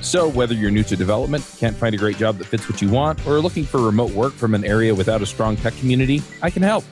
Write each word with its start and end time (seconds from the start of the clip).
So, 0.00 0.28
whether 0.28 0.54
you're 0.54 0.70
new 0.70 0.84
to 0.84 0.96
development, 0.96 1.44
can't 1.58 1.76
find 1.76 1.94
a 1.94 1.98
great 1.98 2.16
job 2.16 2.38
that 2.38 2.46
fits 2.46 2.68
what 2.68 2.80
you 2.80 2.88
want, 2.88 3.26
or 3.26 3.36
are 3.36 3.40
looking 3.40 3.64
for 3.64 3.80
remote 3.80 4.12
work 4.12 4.32
from 4.32 4.54
an 4.54 4.64
area 4.64 4.94
without 4.94 5.22
a 5.22 5.26
strong 5.26 5.56
tech 5.56 5.76
community, 5.76 6.22
I 6.40 6.50
can 6.50 6.62
help. 6.62 6.84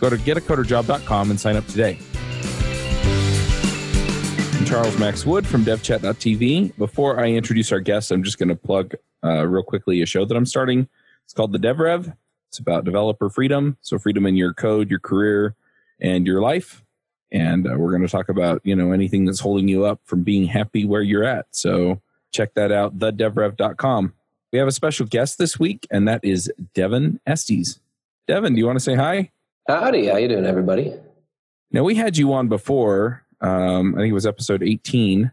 Go 0.00 0.08
to 0.08 0.16
getacoderjob.com 0.16 1.30
and 1.30 1.38
sign 1.38 1.56
up 1.56 1.66
today. 1.66 1.98
I'm 4.58 4.64
Charles 4.64 4.98
Max 4.98 5.26
Wood 5.26 5.46
from 5.46 5.62
devchat.tv. 5.62 6.76
Before 6.78 7.20
I 7.20 7.28
introduce 7.28 7.70
our 7.70 7.80
guests, 7.80 8.10
I'm 8.10 8.22
just 8.22 8.38
going 8.38 8.48
to 8.48 8.56
plug 8.56 8.94
uh, 9.22 9.46
real 9.46 9.62
quickly 9.62 10.00
a 10.00 10.06
show 10.06 10.24
that 10.24 10.34
I'm 10.34 10.46
starting. 10.46 10.88
It's 11.24 11.34
called 11.34 11.52
the 11.52 11.58
DevRev. 11.58 12.16
It's 12.48 12.58
about 12.58 12.84
developer 12.84 13.28
freedom. 13.28 13.76
So, 13.82 13.98
freedom 13.98 14.24
in 14.24 14.36
your 14.36 14.54
code, 14.54 14.88
your 14.88 15.00
career, 15.00 15.54
and 16.00 16.26
your 16.26 16.40
life. 16.40 16.82
And 17.30 17.66
uh, 17.66 17.74
we're 17.76 17.90
going 17.90 18.02
to 18.02 18.08
talk 18.08 18.30
about, 18.30 18.62
you 18.64 18.74
know, 18.74 18.92
anything 18.92 19.26
that's 19.26 19.40
holding 19.40 19.68
you 19.68 19.84
up 19.84 20.00
from 20.04 20.22
being 20.22 20.46
happy 20.46 20.86
where 20.86 21.02
you're 21.02 21.24
at. 21.24 21.46
So, 21.50 22.00
check 22.34 22.54
that 22.54 22.72
out, 22.72 22.98
thedevrev.com. 22.98 24.12
We 24.52 24.58
have 24.58 24.68
a 24.68 24.72
special 24.72 25.06
guest 25.06 25.38
this 25.38 25.58
week, 25.58 25.86
and 25.90 26.06
that 26.08 26.24
is 26.24 26.52
Devon 26.74 27.20
Estes. 27.26 27.80
Devon, 28.28 28.54
do 28.54 28.58
you 28.58 28.66
want 28.66 28.78
to 28.78 28.84
say 28.84 28.94
hi? 28.94 29.30
Howdy, 29.68 30.06
how 30.06 30.16
you 30.16 30.28
doing, 30.28 30.44
everybody? 30.44 30.94
Now 31.70 31.84
we 31.84 31.94
had 31.94 32.16
you 32.16 32.32
on 32.32 32.48
before. 32.48 33.22
Um, 33.40 33.94
I 33.94 33.98
think 33.98 34.10
it 34.10 34.14
was 34.14 34.26
episode 34.26 34.62
18, 34.62 35.32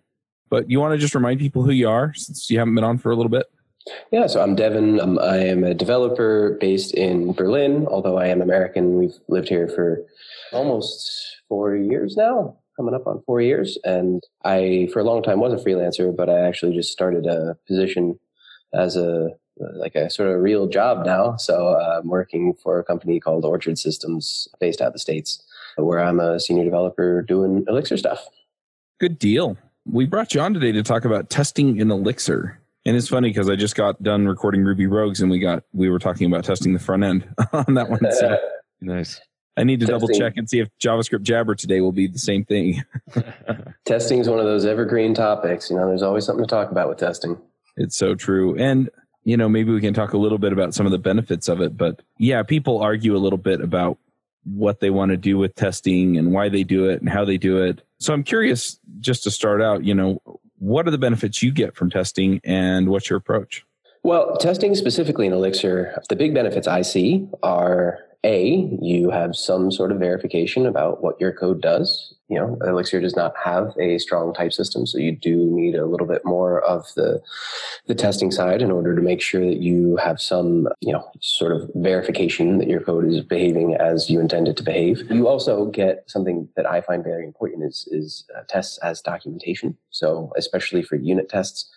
but 0.50 0.70
you 0.70 0.80
want 0.80 0.94
to 0.94 0.98
just 0.98 1.16
remind 1.16 1.40
people 1.40 1.64
who 1.64 1.72
you 1.72 1.90
are 1.90 2.14
since 2.14 2.50
you 2.50 2.60
haven't 2.60 2.76
been 2.76 2.84
on 2.84 2.98
for 2.98 3.12
a 3.12 3.16
little 3.16 3.30
bit. 3.30 3.46
Yeah, 4.12 4.28
so 4.28 4.42
I'm 4.42 4.56
Devon. 4.56 5.00
Um, 5.00 5.20
I 5.20 5.38
am 5.38 5.64
a 5.64 5.74
developer 5.74 6.58
based 6.60 6.94
in 6.94 7.34
Berlin, 7.34 7.88
although 7.88 8.18
I 8.18 8.28
am 8.28 8.42
American. 8.42 8.98
We've 8.98 9.18
lived 9.28 9.50
here 9.50 9.68
for 9.68 10.04
almost 10.52 11.42
four 11.48 11.76
years 11.76 12.16
now 12.16 12.58
coming 12.82 12.96
up 12.96 13.06
on 13.06 13.22
four 13.28 13.42
years. 13.42 13.78
And 13.84 14.24
I, 14.44 14.90
for 14.92 15.00
a 15.00 15.04
long 15.04 15.22
time, 15.22 15.40
was 15.40 15.54
a 15.54 15.64
freelancer, 15.64 16.16
but 16.16 16.30
I 16.30 16.40
actually 16.48 16.76
just 16.76 16.92
started 16.92 17.28
a 17.28 17.58
position 17.68 18.20
as 18.74 18.96
a 18.96 19.30
like 19.76 19.94
a 19.94 20.10
sort 20.10 20.30
of 20.30 20.42
real 20.42 20.66
job 20.68 21.06
now. 21.06 21.36
So 21.36 21.68
uh, 21.68 22.00
I'm 22.00 22.08
working 22.08 22.56
for 22.64 22.80
a 22.80 22.84
company 22.84 23.20
called 23.20 23.46
Orchard 23.46 23.78
Systems, 23.78 24.48
based 24.60 24.82
out 24.82 24.88
of 24.88 24.94
the 24.94 25.00
states, 25.00 25.44
where 25.76 26.00
I'm 26.00 26.20
a 26.20 26.40
senior 26.40 26.64
developer 26.64 27.22
doing 27.22 27.66
Elixir 27.68 27.98
stuff. 27.98 28.26
Good 29.00 29.20
deal. 29.20 29.58
We 29.86 30.08
brought 30.08 30.34
you 30.34 30.42
on 30.42 30.56
today 30.56 30.72
to 30.72 30.82
talk 30.82 31.06
about 31.06 31.30
testing 31.30 31.78
in 31.78 31.92
Elixir. 31.92 32.60
And 32.86 32.98
it's 32.98 33.10
funny 33.10 33.30
because 33.30 33.50
I 33.50 33.56
just 33.56 33.76
got 33.76 34.02
done 34.02 34.28
recording 34.28 34.64
Ruby 34.64 34.88
Rogues 34.88 35.22
and 35.22 35.30
we 35.30 35.38
got 35.38 35.64
we 35.74 35.90
were 35.90 36.00
talking 36.00 36.26
about 36.26 36.44
testing 36.44 36.74
the 36.74 36.80
front 36.80 37.04
end 37.04 37.28
on 37.54 37.76
that 37.76 37.90
one. 37.90 38.00
So. 38.12 38.40
nice. 38.82 39.22
I 39.58 39.64
need 39.64 39.80
to 39.82 39.86
Testing. 39.86 40.08
double 40.08 40.20
check 40.20 40.38
and 40.38 40.50
see 40.50 40.60
if 40.60 40.70
JavaScript 40.82 41.24
Jabber 41.24 41.56
today 41.56 41.82
will 41.82 41.92
be 41.92 42.08
the 42.08 42.20
same 42.20 42.46
thing. 42.46 42.84
testing 43.86 44.20
is 44.20 44.30
one 44.30 44.40
of 44.40 44.46
those 44.46 44.66
evergreen 44.66 45.14
topics. 45.14 45.70
You 45.70 45.76
know, 45.76 45.88
there's 45.88 46.04
always 46.04 46.26
something 46.26 46.46
to 46.46 46.50
talk 46.50 46.72
about 46.72 46.88
with 46.90 46.98
testing. 46.98 47.38
It's 47.78 47.98
so 47.98 48.16
true. 48.16 48.58
And, 48.58 48.90
you 49.24 49.38
know, 49.38 49.50
maybe 49.50 49.72
we 49.72 49.82
can 49.82 49.94
talk 49.94 50.14
a 50.14 50.18
little 50.18 50.38
bit 50.38 50.54
about 50.54 50.74
some 50.74 50.86
of 50.86 50.92
the 50.92 50.98
benefits 50.98 51.48
of 51.48 51.62
it. 51.62 51.76
But 51.76 52.02
yeah, 52.18 52.44
people 52.44 52.82
argue 52.82 53.16
a 53.16 53.20
little 53.20 53.38
bit 53.38 53.62
about 53.62 53.98
what 54.44 54.80
they 54.80 54.90
want 54.90 55.12
to 55.12 55.18
do 55.18 55.38
with 55.38 55.54
testing 55.56 56.18
and 56.18 56.32
why 56.32 56.50
they 56.50 56.64
do 56.64 56.90
it 56.90 57.00
and 57.00 57.10
how 57.10 57.26
they 57.26 57.38
do 57.38 57.62
it. 57.62 57.82
So 58.00 58.14
I'm 58.14 58.24
curious, 58.24 58.80
just 59.00 59.24
to 59.24 59.32
start 59.32 59.62
out, 59.62 59.84
you 59.84 59.94
know, 59.94 60.22
what 60.58 60.88
are 60.88 60.92
the 60.92 60.98
benefits 60.98 61.44
you 61.44 61.52
get 61.52 61.76
from 61.76 61.90
testing 61.90 62.42
and 62.44 62.90
what's 62.90 63.10
your 63.10 63.18
approach? 63.18 63.66
Well, 64.04 64.38
testing 64.38 64.74
specifically 64.74 65.28
in 65.28 65.34
Elixir, 65.34 66.02
the 66.10 66.16
big 66.16 66.34
benefits 66.34 66.68
I 66.68 66.82
see 66.82 67.28
are 67.44 68.00
a, 68.24 68.70
you 68.82 69.10
have 69.10 69.36
some 69.36 69.72
sort 69.72 69.92
of 69.92 70.00
verification 70.00 70.68
about 70.68 71.02
what 71.02 71.20
your 71.20 71.32
code 71.32 71.62
does. 71.62 72.14
You 72.28 72.38
know, 72.38 72.58
Elixir 72.66 73.02
does 73.02 73.16
not 73.16 73.34
have 73.44 73.74
a 73.80 73.98
strong 73.98 74.34
type 74.34 74.54
system, 74.54 74.86
so 74.86 75.00
you 75.00 75.12
do 75.12 75.36
need 75.36 75.76
a 75.76 75.86
little 75.86 76.08
bit 76.08 76.24
more 76.24 76.62
of 76.62 76.86
the 76.96 77.22
the 77.88 77.96
testing 77.96 78.32
side 78.32 78.62
in 78.62 78.72
order 78.72 78.96
to 78.96 79.02
make 79.02 79.22
sure 79.22 79.42
that 79.42 79.58
you 79.58 79.98
have 79.98 80.22
some, 80.22 80.70
you 80.82 80.94
know, 80.94 81.04
sort 81.20 81.52
of 81.52 81.70
verification 81.76 82.60
that 82.60 82.70
your 82.70 82.80
code 82.80 83.06
is 83.06 83.22
behaving 83.22 83.76
as 83.76 84.10
you 84.10 84.20
intend 84.20 84.48
it 84.48 84.56
to 84.58 84.64
behave. 84.64 85.10
You 85.12 85.28
also 85.28 85.66
get 85.66 86.04
something 86.08 86.48
that 86.56 86.66
I 86.66 86.82
find 86.82 87.04
very 87.04 87.26
important 87.26 87.64
is 87.64 87.88
is 87.92 88.24
uh, 88.38 88.44
tests 88.48 88.78
as 88.78 89.02
documentation. 89.02 89.76
So, 89.90 90.32
especially 90.38 90.84
for 90.84 90.96
unit 90.96 91.28
tests, 91.28 91.70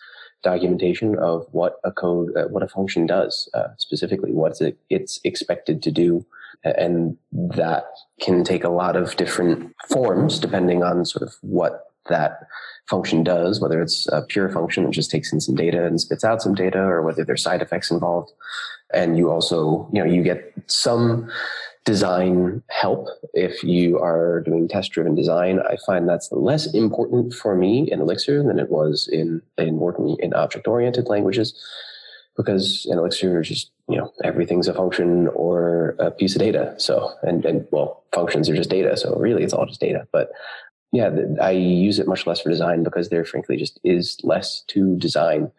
documentation 0.44 1.19
of 1.19 1.47
what 1.50 1.81
a 1.82 1.91
code, 1.91 2.37
uh, 2.37 2.44
what 2.44 2.62
a 2.62 2.69
function 2.69 3.06
does 3.06 3.49
uh, 3.55 3.69
specifically, 3.78 4.32
what's 4.32 4.60
it, 4.60 4.78
it's 4.91 5.19
expected 5.25 5.82
to 5.82 5.91
do. 5.91 6.25
And 6.62 7.19
that 7.32 7.84
can 8.21 8.44
take 8.44 8.65
a 8.65 8.71
lot 8.71 8.97
of 8.97 9.16
different 9.16 9.75
forms 9.88 10.38
depending 10.38 10.82
on 10.82 11.05
sort 11.05 11.22
of 11.22 11.34
what 11.43 11.91
that 12.09 12.47
function 12.88 13.25
does, 13.25 13.60
whether 13.60 13.82
it's 13.82 14.06
a 14.09 14.22
pure 14.22 14.49
function 14.50 14.84
that 14.84 14.93
just 14.93 15.10
takes 15.10 15.32
in 15.32 15.41
some 15.41 15.55
data 15.55 15.84
and 15.87 16.00
spits 16.00 16.25
out 16.25 16.43
some 16.43 16.55
data, 16.55 16.78
or 16.78 17.03
whether 17.03 17.25
there's 17.25 17.43
side 17.43 17.62
effects 17.62 17.91
involved. 17.91 18.31
And 18.93 19.19
you 19.19 19.31
also, 19.31 19.88
you 19.93 20.03
know, 20.03 20.11
you 20.11 20.22
get 20.22 20.53
some 20.66 21.31
design 21.84 22.62
help 22.71 23.09
if 23.34 23.62
you 23.62 23.99
are 23.99 24.41
doing 24.41 24.69
test 24.69 24.93
driven 24.93 25.15
design. 25.15 25.61
I 25.61 25.77
find 25.87 26.09
that's 26.09 26.31
less 26.33 26.72
important 26.72 27.34
for 27.34 27.55
me 27.55 27.91
in 27.91 28.00
Elixir 28.00 28.43
than 28.43 28.59
it 28.59 28.71
was 28.71 29.09
in, 29.12 29.43
in 29.59 29.77
working 29.77 30.17
in 30.21 30.33
object 30.33 30.67
oriented 30.67 31.09
languages 31.09 31.55
because 32.37 32.87
in 32.91 32.99
Elixir, 32.99 33.43
just, 33.43 33.71
you 33.89 33.99
know, 33.99 34.12
everything's 34.25 34.67
a 34.67 34.75
function 34.75 35.28
or 35.28 35.94
a 35.99 36.11
piece 36.11 36.34
of 36.34 36.41
data. 36.41 36.75
So, 36.78 37.12
and, 37.23 37.44
and 37.44 37.67
well, 37.71 38.03
functions 38.15 38.49
are 38.49 38.56
just 38.56 38.71
data. 38.71 38.97
So 38.97 39.15
really 39.17 39.44
it's 39.44 39.53
all 39.53 39.67
just 39.67 39.81
data. 39.81 40.09
But 40.11 40.31
yeah, 40.91 41.11
I 41.41 41.50
use 41.50 41.99
it 41.99 42.09
much 42.09 42.27
less 42.27 42.41
for 42.41 42.50
design 42.50 42.83
because 42.83 43.11
there 43.11 43.25
frankly 43.25 43.56
just 43.56 43.78
is 43.84 44.19
less 44.23 44.62
to 44.69 44.97
design 44.97 45.50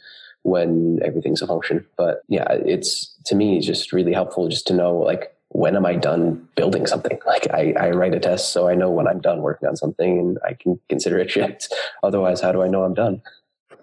when 0.41 0.99
everything's 1.03 1.41
a 1.41 1.47
function. 1.47 1.85
But 1.97 2.21
yeah, 2.29 2.45
it's 2.49 3.13
to 3.25 3.35
me 3.35 3.59
just 3.59 3.93
really 3.93 4.13
helpful 4.13 4.47
just 4.47 4.65
to 4.67 4.73
know 4.73 4.95
like 4.95 5.34
when 5.55 5.77
am 5.77 5.85
I 5.85 5.95
done 5.95 6.47
building 6.55 6.85
something? 6.85 7.17
Like 7.25 7.47
I, 7.51 7.73
I 7.79 7.89
write 7.89 8.13
a 8.13 8.19
test 8.19 8.53
so 8.53 8.67
I 8.67 8.75
know 8.75 8.89
when 8.89 9.07
I'm 9.07 9.19
done 9.19 9.41
working 9.41 9.67
on 9.67 9.75
something 9.75 10.19
and 10.19 10.37
I 10.47 10.53
can 10.53 10.79
consider 10.89 11.17
it 11.17 11.31
shipped. 11.35 11.73
Otherwise, 12.03 12.41
how 12.41 12.51
do 12.51 12.61
I 12.61 12.67
know 12.67 12.83
I'm 12.83 12.93
done? 12.93 13.21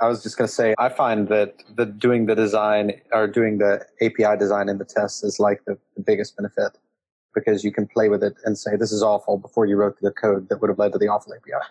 I 0.01 0.07
was 0.07 0.23
just 0.23 0.37
going 0.37 0.49
to 0.49 0.55
say, 0.55 0.75
I 0.79 0.89
find 0.89 1.29
that 1.29 1.63
the 1.77 1.87
doing 1.87 2.27
the 2.27 2.35
design 2.35 2.93
or 3.13 3.27
doing 3.27 3.59
the 3.59 3.85
API 4.01 4.39
design 4.39 4.69
in 4.69 4.79
the 4.79 4.85
tests 4.85 5.23
is 5.23 5.39
like 5.39 5.65
the, 5.65 5.79
the 5.97 6.03
biggest 6.03 6.37
benefit 6.37 6.79
because 7.35 7.65
you 7.65 7.73
can 7.73 7.87
play 7.87 8.09
with 8.09 8.23
it 8.23 8.35
and 8.45 8.59
say, 8.59 8.77
this 8.77 8.93
is 8.93 9.03
awful 9.03 9.39
before 9.39 9.67
you 9.67 9.77
wrote 9.77 9.97
the 10.01 10.11
code 10.11 10.49
that 10.49 10.61
would 10.61 10.69
have 10.69 10.79
led 10.79 10.93
to 10.93 10.99
the 10.99 11.09
awful 11.09 11.35
API. 11.35 11.63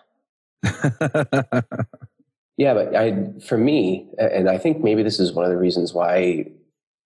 yeah, 2.56 2.74
but 2.74 2.94
I, 2.94 3.24
for 3.46 3.58
me, 3.58 4.08
and 4.18 4.48
I 4.48 4.58
think 4.58 4.82
maybe 4.82 5.02
this 5.02 5.18
is 5.20 5.32
one 5.32 5.44
of 5.44 5.50
the 5.50 5.58
reasons 5.58 5.94
why 5.94 6.50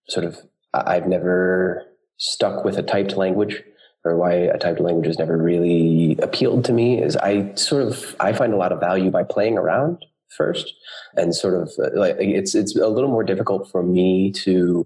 sort 0.07 0.25
of 0.25 0.39
I've 0.73 1.07
never 1.07 1.86
stuck 2.17 2.65
with 2.65 2.77
a 2.77 2.83
typed 2.83 3.15
language 3.15 3.63
or 4.03 4.17
why 4.17 4.33
a 4.33 4.57
typed 4.57 4.79
language 4.79 5.07
has 5.07 5.19
never 5.19 5.37
really 5.37 6.17
appealed 6.21 6.65
to 6.65 6.73
me 6.73 7.01
is 7.01 7.15
I 7.17 7.53
sort 7.55 7.83
of 7.83 8.15
I 8.19 8.33
find 8.33 8.53
a 8.53 8.57
lot 8.57 8.71
of 8.71 8.79
value 8.79 9.11
by 9.11 9.23
playing 9.23 9.57
around 9.57 10.05
first 10.35 10.73
and 11.15 11.33
sort 11.35 11.55
of 11.55 11.71
uh, 11.79 11.89
like 11.93 12.15
it's 12.19 12.55
it's 12.55 12.75
a 12.75 12.87
little 12.87 13.09
more 13.09 13.23
difficult 13.23 13.69
for 13.69 13.83
me 13.83 14.31
to 14.31 14.85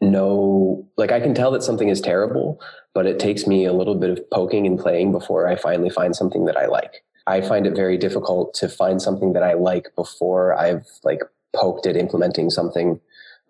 know 0.00 0.86
like 0.96 1.12
I 1.12 1.20
can 1.20 1.34
tell 1.34 1.50
that 1.52 1.62
something 1.62 1.88
is 1.88 2.00
terrible 2.00 2.60
but 2.94 3.06
it 3.06 3.18
takes 3.18 3.46
me 3.46 3.64
a 3.64 3.72
little 3.72 3.94
bit 3.94 4.10
of 4.10 4.30
poking 4.30 4.66
and 4.66 4.78
playing 4.78 5.12
before 5.12 5.46
I 5.46 5.56
finally 5.56 5.90
find 5.90 6.16
something 6.16 6.46
that 6.46 6.56
I 6.56 6.66
like. 6.66 7.04
I 7.28 7.40
find 7.42 7.66
it 7.66 7.76
very 7.76 7.96
difficult 7.96 8.54
to 8.54 8.68
find 8.68 9.00
something 9.00 9.34
that 9.34 9.42
I 9.42 9.52
like 9.52 9.94
before 9.94 10.54
I've 10.54 10.86
like 11.04 11.20
poked 11.54 11.86
at 11.86 11.96
implementing 11.96 12.50
something 12.50 13.00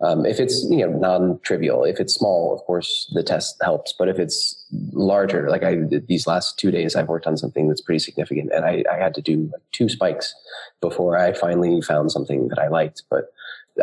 um, 0.01 0.25
if 0.25 0.39
it's 0.39 0.65
you 0.69 0.77
know 0.77 0.97
non-trivial, 0.97 1.83
if 1.83 1.99
it's 1.99 2.13
small, 2.13 2.53
of 2.53 2.61
course 2.65 3.11
the 3.13 3.23
test 3.23 3.57
helps. 3.61 3.93
But 3.97 4.07
if 4.07 4.17
it's 4.17 4.65
larger, 4.93 5.49
like 5.49 5.63
I 5.63 5.75
these 6.07 6.25
last 6.25 6.57
two 6.57 6.71
days, 6.71 6.95
I've 6.95 7.09
worked 7.09 7.27
on 7.27 7.35
something 7.35 7.67
that's 7.67 7.81
pretty 7.81 7.99
significant, 7.99 8.51
and 8.53 8.65
I, 8.65 8.83
I 8.91 8.95
had 8.95 9.13
to 9.15 9.21
do 9.21 9.51
two 9.71 9.89
spikes 9.89 10.33
before 10.81 11.17
I 11.17 11.33
finally 11.33 11.81
found 11.81 12.11
something 12.11 12.47
that 12.47 12.59
I 12.59 12.69
liked. 12.69 13.03
But 13.09 13.33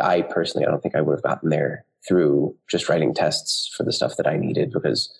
I 0.01 0.21
personally, 0.23 0.65
I 0.65 0.71
don't 0.71 0.81
think 0.81 0.95
I 0.95 1.01
would 1.01 1.13
have 1.17 1.23
gotten 1.23 1.49
there 1.49 1.85
through 2.07 2.55
just 2.69 2.89
writing 2.89 3.13
tests 3.13 3.71
for 3.75 3.83
the 3.83 3.91
stuff 3.91 4.17
that 4.17 4.27
I 4.27 4.37
needed 4.37 4.71
because 4.71 5.13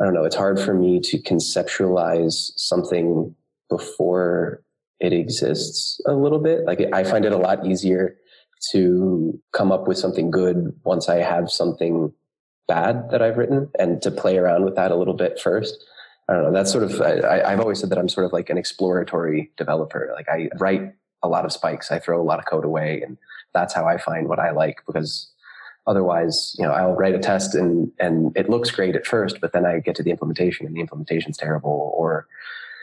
I 0.00 0.04
don't 0.04 0.14
know. 0.14 0.24
It's 0.24 0.36
hard 0.36 0.58
for 0.58 0.72
me 0.72 1.00
to 1.00 1.18
conceptualize 1.18 2.52
something 2.56 3.34
before 3.68 4.62
it 5.00 5.12
exists 5.12 6.00
a 6.06 6.14
little 6.14 6.38
bit. 6.38 6.64
Like 6.64 6.80
I 6.92 7.04
find 7.04 7.24
it 7.24 7.32
a 7.32 7.36
lot 7.36 7.66
easier 7.66 8.16
to 8.72 9.40
come 9.52 9.72
up 9.72 9.86
with 9.86 9.98
something 9.98 10.30
good 10.30 10.74
once 10.84 11.08
I 11.08 11.16
have 11.16 11.50
something 11.50 12.12
bad 12.66 13.10
that 13.10 13.22
I've 13.22 13.38
written 13.38 13.70
and 13.78 14.00
to 14.02 14.10
play 14.10 14.36
around 14.36 14.64
with 14.64 14.76
that 14.76 14.90
a 14.90 14.96
little 14.96 15.14
bit 15.14 15.40
first. 15.40 15.84
I 16.28 16.34
don't 16.34 16.42
know. 16.44 16.52
That's 16.52 16.70
sort 16.70 16.84
of, 16.84 17.00
I, 17.00 17.50
have 17.50 17.60
always 17.60 17.80
said 17.80 17.90
that 17.90 17.98
I'm 17.98 18.08
sort 18.08 18.26
of 18.26 18.32
like 18.32 18.50
an 18.50 18.58
exploratory 18.58 19.50
developer. 19.56 20.12
Like 20.14 20.28
I 20.28 20.50
write 20.58 20.92
a 21.22 21.28
lot 21.28 21.44
of 21.44 21.52
spikes, 21.52 21.90
I 21.90 21.98
throw 21.98 22.20
a 22.20 22.22
lot 22.22 22.38
of 22.38 22.44
code 22.44 22.64
away, 22.64 23.00
and 23.00 23.16
that's 23.54 23.74
how 23.74 23.86
I 23.86 23.96
find 23.96 24.28
what 24.28 24.38
I 24.38 24.50
like 24.50 24.82
because 24.86 25.32
otherwise, 25.86 26.54
you 26.58 26.64
know, 26.66 26.72
I'll 26.72 26.94
write 26.94 27.14
a 27.14 27.18
test 27.18 27.54
and, 27.54 27.90
and 27.98 28.36
it 28.36 28.50
looks 28.50 28.70
great 28.70 28.94
at 28.94 29.06
first, 29.06 29.40
but 29.40 29.52
then 29.52 29.64
I 29.64 29.80
get 29.80 29.96
to 29.96 30.02
the 30.02 30.10
implementation 30.10 30.66
and 30.66 30.76
the 30.76 30.80
implementation's 30.80 31.38
terrible 31.38 31.92
or 31.96 32.28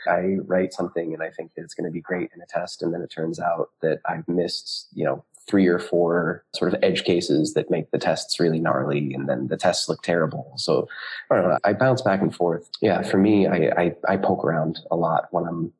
I 0.08 0.38
write 0.44 0.72
something 0.72 1.14
and 1.14 1.22
I 1.22 1.30
think 1.30 1.54
that 1.54 1.62
it's 1.62 1.74
going 1.74 1.88
to 1.88 1.92
be 1.92 2.00
great 2.00 2.30
in 2.34 2.42
a 2.42 2.46
test. 2.46 2.82
And 2.82 2.92
then 2.92 3.02
it 3.02 3.10
turns 3.10 3.38
out 3.38 3.70
that 3.80 4.00
I've 4.04 4.26
missed, 4.26 4.88
you 4.92 5.04
know, 5.04 5.24
three 5.48 5.66
or 5.66 5.78
four 5.78 6.44
sort 6.54 6.72
of 6.72 6.80
edge 6.82 7.04
cases 7.04 7.54
that 7.54 7.70
make 7.70 7.90
the 7.90 7.98
tests 7.98 8.40
really 8.40 8.58
gnarly 8.58 9.14
and 9.14 9.28
then 9.28 9.46
the 9.48 9.56
tests 9.56 9.88
look 9.88 10.02
terrible. 10.02 10.52
So 10.56 10.88
I 11.30 11.36
don't 11.36 11.48
know. 11.48 11.58
I 11.64 11.72
bounce 11.72 12.02
back 12.02 12.20
and 12.20 12.34
forth. 12.34 12.68
Yeah. 12.80 13.02
For 13.02 13.18
me, 13.18 13.46
I, 13.46 13.70
I, 13.76 13.94
I 14.08 14.16
poke 14.16 14.44
around 14.44 14.80
a 14.90 14.96
lot 14.96 15.28
when 15.30 15.44
I'm 15.46 15.72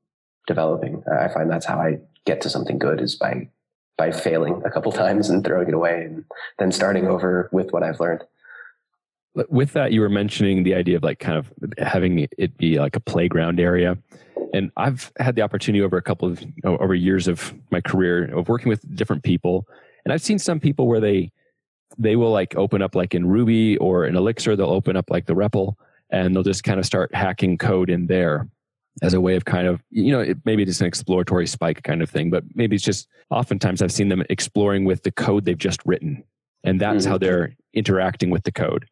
developing. 0.46 1.02
I 1.10 1.28
find 1.28 1.50
that's 1.50 1.66
how 1.66 1.80
I 1.80 1.98
get 2.24 2.40
to 2.42 2.50
something 2.50 2.78
good 2.78 3.00
is 3.00 3.16
by, 3.16 3.48
by 3.98 4.12
failing 4.12 4.62
a 4.64 4.70
couple 4.70 4.92
times 5.04 5.28
and 5.28 5.44
throwing 5.44 5.68
it 5.68 5.74
away 5.74 6.04
and 6.04 6.24
then 6.58 6.70
starting 6.70 7.06
over 7.08 7.48
with 7.52 7.72
what 7.72 7.82
I've 7.82 8.00
learned 8.00 8.22
with 9.50 9.74
that 9.74 9.92
you 9.92 10.00
were 10.00 10.08
mentioning 10.08 10.62
the 10.62 10.74
idea 10.74 10.96
of 10.96 11.02
like 11.02 11.18
kind 11.18 11.36
of 11.36 11.52
having 11.76 12.26
it 12.38 12.56
be 12.56 12.78
like 12.78 12.96
a 12.96 13.00
playground 13.00 13.60
area 13.60 13.98
and 14.52 14.70
i've 14.76 15.12
had 15.19 15.34
the 15.34 15.43
opportunity 15.43 15.82
over 15.82 15.96
a 15.96 16.02
couple 16.02 16.28
of 16.28 16.43
over 16.64 16.94
years 16.94 17.28
of 17.28 17.54
my 17.70 17.81
career 17.81 18.25
of 18.37 18.48
working 18.48 18.69
with 18.69 18.96
different 18.96 19.22
people 19.22 19.66
and 20.04 20.12
i've 20.12 20.22
seen 20.22 20.38
some 20.38 20.60
people 20.60 20.87
where 20.87 21.00
they 21.00 21.31
they 21.98 22.16
will 22.16 22.31
like 22.31 22.54
open 22.56 22.82
up 22.82 22.94
like 22.94 23.14
in 23.14 23.26
ruby 23.26 23.76
or 23.78 24.06
in 24.06 24.16
elixir 24.16 24.56
they'll 24.56 24.70
open 24.70 24.96
up 24.96 25.10
like 25.10 25.26
the 25.26 25.34
REPL 25.34 25.75
and 26.10 26.34
they'll 26.34 26.43
just 26.43 26.64
kind 26.64 26.78
of 26.78 26.87
start 26.87 27.14
hacking 27.14 27.58
code 27.58 27.90
in 27.90 28.06
there 28.06 28.48
as 29.02 29.12
a 29.12 29.20
way 29.20 29.37
of 29.37 29.44
kind 29.44 29.66
of 29.66 29.82
you 29.90 30.12
know 30.12 30.20
it, 30.20 30.38
maybe 30.44 30.62
it's 30.62 30.81
an 30.81 30.87
exploratory 30.87 31.46
spike 31.46 31.82
kind 31.82 32.02
of 32.02 32.10
thing 32.10 32.31
but 32.31 32.44
maybe 32.54 32.76
it's 32.76 32.84
just 32.84 33.08
oftentimes 33.31 33.82
i've 33.82 33.92
seen 33.92 34.08
them 34.08 34.25
exploring 34.31 34.84
with 34.84 35.02
the 35.02 35.10
code 35.10 35.44
they've 35.44 35.58
just 35.58 35.81
written 35.84 36.22
and 36.64 36.81
that's 36.81 37.04
mm-hmm. 37.04 37.12
how 37.12 37.19
they're 37.19 37.54
interacting 37.75 38.31
with 38.31 38.44
the 38.44 38.52
code 38.52 38.87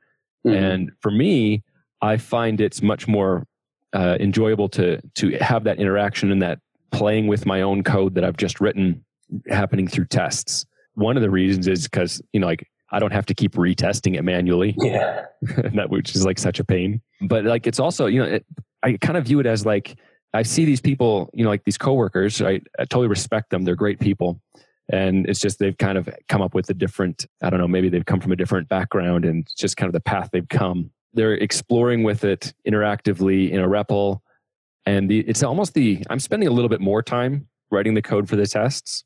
Mm-hmm. 0.47 0.65
And 0.65 0.93
for 1.01 1.11
me, 1.11 1.63
I 2.01 2.17
find 2.17 2.61
it's 2.61 2.83
much 2.83 3.09
more 3.09 3.47
uh, 3.95 4.17
enjoyable 4.21 4.69
to 4.71 5.01
to 5.15 5.31
have 5.39 5.65
that 5.65 5.79
interaction 5.79 6.31
and 6.31 6.43
that 6.43 6.59
playing 6.93 7.27
with 7.27 7.47
my 7.47 7.63
own 7.63 7.83
code 7.83 8.15
that 8.15 8.25
I've 8.25 8.37
just 8.37 8.61
written 8.61 9.05
happening 9.49 9.89
through 9.89 10.07
tests. 10.07 10.67
One 10.95 11.17
of 11.17 11.23
the 11.23 11.31
reasons 11.31 11.67
is 11.67 11.85
because 11.85 12.21
you 12.33 12.41
know 12.41 12.47
like 12.47 12.69
I 12.93 12.99
don't 12.99 13.13
have 13.13 13.27
to 13.27 13.35
keep 13.35 13.55
retesting 13.55 14.17
it 14.17 14.23
manually. 14.23 14.75
Yeah, 14.79 15.27
that 15.75 15.91
which 15.91 16.15
is 16.15 16.25
like 16.25 16.39
such 16.39 16.61
a 16.61 16.65
pain. 16.65 17.01
But 17.23 17.45
like 17.45 17.67
it's 17.67 17.81
also 17.81 18.07
you 18.07 18.21
know 18.21 18.27
it, 18.27 18.47
I 18.83 18.97
kind 19.01 19.17
of 19.17 19.25
view 19.25 19.41
it 19.41 19.47
as 19.47 19.65
like 19.65 19.97
I 20.33 20.43
see 20.43 20.65
these 20.65 20.81
people 20.81 21.31
you 21.33 21.45
know 21.45 21.51
like 21.51 21.65
these 21.65 21.79
coworkers. 21.79 22.43
I, 22.43 22.61
I 22.79 22.85
totally 22.85 23.09
respect 23.09 23.51
them. 23.51 23.63
They're 23.63 23.77
great 23.77 24.01
people 24.01 24.41
and 24.91 25.27
it's 25.29 25.41
just 25.41 25.59
they've 25.59 25.79
kind 25.79 25.97
of 25.97 26.09
come 26.29 26.43
up 26.43 26.55
with 26.55 26.69
a 26.69 26.75
different 26.75 27.27
i 27.43 27.51
don't 27.51 27.59
know 27.59 27.69
maybe 27.69 27.89
they've 27.89 28.05
come 28.05 28.21
from 28.21 28.33
a 28.33 28.37
different 28.37 28.69
background 28.69 29.25
and 29.25 29.45
it's 29.45 29.55
just 29.55 29.77
kind 29.77 29.89
of 29.89 29.93
the 29.93 30.01
path 30.01 30.29
they've 30.33 30.49
come 30.49 30.91
they're 31.15 31.35
exploring 31.35 32.03
with 32.03 32.25
it 32.25 32.53
interactively 32.67 33.51
in 33.51 33.61
a 33.61 33.69
REPL. 33.69 34.21
And 34.87 35.09
the, 35.09 35.21
it's 35.21 35.43
almost 35.43 35.73
the 35.73 36.05
i'm 36.11 36.19
spending 36.19 36.47
a 36.47 36.53
little 36.53 36.69
bit 36.69 36.81
more 36.81 37.03
time 37.03 37.49
writing 37.71 37.95
the 37.95 38.03
code 38.03 38.29
for 38.29 38.37
the 38.37 38.47
tests 38.47 39.03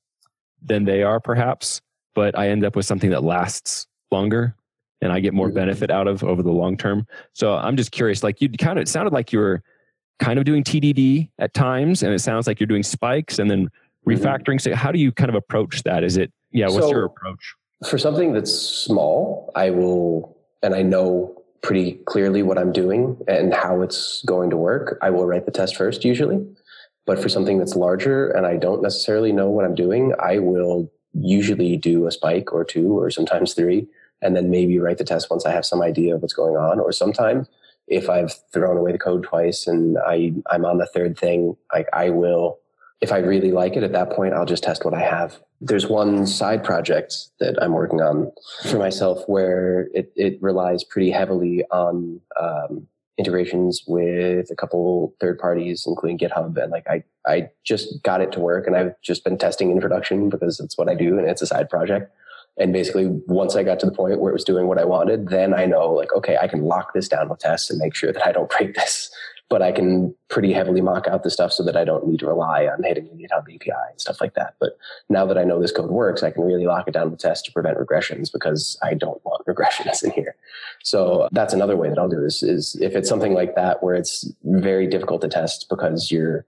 than 0.60 0.84
they 0.84 1.04
are 1.04 1.20
perhaps 1.20 1.80
but 2.16 2.36
i 2.36 2.48
end 2.48 2.64
up 2.64 2.74
with 2.74 2.84
something 2.84 3.10
that 3.10 3.22
lasts 3.22 3.86
longer 4.10 4.56
and 5.00 5.12
i 5.12 5.20
get 5.20 5.34
more 5.34 5.46
mm-hmm. 5.46 5.54
benefit 5.54 5.88
out 5.88 6.08
of 6.08 6.24
over 6.24 6.42
the 6.42 6.50
long 6.50 6.76
term. 6.76 7.06
So 7.32 7.54
i'm 7.54 7.76
just 7.76 7.92
curious 7.92 8.24
like 8.24 8.40
you 8.42 8.48
kind 8.48 8.76
of 8.78 8.82
it 8.82 8.88
sounded 8.88 9.12
like 9.12 9.32
you 9.32 9.38
were 9.38 9.62
kind 10.18 10.36
of 10.36 10.44
doing 10.44 10.64
tdd 10.64 11.30
at 11.38 11.54
times 11.54 12.02
and 12.02 12.12
it 12.12 12.18
sounds 12.18 12.48
like 12.48 12.58
you're 12.58 12.66
doing 12.66 12.82
spikes 12.82 13.38
and 13.38 13.50
then 13.50 13.68
Mm-hmm. 14.06 14.24
refactoring. 14.24 14.60
So 14.60 14.74
how 14.74 14.90
do 14.90 14.98
you 14.98 15.12
kind 15.12 15.28
of 15.28 15.34
approach 15.34 15.82
that? 15.82 16.02
Is 16.02 16.16
it 16.16 16.32
yeah 16.50 16.66
what's 16.66 16.78
so, 16.78 16.90
your 16.90 17.04
approach? 17.04 17.56
for 17.86 17.98
something 17.98 18.32
that's 18.32 18.52
small 18.52 19.52
i 19.54 19.70
will 19.70 20.36
and 20.62 20.74
i 20.74 20.82
know 20.82 21.37
pretty 21.62 21.94
clearly 22.06 22.42
what 22.42 22.58
i'm 22.58 22.72
doing 22.72 23.18
and 23.28 23.54
how 23.54 23.82
it's 23.82 24.22
going 24.24 24.50
to 24.50 24.56
work 24.56 24.98
i 25.02 25.10
will 25.10 25.26
write 25.26 25.46
the 25.46 25.52
test 25.52 25.76
first 25.76 26.04
usually 26.04 26.44
but 27.06 27.20
for 27.20 27.28
something 27.28 27.58
that's 27.58 27.74
larger 27.74 28.30
and 28.30 28.46
i 28.46 28.56
don't 28.56 28.82
necessarily 28.82 29.32
know 29.32 29.48
what 29.48 29.64
i'm 29.64 29.74
doing 29.74 30.12
i 30.20 30.38
will 30.38 30.90
usually 31.14 31.76
do 31.76 32.06
a 32.06 32.12
spike 32.12 32.52
or 32.52 32.64
two 32.64 32.98
or 32.98 33.10
sometimes 33.10 33.54
three 33.54 33.86
and 34.20 34.36
then 34.36 34.50
maybe 34.50 34.78
write 34.78 34.98
the 34.98 35.04
test 35.04 35.30
once 35.30 35.46
i 35.46 35.50
have 35.50 35.64
some 35.64 35.82
idea 35.82 36.14
of 36.14 36.22
what's 36.22 36.34
going 36.34 36.56
on 36.56 36.78
or 36.78 36.92
sometimes 36.92 37.48
if 37.88 38.08
i've 38.08 38.34
thrown 38.52 38.76
away 38.76 38.92
the 38.92 38.98
code 38.98 39.24
twice 39.24 39.66
and 39.66 39.96
i 40.06 40.32
i'm 40.50 40.64
on 40.64 40.78
the 40.78 40.86
third 40.86 41.18
thing 41.18 41.56
like 41.72 41.88
i 41.92 42.10
will 42.10 42.58
if 43.00 43.12
I 43.12 43.18
really 43.18 43.52
like 43.52 43.76
it 43.76 43.82
at 43.82 43.92
that 43.92 44.10
point, 44.10 44.34
I'll 44.34 44.44
just 44.44 44.62
test 44.62 44.84
what 44.84 44.94
I 44.94 45.00
have. 45.00 45.40
There's 45.60 45.88
one 45.88 46.26
side 46.26 46.62
project 46.62 47.16
that 47.40 47.60
I'm 47.62 47.72
working 47.72 48.00
on 48.00 48.30
for 48.70 48.78
myself 48.78 49.22
where 49.26 49.88
it, 49.92 50.12
it 50.14 50.40
relies 50.40 50.84
pretty 50.84 51.10
heavily 51.10 51.64
on 51.70 52.20
um, 52.40 52.86
integrations 53.18 53.82
with 53.86 54.50
a 54.50 54.56
couple 54.56 55.14
third 55.20 55.38
parties, 55.38 55.84
including 55.86 56.18
GitHub. 56.18 56.56
And 56.56 56.70
like 56.70 56.86
I, 56.88 57.02
I 57.26 57.50
just 57.64 58.02
got 58.04 58.20
it 58.20 58.30
to 58.32 58.40
work 58.40 58.66
and 58.66 58.76
I've 58.76 58.94
just 59.02 59.24
been 59.24 59.36
testing 59.36 59.70
in 59.70 59.80
production 59.80 60.28
because 60.28 60.60
it's 60.60 60.78
what 60.78 60.88
I 60.88 60.94
do 60.94 61.18
and 61.18 61.28
it's 61.28 61.42
a 61.42 61.46
side 61.46 61.68
project. 61.68 62.12
And 62.56 62.72
basically, 62.72 63.06
once 63.26 63.54
I 63.54 63.62
got 63.62 63.78
to 63.80 63.86
the 63.86 63.92
point 63.92 64.20
where 64.20 64.30
it 64.30 64.34
was 64.34 64.44
doing 64.44 64.66
what 64.66 64.78
I 64.78 64.84
wanted, 64.84 65.28
then 65.28 65.54
I 65.54 65.64
know 65.64 65.92
like, 65.92 66.12
okay, 66.12 66.36
I 66.40 66.48
can 66.48 66.62
lock 66.62 66.92
this 66.92 67.08
down 67.08 67.28
with 67.28 67.38
tests 67.40 67.70
and 67.70 67.78
make 67.78 67.94
sure 67.94 68.12
that 68.12 68.26
I 68.26 68.32
don't 68.32 68.50
break 68.50 68.74
this 68.74 69.10
but 69.50 69.62
I 69.62 69.72
can 69.72 70.14
pretty 70.28 70.52
heavily 70.52 70.82
mock 70.82 71.06
out 71.06 71.22
the 71.22 71.30
stuff 71.30 71.52
so 71.52 71.64
that 71.64 71.76
I 71.76 71.84
don't 71.84 72.06
need 72.06 72.20
to 72.20 72.26
rely 72.26 72.66
on 72.66 72.82
hitting 72.82 73.08
the 73.08 73.24
GitHub 73.24 73.42
API 73.42 73.72
and 73.90 74.00
stuff 74.00 74.20
like 74.20 74.34
that. 74.34 74.54
But 74.60 74.76
now 75.08 75.24
that 75.24 75.38
I 75.38 75.44
know 75.44 75.60
this 75.60 75.72
code 75.72 75.90
works, 75.90 76.22
I 76.22 76.30
can 76.30 76.42
really 76.42 76.66
lock 76.66 76.86
it 76.86 76.92
down 76.92 77.10
with 77.10 77.20
tests 77.20 77.46
to 77.46 77.52
prevent 77.52 77.78
regressions 77.78 78.30
because 78.30 78.78
I 78.82 78.94
don't 78.94 79.24
want 79.24 79.46
regressions 79.48 80.04
in 80.04 80.10
here. 80.10 80.36
So 80.82 81.28
that's 81.32 81.54
another 81.54 81.76
way 81.76 81.88
that 81.88 81.98
I'll 81.98 82.08
do 82.08 82.20
this 82.20 82.42
is 82.42 82.76
if 82.80 82.94
it's 82.94 83.08
something 83.08 83.32
like 83.32 83.54
that 83.54 83.82
where 83.82 83.94
it's 83.94 84.30
very 84.44 84.86
difficult 84.86 85.22
to 85.22 85.28
test 85.28 85.66
because 85.70 86.10
you're 86.10 86.44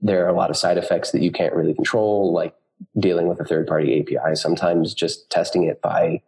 there 0.00 0.24
are 0.24 0.28
a 0.28 0.36
lot 0.36 0.48
of 0.48 0.56
side 0.56 0.78
effects 0.78 1.10
that 1.10 1.22
you 1.22 1.32
can't 1.32 1.54
really 1.54 1.74
control, 1.74 2.32
like 2.32 2.54
dealing 3.00 3.26
with 3.26 3.40
a 3.40 3.44
third 3.44 3.66
party 3.66 4.00
API. 4.00 4.36
Sometimes 4.36 4.94
just 4.94 5.28
testing 5.28 5.64
it 5.64 5.82
by, 5.82 6.22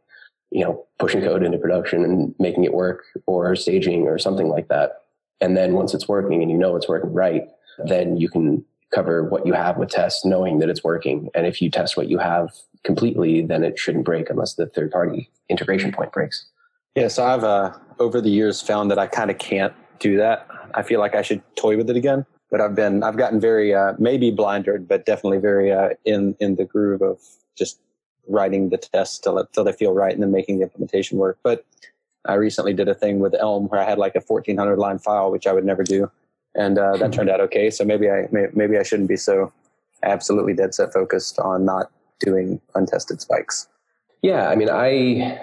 you 0.51 0.65
know, 0.65 0.85
pushing 0.99 1.21
code 1.21 1.45
into 1.45 1.57
production 1.57 2.03
and 2.05 2.35
making 2.41 2.65
it 2.65 2.75
work 2.75 3.05
or 3.27 3.55
staging 3.55 4.09
or 4.09 4.19
something 4.19 4.49
like 4.49 4.67
that 4.67 5.05
and 5.41 5.57
then 5.57 5.75
once 5.75 5.95
it's 5.95 6.09
working 6.09 6.43
and 6.43 6.51
you 6.51 6.59
know 6.59 6.77
it's 6.77 6.89
working 6.89 7.13
right, 7.13 7.49
then 7.85 8.17
you 8.17 8.29
can 8.29 8.65
cover 8.91 9.25
what 9.25 9.47
you 9.47 9.53
have 9.53 9.77
with 9.77 9.89
tests, 9.89 10.25
knowing 10.25 10.59
that 10.59 10.69
it's 10.69 10.83
working. 10.83 11.29
And 11.35 11.47
if 11.47 11.63
you 11.63 11.71
test 11.71 11.97
what 11.97 12.09
you 12.09 12.19
have 12.19 12.51
completely, 12.85 13.43
then 13.43 13.63
it 13.63 13.79
shouldn't 13.79 14.05
break 14.05 14.31
unless 14.31 14.55
the 14.55 14.67
third 14.67 14.91
party 14.91 15.31
integration 15.49 15.93
point 15.93 16.13
breaks. 16.13 16.47
Yeah, 16.97 17.09
so 17.09 17.25
I've 17.25 17.45
uh, 17.45 17.73
over 17.99 18.21
the 18.21 18.31
years 18.31 18.61
found 18.61 18.91
that 18.91 18.99
I 18.99 19.07
kind 19.07 19.31
of 19.31 19.39
can't 19.39 19.73
do 20.01 20.17
that. 20.17 20.47
I 20.75 20.83
feel 20.83 20.99
like 20.99 21.15
I 21.15 21.23
should 21.23 21.43
toy 21.57 21.77
with 21.77 21.89
it 21.89 21.97
again, 21.97 22.27
but 22.51 22.61
I've 22.61 22.75
been 22.75 23.03
I've 23.03 23.17
gotten 23.17 23.41
very 23.41 23.75
uh, 23.75 23.95
maybe 23.99 24.31
blinded, 24.31 24.89
but 24.89 25.07
definitely 25.07 25.39
very 25.39 25.71
uh, 25.71 25.91
in 26.05 26.37
in 26.41 26.57
the 26.57 26.65
groove 26.65 27.03
of 27.03 27.21
just 27.57 27.81
writing 28.29 28.71
the 28.71 28.79
tests 28.79 29.19
till 29.19 29.45
till 29.53 29.65
they 29.65 29.73
feel 29.73 29.93
right 29.93 30.13
and 30.13 30.23
then 30.23 30.33
making 30.33 30.59
the 30.59 30.65
implementation 30.65 31.19
work. 31.19 31.39
But 31.45 31.65
I 32.27 32.35
recently 32.35 32.75
did 32.75 32.89
a 32.89 32.95
thing 32.95 33.19
with 33.19 33.35
Elm 33.35 33.69
where 33.69 33.81
I 33.81 33.89
had 33.89 33.99
like 33.99 34.15
a 34.15 34.21
1400 34.21 34.79
line 34.79 34.99
file, 34.99 35.31
which 35.31 35.47
I 35.47 35.53
would 35.53 35.65
never 35.65 35.83
do. 35.83 36.11
And 36.55 36.79
uh, 36.79 36.97
that 36.97 37.13
turned 37.13 37.31
out 37.31 37.41
okay. 37.41 37.71
So 37.71 37.85
maybe 37.85 38.11
I, 38.11 38.29
maybe 38.31 38.77
I 38.77 38.83
shouldn't 38.83 39.09
be 39.09 39.17
so 39.17 39.53
absolutely 40.03 40.55
dead 40.55 40.75
set 40.75 40.93
focused 40.93 41.39
on 41.39 41.65
not 41.65 41.91
doing 42.19 42.61
untested 42.75 43.21
spikes. 43.21 43.69
Yeah, 44.23 44.49
I 44.49 44.55
mean, 44.55 44.69
I, 44.69 44.89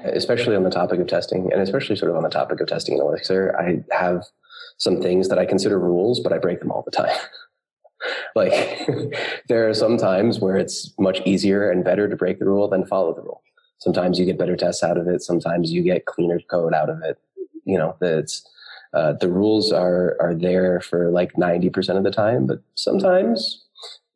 especially 0.04 0.56
on 0.56 0.64
the 0.64 0.70
topic 0.70 1.00
of 1.00 1.08
testing, 1.08 1.52
and 1.52 1.62
especially 1.62 1.96
sort 1.96 2.12
of 2.12 2.18
on 2.18 2.24
the 2.24 2.30
topic 2.30 2.62
of 2.62 2.68
testing 2.68 2.96
in 2.96 3.02
Elixir, 3.02 3.56
I 3.60 3.84
have 3.96 4.26
some 4.78 5.02
things 5.02 5.30
that 5.30 5.40
I 5.40 5.46
consider 5.46 5.80
rules, 5.80 6.20
but 6.20 6.32
I 6.32 6.38
break 6.38 6.60
them 6.60 6.72
all 6.72 6.84
the 6.84 6.92
time. 6.92 7.18
like, 8.36 8.88
there 9.48 9.68
are 9.68 9.74
some 9.74 9.98
times 9.98 10.40
where 10.40 10.58
it's 10.58 10.94
much 11.00 11.22
easier 11.26 11.72
and 11.72 11.84
better 11.84 12.08
to 12.08 12.16
break 12.16 12.38
the 12.38 12.46
rule 12.46 12.68
than 12.68 12.86
follow 12.86 13.16
the 13.16 13.22
rule. 13.22 13.42
Sometimes 13.80 14.20
you 14.20 14.26
get 14.26 14.38
better 14.38 14.56
tests 14.56 14.84
out 14.84 14.98
of 14.98 15.08
it. 15.08 15.22
Sometimes 15.22 15.72
you 15.72 15.84
get 15.84 16.06
cleaner 16.06 16.40
code 16.50 16.74
out 16.74 16.90
of 16.90 17.02
it. 17.04 17.20
You 17.66 17.78
know, 17.78 17.96
it's, 18.02 18.48
uh, 18.94 19.14
the 19.14 19.30
rules 19.30 19.72
are, 19.72 20.18
are 20.20 20.34
there 20.34 20.82
for 20.82 21.10
like 21.12 21.34
90% 21.34 21.98
of 21.98 22.04
the 22.04 22.12
time, 22.12 22.48
but 22.48 22.62
sometimes, 22.76 23.64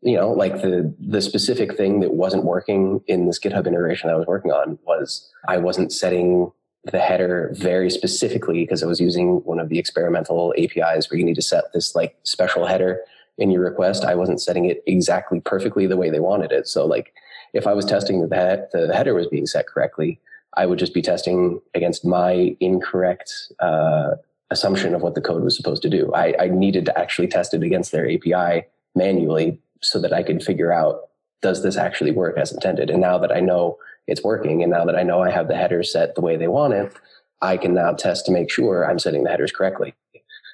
you 0.02 0.16
know, 0.16 0.32
like 0.32 0.62
the, 0.62 0.94
the 1.00 1.22
specific 1.22 1.76
thing 1.76 2.00
that 2.00 2.14
wasn't 2.14 2.46
working 2.46 3.02
in 3.08 3.28
this 3.28 3.40
GitHub 3.40 3.68
integration 3.68 4.10
I 4.10 4.16
was 4.16 4.26
working 4.26 4.52
on 4.52 4.80
was 4.86 5.30
I 5.48 5.58
wasn't 5.58 5.92
setting 5.92 6.52
the 6.86 7.00
header 7.00 7.52
very 7.54 7.90
specifically 7.90 8.64
because 8.64 8.82
I 8.82 8.88
was 8.88 9.00
using 9.00 9.44
one 9.44 9.60
of 9.60 9.70
the 9.70 9.78
experimental 9.78 10.54
APIs 10.58 11.12
where 11.12 11.20
you 11.20 11.26
need 11.26 11.36
to 11.36 11.42
set 11.42 11.66
this 11.74 11.94
like 11.94 12.16
special 12.24 12.66
header 12.66 13.02
in 13.38 13.52
your 13.52 13.62
request. 13.62 14.04
I 14.04 14.16
wasn't 14.16 14.42
setting 14.42 14.66
it 14.66 14.84
exactly 14.88 15.42
perfectly 15.42 15.86
the 15.86 15.98
way 15.98 16.10
they 16.10 16.20
wanted 16.20 16.52
it. 16.52 16.68
So 16.68 16.86
like 16.86 17.14
if 17.54 17.68
I 17.68 17.74
was 17.74 17.86
testing 17.86 18.28
that 18.30 18.72
the 18.72 18.94
header 18.94 19.14
was 19.14 19.28
being 19.28 19.46
set 19.46 19.68
correctly, 19.68 20.20
I 20.56 20.66
would 20.66 20.80
just 20.80 20.94
be 20.94 21.02
testing 21.02 21.62
against 21.74 22.06
my 22.06 22.56
incorrect 22.60 23.52
uh, 23.60 24.12
assumption 24.50 24.94
of 24.94 25.02
what 25.02 25.16
the 25.16 25.22
code 25.22 25.44
was 25.44 25.56
supposed 25.56 25.82
to 25.84 25.90
do. 25.90 26.12
I, 26.14 26.34
I 26.40 26.48
needed 26.48 26.86
to 26.86 26.98
actually 26.98 27.28
test 27.28 27.54
it 27.54 27.64
against 27.64 27.92
their 27.92 28.10
API 28.10 28.66
manually 28.96 29.60
so 29.82 30.00
that 30.02 30.14
I 30.14 30.24
could 30.24 30.44
figure 30.44 30.72
out 30.72 31.10
does 31.42 31.64
this 31.64 31.78
actually 31.78 32.12
work 32.12 32.38
as 32.38 32.52
intended. 32.52 32.90
And 32.90 33.02
now 33.02 33.18
that 33.18 33.32
I 33.32 33.40
know 33.40 33.78
it's 34.08 34.24
working, 34.24 34.62
and 34.62 34.72
now 34.72 34.86
that 34.86 34.96
I 34.96 35.04
know 35.04 35.22
I 35.22 35.32
have 35.32 35.48
the 35.48 35.56
header 35.56 35.84
set 35.84 36.16
the 36.16 36.22
way 36.22 36.38
they 36.38 36.48
want 36.48 36.74
it, 36.74 36.94
I 37.42 37.58
can 37.58 37.74
now 37.74 37.94
test 37.94 38.26
to 38.26 38.32
make 38.32 38.52
sure 38.52 38.88
I'm 38.88 39.00
setting 39.00 39.24
the 39.24 39.30
headers 39.30 39.52
correctly 39.52 39.96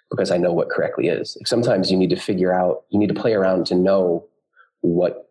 because 0.10 0.32
I 0.32 0.38
know 0.38 0.54
what 0.54 0.70
correctly 0.70 1.10
is. 1.10 1.38
Sometimes 1.46 1.92
you 1.92 1.98
need 1.98 2.10
to 2.12 2.16
figure 2.16 2.54
out, 2.54 2.84
you 2.89 3.00
need 3.00 3.10
to 3.10 3.20
play 3.20 3.34
around 3.34 3.66
to 3.68 3.75
know 3.75 4.25
what 4.82 5.26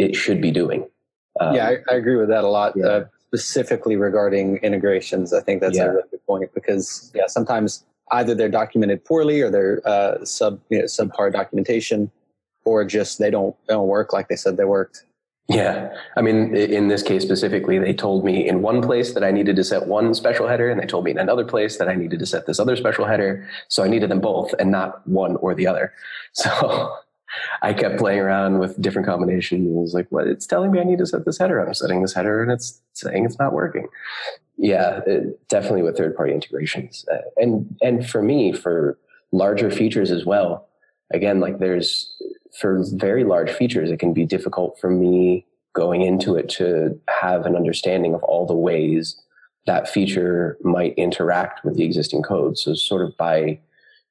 it 0.00 0.16
should 0.16 0.40
be 0.40 0.50
doing. 0.50 0.88
Um, 1.38 1.54
yeah, 1.54 1.68
I, 1.68 1.92
I, 1.92 1.94
agree 1.96 2.16
with 2.16 2.28
that 2.28 2.44
a 2.44 2.48
lot. 2.48 2.74
Yeah. 2.76 2.86
Uh, 2.86 3.04
specifically 3.28 3.96
regarding 3.96 4.56
integrations, 4.58 5.32
I 5.32 5.40
think 5.40 5.60
that's 5.60 5.76
yeah. 5.76 5.84
a 5.84 5.90
really 5.90 6.08
good 6.10 6.26
point 6.26 6.52
because 6.54 7.12
yeah, 7.14 7.26
sometimes 7.26 7.84
either 8.10 8.34
they're 8.34 8.48
documented 8.48 9.04
poorly 9.04 9.40
or 9.40 9.50
they're 9.50 9.80
uh, 9.86 10.24
sub 10.24 10.60
you 10.70 10.78
know, 10.78 10.84
subpar 10.84 11.32
documentation, 11.32 12.10
or 12.64 12.84
just 12.84 13.18
they 13.18 13.30
don't 13.30 13.54
they 13.66 13.74
don't 13.74 13.88
work 13.88 14.12
like 14.12 14.28
they 14.28 14.36
said 14.36 14.56
they 14.56 14.64
worked. 14.64 15.04
Yeah. 15.48 15.92
I 16.16 16.22
mean, 16.22 16.54
in 16.54 16.86
this 16.86 17.02
case 17.02 17.22
specifically, 17.22 17.76
they 17.78 17.92
told 17.92 18.24
me 18.24 18.48
in 18.48 18.62
one 18.62 18.80
place 18.80 19.14
that 19.14 19.24
I 19.24 19.32
needed 19.32 19.56
to 19.56 19.64
set 19.64 19.88
one 19.88 20.14
special 20.14 20.46
header, 20.46 20.70
and 20.70 20.80
they 20.80 20.86
told 20.86 21.04
me 21.04 21.10
in 21.10 21.18
another 21.18 21.44
place 21.44 21.76
that 21.78 21.88
I 21.88 21.96
needed 21.96 22.20
to 22.20 22.26
set 22.26 22.46
this 22.46 22.60
other 22.60 22.76
special 22.76 23.04
header. 23.04 23.48
So 23.66 23.82
I 23.82 23.88
needed 23.88 24.12
them 24.12 24.20
both 24.20 24.54
and 24.60 24.70
not 24.70 25.06
one 25.08 25.36
or 25.36 25.54
the 25.54 25.66
other. 25.66 25.92
So 26.32 26.94
I 27.62 27.72
kept 27.72 27.98
playing 27.98 28.20
around 28.20 28.58
with 28.58 28.80
different 28.80 29.06
combinations. 29.06 29.66
It 29.66 29.72
was 29.72 29.94
like, 29.94 30.08
what? 30.10 30.26
It's 30.26 30.46
telling 30.46 30.70
me 30.70 30.80
I 30.80 30.84
need 30.84 30.98
to 30.98 31.06
set 31.06 31.24
this 31.24 31.38
header. 31.38 31.60
I'm 31.60 31.72
setting 31.74 32.02
this 32.02 32.14
header 32.14 32.42
and 32.42 32.50
it's 32.50 32.80
saying 32.94 33.24
it's 33.24 33.38
not 33.38 33.52
working. 33.52 33.88
Yeah, 34.56 35.00
it, 35.06 35.48
definitely 35.48 35.82
with 35.82 35.96
third 35.96 36.16
party 36.16 36.32
integrations. 36.34 37.04
Uh, 37.12 37.18
and, 37.36 37.76
and 37.80 38.08
for 38.08 38.22
me, 38.22 38.52
for 38.52 38.98
larger 39.32 39.70
features 39.70 40.10
as 40.10 40.26
well, 40.26 40.68
again, 41.12 41.40
like 41.40 41.58
there's, 41.58 42.20
for 42.58 42.82
very 42.92 43.24
large 43.24 43.50
features, 43.50 43.90
it 43.90 43.98
can 43.98 44.12
be 44.12 44.26
difficult 44.26 44.78
for 44.80 44.90
me 44.90 45.46
going 45.72 46.02
into 46.02 46.34
it 46.34 46.48
to 46.48 47.00
have 47.08 47.46
an 47.46 47.54
understanding 47.54 48.12
of 48.12 48.22
all 48.24 48.44
the 48.44 48.54
ways 48.54 49.20
that 49.66 49.88
feature 49.88 50.58
might 50.62 50.94
interact 50.94 51.64
with 51.64 51.76
the 51.76 51.84
existing 51.84 52.22
code. 52.22 52.58
So 52.58 52.74
sort 52.74 53.02
of 53.02 53.16
by 53.16 53.60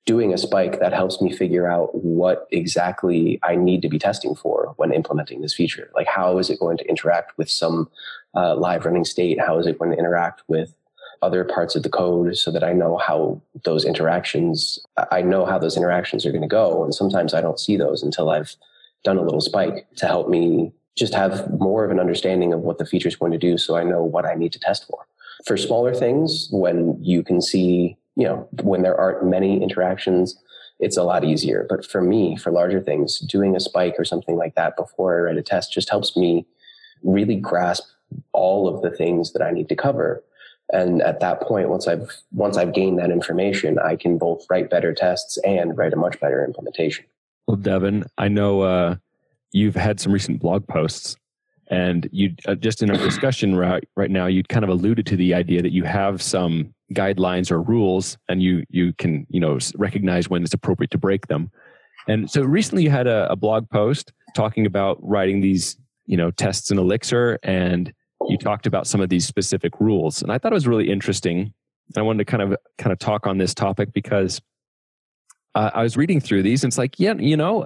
doing 0.09 0.33
a 0.33 0.39
spike 0.39 0.79
that 0.79 0.91
helps 0.91 1.21
me 1.21 1.31
figure 1.31 1.69
out 1.69 1.93
what 1.93 2.47
exactly 2.49 3.39
I 3.43 3.53
need 3.55 3.83
to 3.83 3.89
be 3.89 3.99
testing 3.99 4.33
for 4.33 4.73
when 4.77 4.91
implementing 4.91 5.41
this 5.41 5.53
feature. 5.53 5.91
Like, 5.93 6.07
how 6.07 6.39
is 6.39 6.49
it 6.49 6.59
going 6.59 6.77
to 6.79 6.89
interact 6.89 7.37
with 7.37 7.47
some 7.47 7.87
uh, 8.33 8.55
live 8.55 8.85
running 8.85 9.05
state? 9.05 9.39
How 9.39 9.59
is 9.59 9.67
it 9.67 9.77
going 9.77 9.91
to 9.91 9.97
interact 9.99 10.41
with 10.47 10.73
other 11.21 11.43
parts 11.43 11.75
of 11.75 11.83
the 11.83 11.91
code 11.91 12.35
so 12.35 12.49
that 12.49 12.63
I 12.63 12.73
know 12.73 12.97
how 12.97 13.39
those 13.65 13.85
interactions, 13.85 14.79
I 15.11 15.21
know 15.21 15.45
how 15.45 15.59
those 15.59 15.77
interactions 15.77 16.25
are 16.25 16.31
going 16.31 16.41
to 16.41 16.47
go. 16.47 16.83
And 16.83 16.95
sometimes 16.95 17.35
I 17.35 17.41
don't 17.41 17.59
see 17.59 17.77
those 17.77 18.01
until 18.01 18.31
I've 18.31 18.55
done 19.03 19.17
a 19.17 19.21
little 19.21 19.41
spike 19.41 19.85
to 19.97 20.07
help 20.07 20.27
me 20.27 20.73
just 20.97 21.13
have 21.13 21.47
more 21.51 21.85
of 21.85 21.91
an 21.91 21.99
understanding 21.99 22.51
of 22.51 22.61
what 22.61 22.79
the 22.79 22.85
feature 22.87 23.09
is 23.09 23.15
going 23.15 23.31
to 23.31 23.37
do 23.37 23.59
so 23.59 23.77
I 23.77 23.83
know 23.83 24.01
what 24.01 24.25
I 24.25 24.33
need 24.33 24.53
to 24.53 24.59
test 24.59 24.87
for. 24.87 25.05
For 25.45 25.55
smaller 25.55 25.93
things, 25.93 26.47
when 26.51 26.97
you 26.99 27.21
can 27.21 27.43
see 27.43 27.95
you 28.19 28.25
know, 28.27 28.47
when 28.63 28.81
there 28.81 28.99
aren't 28.99 29.25
many 29.25 29.63
interactions, 29.63 30.37
it's 30.79 30.97
a 30.97 31.03
lot 31.03 31.23
easier. 31.23 31.65
But 31.69 31.85
for 31.85 32.01
me, 32.01 32.35
for 32.35 32.51
larger 32.51 32.81
things, 32.81 33.19
doing 33.19 33.55
a 33.55 33.61
spike 33.61 33.95
or 33.97 34.03
something 34.03 34.35
like 34.35 34.55
that 34.55 34.75
before 34.75 35.17
I 35.17 35.21
write 35.21 35.37
a 35.37 35.41
test 35.41 35.71
just 35.71 35.89
helps 35.89 36.17
me 36.17 36.45
really 37.01 37.37
grasp 37.37 37.85
all 38.33 38.67
of 38.67 38.81
the 38.81 38.91
things 38.91 39.31
that 39.31 39.41
I 39.41 39.51
need 39.51 39.69
to 39.69 39.75
cover. 39.75 40.21
And 40.73 41.01
at 41.01 41.21
that 41.21 41.41
point, 41.41 41.69
once 41.69 41.87
I've 41.87 42.11
once 42.33 42.57
I've 42.57 42.73
gained 42.73 42.99
that 42.99 43.09
information, 43.09 43.79
I 43.79 43.95
can 43.95 44.17
both 44.17 44.45
write 44.49 44.69
better 44.69 44.93
tests 44.93 45.37
and 45.45 45.77
write 45.77 45.93
a 45.93 45.95
much 45.95 46.19
better 46.19 46.43
implementation. 46.43 47.05
Well, 47.47 47.57
Devon, 47.57 48.03
I 48.17 48.27
know 48.27 48.61
uh, 48.61 48.95
you've 49.53 49.75
had 49.75 50.01
some 50.01 50.11
recent 50.11 50.41
blog 50.41 50.67
posts, 50.67 51.15
and 51.67 52.07
you 52.11 52.35
uh, 52.45 52.55
just 52.55 52.83
in 52.83 52.91
our 52.91 52.97
discussion 52.97 53.55
right 53.55 53.87
right 53.95 54.11
now, 54.11 54.27
you 54.27 54.43
kind 54.43 54.65
of 54.65 54.69
alluded 54.69 55.05
to 55.07 55.15
the 55.15 55.33
idea 55.33 55.61
that 55.61 55.71
you 55.71 55.85
have 55.85 56.21
some 56.21 56.75
guidelines 56.93 57.51
or 57.51 57.61
rules 57.61 58.17
and 58.27 58.41
you 58.41 58.63
you 58.69 58.93
can 58.93 59.27
you 59.29 59.39
know 59.39 59.57
recognize 59.75 60.29
when 60.29 60.43
it's 60.43 60.53
appropriate 60.53 60.91
to 60.91 60.97
break 60.97 61.27
them. 61.27 61.51
And 62.07 62.29
so 62.29 62.41
recently 62.41 62.83
you 62.83 62.89
had 62.89 63.07
a, 63.07 63.31
a 63.31 63.35
blog 63.35 63.69
post 63.69 64.11
talking 64.35 64.65
about 64.65 64.97
writing 65.01 65.41
these 65.41 65.77
you 66.05 66.17
know 66.17 66.31
tests 66.31 66.71
in 66.71 66.77
elixir 66.77 67.39
and 67.43 67.93
you 68.27 68.37
talked 68.37 68.65
about 68.65 68.87
some 68.87 69.01
of 69.01 69.09
these 69.09 69.25
specific 69.25 69.79
rules. 69.79 70.21
And 70.21 70.31
i 70.31 70.37
thought 70.37 70.51
it 70.51 70.55
was 70.55 70.67
really 70.67 70.89
interesting 70.89 71.53
and 71.89 71.97
i 71.97 72.01
wanted 72.01 72.19
to 72.19 72.25
kind 72.25 72.43
of 72.43 72.57
kind 72.77 72.91
of 72.91 72.99
talk 72.99 73.27
on 73.27 73.37
this 73.37 73.53
topic 73.53 73.93
because 73.93 74.41
uh, 75.55 75.71
i 75.73 75.83
was 75.83 75.97
reading 75.97 76.19
through 76.19 76.43
these 76.43 76.63
and 76.63 76.69
it's 76.69 76.77
like 76.77 76.99
yeah 76.99 77.13
you 77.13 77.35
know 77.35 77.65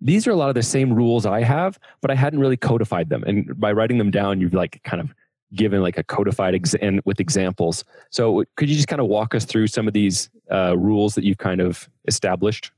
these 0.00 0.26
are 0.26 0.30
a 0.30 0.36
lot 0.36 0.48
of 0.48 0.54
the 0.54 0.62
same 0.62 0.92
rules 0.92 1.26
i 1.26 1.42
have 1.42 1.78
but 2.00 2.10
i 2.10 2.14
hadn't 2.14 2.40
really 2.40 2.56
codified 2.56 3.08
them. 3.08 3.22
And 3.24 3.58
by 3.58 3.72
writing 3.72 3.98
them 3.98 4.10
down 4.10 4.40
you've 4.40 4.54
like 4.54 4.80
kind 4.84 5.00
of 5.00 5.14
given 5.54 5.82
like 5.82 5.98
a 5.98 6.02
codified 6.02 6.54
and 6.80 7.00
with 7.04 7.20
examples. 7.20 7.84
So 8.10 8.44
could 8.56 8.68
you 8.68 8.76
just 8.76 8.88
kind 8.88 9.00
of 9.00 9.06
walk 9.06 9.34
us 9.34 9.44
through 9.44 9.68
some 9.68 9.86
of 9.86 9.94
these 9.94 10.30
uh, 10.50 10.76
rules 10.76 11.14
that 11.14 11.24
you've 11.24 11.38
kind 11.38 11.60
of 11.60 11.88
established? 12.06 12.70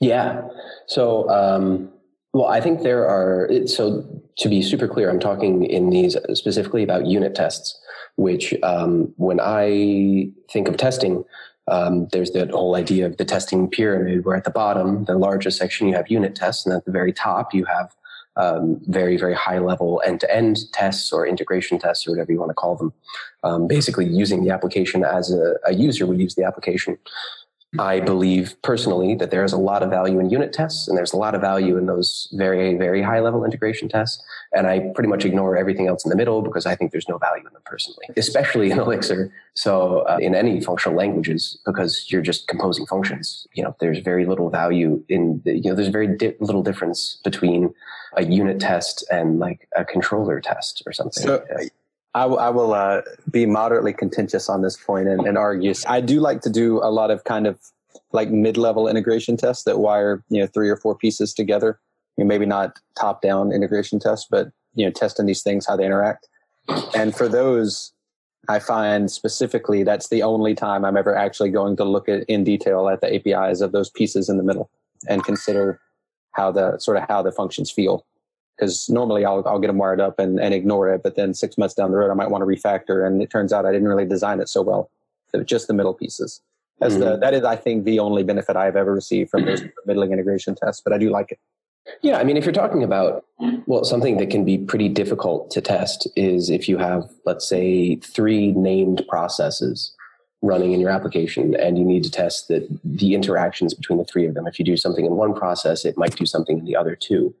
Yeah. 0.00 0.42
So, 0.86 1.28
um, 1.30 1.90
well, 2.32 2.46
I 2.46 2.60
think 2.60 2.82
there 2.82 3.08
are, 3.08 3.48
so 3.66 4.04
to 4.38 4.48
be 4.48 4.60
super 4.60 4.88
clear, 4.88 5.08
I'm 5.08 5.20
talking 5.20 5.64
in 5.64 5.88
these 5.88 6.16
specifically 6.34 6.82
about 6.82 7.06
unit 7.06 7.34
tests, 7.34 7.78
which 8.16 8.54
um, 8.62 9.14
when 9.16 9.40
I 9.40 10.28
think 10.52 10.68
of 10.68 10.76
testing, 10.76 11.24
um, 11.68 12.08
there's 12.12 12.30
that 12.32 12.50
whole 12.50 12.76
idea 12.76 13.06
of 13.06 13.16
the 13.16 13.24
testing 13.24 13.68
pyramid 13.68 14.24
where 14.24 14.36
at 14.36 14.44
the 14.44 14.50
bottom, 14.50 15.04
the 15.06 15.16
largest 15.16 15.58
section, 15.58 15.88
you 15.88 15.94
have 15.94 16.10
unit 16.10 16.34
tests, 16.34 16.66
and 16.66 16.74
at 16.74 16.84
the 16.84 16.92
very 16.92 17.12
top, 17.12 17.54
you 17.54 17.64
have 17.64 17.96
um, 18.36 18.80
very, 18.86 19.16
very 19.16 19.34
high 19.34 19.58
level 19.58 20.02
end 20.04 20.20
to 20.20 20.34
end 20.34 20.58
tests 20.72 21.12
or 21.12 21.26
integration 21.26 21.78
tests 21.78 22.06
or 22.06 22.10
whatever 22.12 22.32
you 22.32 22.38
want 22.38 22.50
to 22.50 22.54
call 22.54 22.76
them. 22.76 22.92
Um, 23.42 23.66
basically, 23.66 24.06
using 24.06 24.44
the 24.44 24.50
application 24.50 25.04
as 25.04 25.32
a, 25.32 25.54
a 25.64 25.74
user 25.74 26.06
would 26.06 26.20
use 26.20 26.34
the 26.34 26.44
application. 26.44 26.98
I 27.78 28.00
believe 28.00 28.54
personally 28.62 29.14
that 29.16 29.30
there 29.30 29.44
is 29.44 29.52
a 29.52 29.58
lot 29.58 29.82
of 29.82 29.90
value 29.90 30.18
in 30.18 30.30
unit 30.30 30.52
tests 30.52 30.88
and 30.88 30.96
there's 30.96 31.12
a 31.12 31.16
lot 31.16 31.34
of 31.34 31.40
value 31.40 31.76
in 31.76 31.86
those 31.86 32.28
very, 32.32 32.76
very 32.76 33.02
high 33.02 33.20
level 33.20 33.44
integration 33.44 33.88
tests. 33.88 34.22
And 34.54 34.66
I 34.66 34.90
pretty 34.94 35.08
much 35.08 35.24
ignore 35.24 35.56
everything 35.56 35.86
else 35.86 36.04
in 36.04 36.10
the 36.10 36.16
middle 36.16 36.42
because 36.42 36.66
I 36.66 36.74
think 36.74 36.92
there's 36.92 37.08
no 37.08 37.18
value 37.18 37.46
in 37.46 37.52
them 37.52 37.62
personally, 37.64 38.06
especially 38.16 38.70
in 38.70 38.78
Elixir. 38.86 39.32
So 39.54 40.00
uh, 40.00 40.18
in 40.20 40.34
any 40.34 40.60
functional 40.60 40.96
languages, 40.96 41.58
because 41.64 42.06
you're 42.08 42.22
just 42.22 42.48
composing 42.48 42.86
functions, 42.86 43.46
you 43.54 43.62
know, 43.62 43.76
there's 43.80 43.98
very 43.98 44.26
little 44.26 44.50
value 44.50 45.02
in, 45.08 45.42
the, 45.44 45.56
you 45.56 45.70
know, 45.70 45.74
there's 45.74 45.88
very 45.88 46.16
di- 46.16 46.34
little 46.40 46.62
difference 46.62 47.20
between 47.24 47.74
a 48.16 48.24
unit 48.24 48.60
test 48.60 49.04
and 49.10 49.38
like 49.38 49.68
a 49.76 49.84
controller 49.84 50.40
test 50.40 50.82
or 50.86 50.92
something. 50.92 51.22
So, 51.22 51.44
I, 52.16 52.22
w- 52.22 52.40
I 52.40 52.48
will 52.48 52.72
uh, 52.72 53.02
be 53.30 53.44
moderately 53.44 53.92
contentious 53.92 54.48
on 54.48 54.62
this 54.62 54.74
point 54.74 55.06
and, 55.06 55.26
and 55.26 55.36
argue. 55.36 55.74
I 55.86 56.00
do 56.00 56.18
like 56.18 56.40
to 56.42 56.50
do 56.50 56.78
a 56.78 56.88
lot 56.88 57.10
of 57.10 57.24
kind 57.24 57.46
of 57.46 57.60
like 58.10 58.30
mid-level 58.30 58.88
integration 58.88 59.36
tests 59.36 59.64
that 59.64 59.78
wire 59.78 60.24
you 60.30 60.40
know 60.40 60.46
three 60.46 60.70
or 60.70 60.76
four 60.76 60.96
pieces 60.96 61.34
together. 61.34 61.78
You 62.16 62.24
know, 62.24 62.28
maybe 62.28 62.46
not 62.46 62.78
top-down 62.98 63.52
integration 63.52 64.00
tests, 64.00 64.26
but 64.30 64.50
you 64.74 64.86
know 64.86 64.90
testing 64.90 65.26
these 65.26 65.42
things 65.42 65.66
how 65.66 65.76
they 65.76 65.84
interact. 65.84 66.26
And 66.94 67.14
for 67.14 67.28
those, 67.28 67.92
I 68.48 68.60
find 68.60 69.10
specifically 69.10 69.82
that's 69.82 70.08
the 70.08 70.22
only 70.22 70.54
time 70.54 70.86
I'm 70.86 70.96
ever 70.96 71.14
actually 71.14 71.50
going 71.50 71.76
to 71.76 71.84
look 71.84 72.08
at 72.08 72.24
in 72.24 72.44
detail 72.44 72.88
at 72.88 73.02
the 73.02 73.14
APIs 73.14 73.60
of 73.60 73.72
those 73.72 73.90
pieces 73.90 74.30
in 74.30 74.38
the 74.38 74.42
middle 74.42 74.70
and 75.06 75.22
consider 75.22 75.80
how 76.32 76.50
the 76.50 76.78
sort 76.78 76.96
of 76.96 77.04
how 77.08 77.20
the 77.20 77.32
functions 77.32 77.70
feel. 77.70 78.06
Because 78.56 78.88
normally 78.88 79.24
I'll, 79.24 79.46
I'll 79.46 79.58
get 79.58 79.66
them 79.66 79.78
wired 79.78 80.00
up 80.00 80.18
and, 80.18 80.40
and 80.40 80.54
ignore 80.54 80.88
it, 80.92 81.02
but 81.02 81.14
then 81.14 81.34
six 81.34 81.58
months 81.58 81.74
down 81.74 81.90
the 81.90 81.98
road 81.98 82.10
I 82.10 82.14
might 82.14 82.30
want 82.30 82.42
to 82.42 82.46
refactor, 82.46 83.06
and 83.06 83.22
it 83.22 83.30
turns 83.30 83.52
out 83.52 83.66
I 83.66 83.72
didn't 83.72 83.88
really 83.88 84.06
design 84.06 84.40
it 84.40 84.48
so 84.48 84.62
well. 84.62 84.90
So 85.28 85.42
just 85.42 85.66
the 85.66 85.74
middle 85.74 85.94
pieces. 85.94 86.40
As 86.80 86.92
mm-hmm. 86.92 87.02
the, 87.02 87.16
that 87.18 87.34
is, 87.34 87.44
I 87.44 87.56
think, 87.56 87.84
the 87.84 87.98
only 87.98 88.22
benefit 88.22 88.56
I've 88.56 88.76
ever 88.76 88.94
received 88.94 89.30
from 89.30 89.44
those 89.44 89.62
middling 89.86 90.12
integration 90.12 90.54
tests. 90.54 90.82
But 90.82 90.92
I 90.92 90.98
do 90.98 91.10
like 91.10 91.32
it. 91.32 91.38
Yeah, 92.02 92.18
I 92.18 92.24
mean, 92.24 92.36
if 92.36 92.44
you're 92.44 92.52
talking 92.52 92.82
about 92.82 93.24
well, 93.66 93.84
something 93.84 94.16
that 94.16 94.30
can 94.30 94.44
be 94.44 94.58
pretty 94.58 94.88
difficult 94.88 95.50
to 95.52 95.60
test 95.60 96.08
is 96.16 96.50
if 96.50 96.68
you 96.68 96.78
have, 96.78 97.08
let's 97.24 97.48
say, 97.48 97.96
three 97.96 98.52
named 98.52 99.04
processes 99.08 99.94
running 100.42 100.72
in 100.72 100.80
your 100.80 100.90
application 100.90 101.54
and 101.54 101.78
you 101.78 101.84
need 101.84 102.04
to 102.04 102.10
test 102.10 102.48
the, 102.48 102.66
the 102.84 103.14
interactions 103.14 103.72
between 103.72 103.98
the 103.98 104.04
three 104.04 104.26
of 104.26 104.34
them. 104.34 104.46
If 104.46 104.58
you 104.58 104.64
do 104.64 104.76
something 104.76 105.04
in 105.04 105.12
one 105.12 105.34
process, 105.34 105.84
it 105.84 105.96
might 105.96 106.16
do 106.16 106.26
something 106.26 106.58
in 106.58 106.64
the 106.64 106.76
other 106.76 106.96
two. 106.96 107.34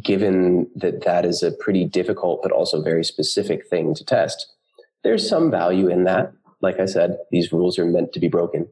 Given 0.00 0.68
that 0.76 1.04
that 1.04 1.26
is 1.26 1.42
a 1.42 1.52
pretty 1.52 1.84
difficult 1.84 2.42
but 2.42 2.52
also 2.52 2.82
very 2.82 3.04
specific 3.04 3.66
thing 3.66 3.94
to 3.94 4.04
test, 4.04 4.52
there's 5.04 5.28
some 5.28 5.50
value 5.50 5.88
in 5.88 6.04
that. 6.04 6.32
Like 6.60 6.80
I 6.80 6.86
said, 6.86 7.18
these 7.30 7.52
rules 7.52 7.78
are 7.78 7.84
meant 7.84 8.12
to 8.12 8.20
be 8.20 8.28
broken. 8.28 8.68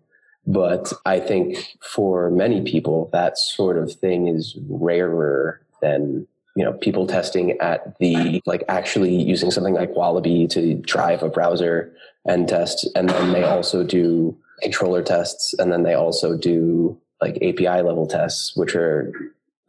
But 0.46 0.92
I 1.04 1.20
think 1.20 1.76
for 1.82 2.30
many 2.30 2.62
people, 2.62 3.10
that 3.12 3.36
sort 3.38 3.76
of 3.76 3.92
thing 3.92 4.28
is 4.28 4.56
rarer 4.68 5.60
than 5.82 6.26
you 6.56 6.64
know 6.64 6.72
people 6.72 7.06
testing 7.06 7.52
at 7.60 7.98
the 7.98 8.42
like 8.46 8.64
actually 8.68 9.14
using 9.14 9.50
something 9.50 9.74
like 9.74 9.94
Wallaby 9.94 10.46
to 10.48 10.74
drive 10.74 11.22
a 11.22 11.28
browser 11.28 11.92
and 12.24 12.48
test, 12.48 12.88
and 12.94 13.08
then 13.08 13.32
they 13.32 13.44
also 13.44 13.84
do 13.84 14.36
controller 14.62 15.02
tests, 15.02 15.54
and 15.58 15.70
then 15.70 15.82
they 15.82 15.94
also 15.94 16.36
do 16.36 16.98
like 17.20 17.36
API 17.36 17.82
level 17.82 18.06
tests, 18.06 18.56
which 18.56 18.74
are 18.74 19.12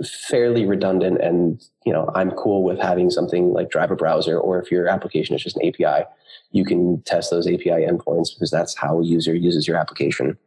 fairly 0.04 0.66
redundant. 0.66 1.22
And 1.22 1.62
you 1.86 1.94
know, 1.94 2.10
I'm 2.16 2.32
cool 2.32 2.64
with 2.64 2.80
having 2.80 3.10
something 3.10 3.54
like 3.54 3.70
drive 3.70 3.92
a 3.92 3.96
browser, 3.96 4.38
or 4.38 4.62
if 4.62 4.72
your 4.72 4.88
application 4.88 5.36
is 5.36 5.44
just 5.44 5.58
an 5.58 5.68
API, 5.68 6.06
you 6.52 6.66
can 6.66 7.02
test 7.04 7.32
those 7.32 7.48
API 7.48 7.86
endpoints 7.86 8.34
because 8.34 8.52
that's 8.52 8.76
how 8.78 9.00
a 9.00 9.04
user 9.04 9.36
uses 9.36 9.68
your 9.68 9.78
application. 9.78 10.38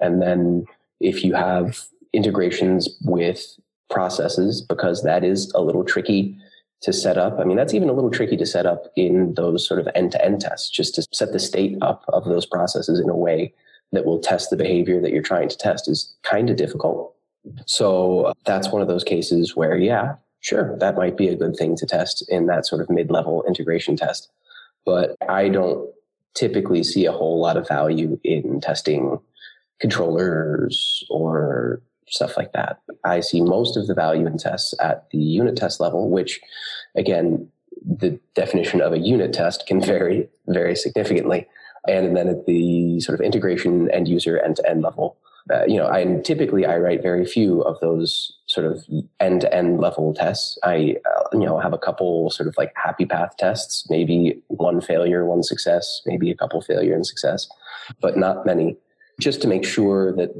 And 0.00 0.20
then 0.20 0.66
if 1.00 1.24
you 1.24 1.34
have 1.34 1.84
integrations 2.12 2.88
with 3.02 3.58
processes, 3.90 4.60
because 4.60 5.02
that 5.02 5.24
is 5.24 5.50
a 5.54 5.60
little 5.60 5.84
tricky 5.84 6.36
to 6.82 6.92
set 6.92 7.16
up. 7.16 7.38
I 7.38 7.44
mean, 7.44 7.56
that's 7.56 7.74
even 7.74 7.88
a 7.88 7.92
little 7.92 8.10
tricky 8.10 8.36
to 8.36 8.46
set 8.46 8.66
up 8.66 8.92
in 8.96 9.34
those 9.34 9.66
sort 9.66 9.80
of 9.80 9.88
end 9.94 10.12
to 10.12 10.24
end 10.24 10.40
tests, 10.40 10.68
just 10.68 10.94
to 10.96 11.06
set 11.12 11.32
the 11.32 11.38
state 11.38 11.78
up 11.80 12.04
of 12.08 12.24
those 12.24 12.46
processes 12.46 13.00
in 13.00 13.08
a 13.08 13.16
way 13.16 13.52
that 13.92 14.04
will 14.04 14.18
test 14.18 14.50
the 14.50 14.56
behavior 14.56 15.00
that 15.00 15.12
you're 15.12 15.22
trying 15.22 15.48
to 15.48 15.56
test 15.56 15.88
is 15.88 16.14
kind 16.22 16.50
of 16.50 16.56
difficult. 16.56 17.15
So 17.66 18.22
uh, 18.22 18.32
that's 18.44 18.68
one 18.68 18.82
of 18.82 18.88
those 18.88 19.04
cases 19.04 19.56
where, 19.56 19.76
yeah, 19.76 20.16
sure, 20.40 20.76
that 20.78 20.96
might 20.96 21.16
be 21.16 21.28
a 21.28 21.36
good 21.36 21.56
thing 21.56 21.76
to 21.76 21.86
test 21.86 22.24
in 22.28 22.46
that 22.46 22.66
sort 22.66 22.80
of 22.80 22.90
mid 22.90 23.10
level 23.10 23.44
integration 23.46 23.96
test. 23.96 24.30
But 24.84 25.16
I 25.28 25.48
don't 25.48 25.90
typically 26.34 26.84
see 26.84 27.06
a 27.06 27.12
whole 27.12 27.40
lot 27.40 27.56
of 27.56 27.66
value 27.66 28.20
in 28.22 28.60
testing 28.60 29.18
controllers 29.80 31.04
or 31.10 31.80
stuff 32.08 32.36
like 32.36 32.52
that. 32.52 32.80
I 33.04 33.20
see 33.20 33.40
most 33.40 33.76
of 33.76 33.86
the 33.86 33.94
value 33.94 34.26
in 34.26 34.38
tests 34.38 34.74
at 34.80 35.10
the 35.10 35.18
unit 35.18 35.56
test 35.56 35.80
level, 35.80 36.08
which 36.08 36.40
again, 36.94 37.48
the 37.84 38.18
definition 38.34 38.80
of 38.80 38.92
a 38.92 38.98
unit 38.98 39.32
test 39.32 39.66
can 39.66 39.80
vary 39.84 40.28
very 40.46 40.76
significantly. 40.76 41.46
And 41.88 42.16
then 42.16 42.28
at 42.28 42.46
the 42.46 43.00
sort 43.00 43.18
of 43.18 43.24
integration 43.24 43.90
end 43.90 44.08
user 44.08 44.38
end 44.40 44.56
to 44.56 44.68
end 44.68 44.82
level, 44.82 45.16
uh, 45.52 45.64
you 45.66 45.76
know, 45.76 45.88
I 45.88 46.04
typically 46.24 46.66
I 46.66 46.76
write 46.78 47.02
very 47.02 47.24
few 47.24 47.60
of 47.62 47.78
those 47.80 48.36
sort 48.46 48.66
of 48.66 48.84
end 49.20 49.42
to 49.42 49.54
end 49.54 49.78
level 49.80 50.12
tests. 50.12 50.58
I, 50.64 50.96
uh, 51.04 51.24
you 51.32 51.46
know, 51.46 51.58
have 51.60 51.72
a 51.72 51.78
couple 51.78 52.30
sort 52.30 52.48
of 52.48 52.56
like 52.58 52.72
happy 52.74 53.06
path 53.06 53.36
tests, 53.38 53.88
maybe 53.88 54.42
one 54.48 54.80
failure, 54.80 55.24
one 55.24 55.44
success, 55.44 56.02
maybe 56.04 56.30
a 56.30 56.34
couple 56.36 56.60
failure 56.62 56.94
and 56.94 57.06
success, 57.06 57.48
but 58.00 58.16
not 58.16 58.44
many, 58.44 58.76
just 59.20 59.40
to 59.42 59.48
make 59.48 59.64
sure 59.64 60.12
that 60.16 60.30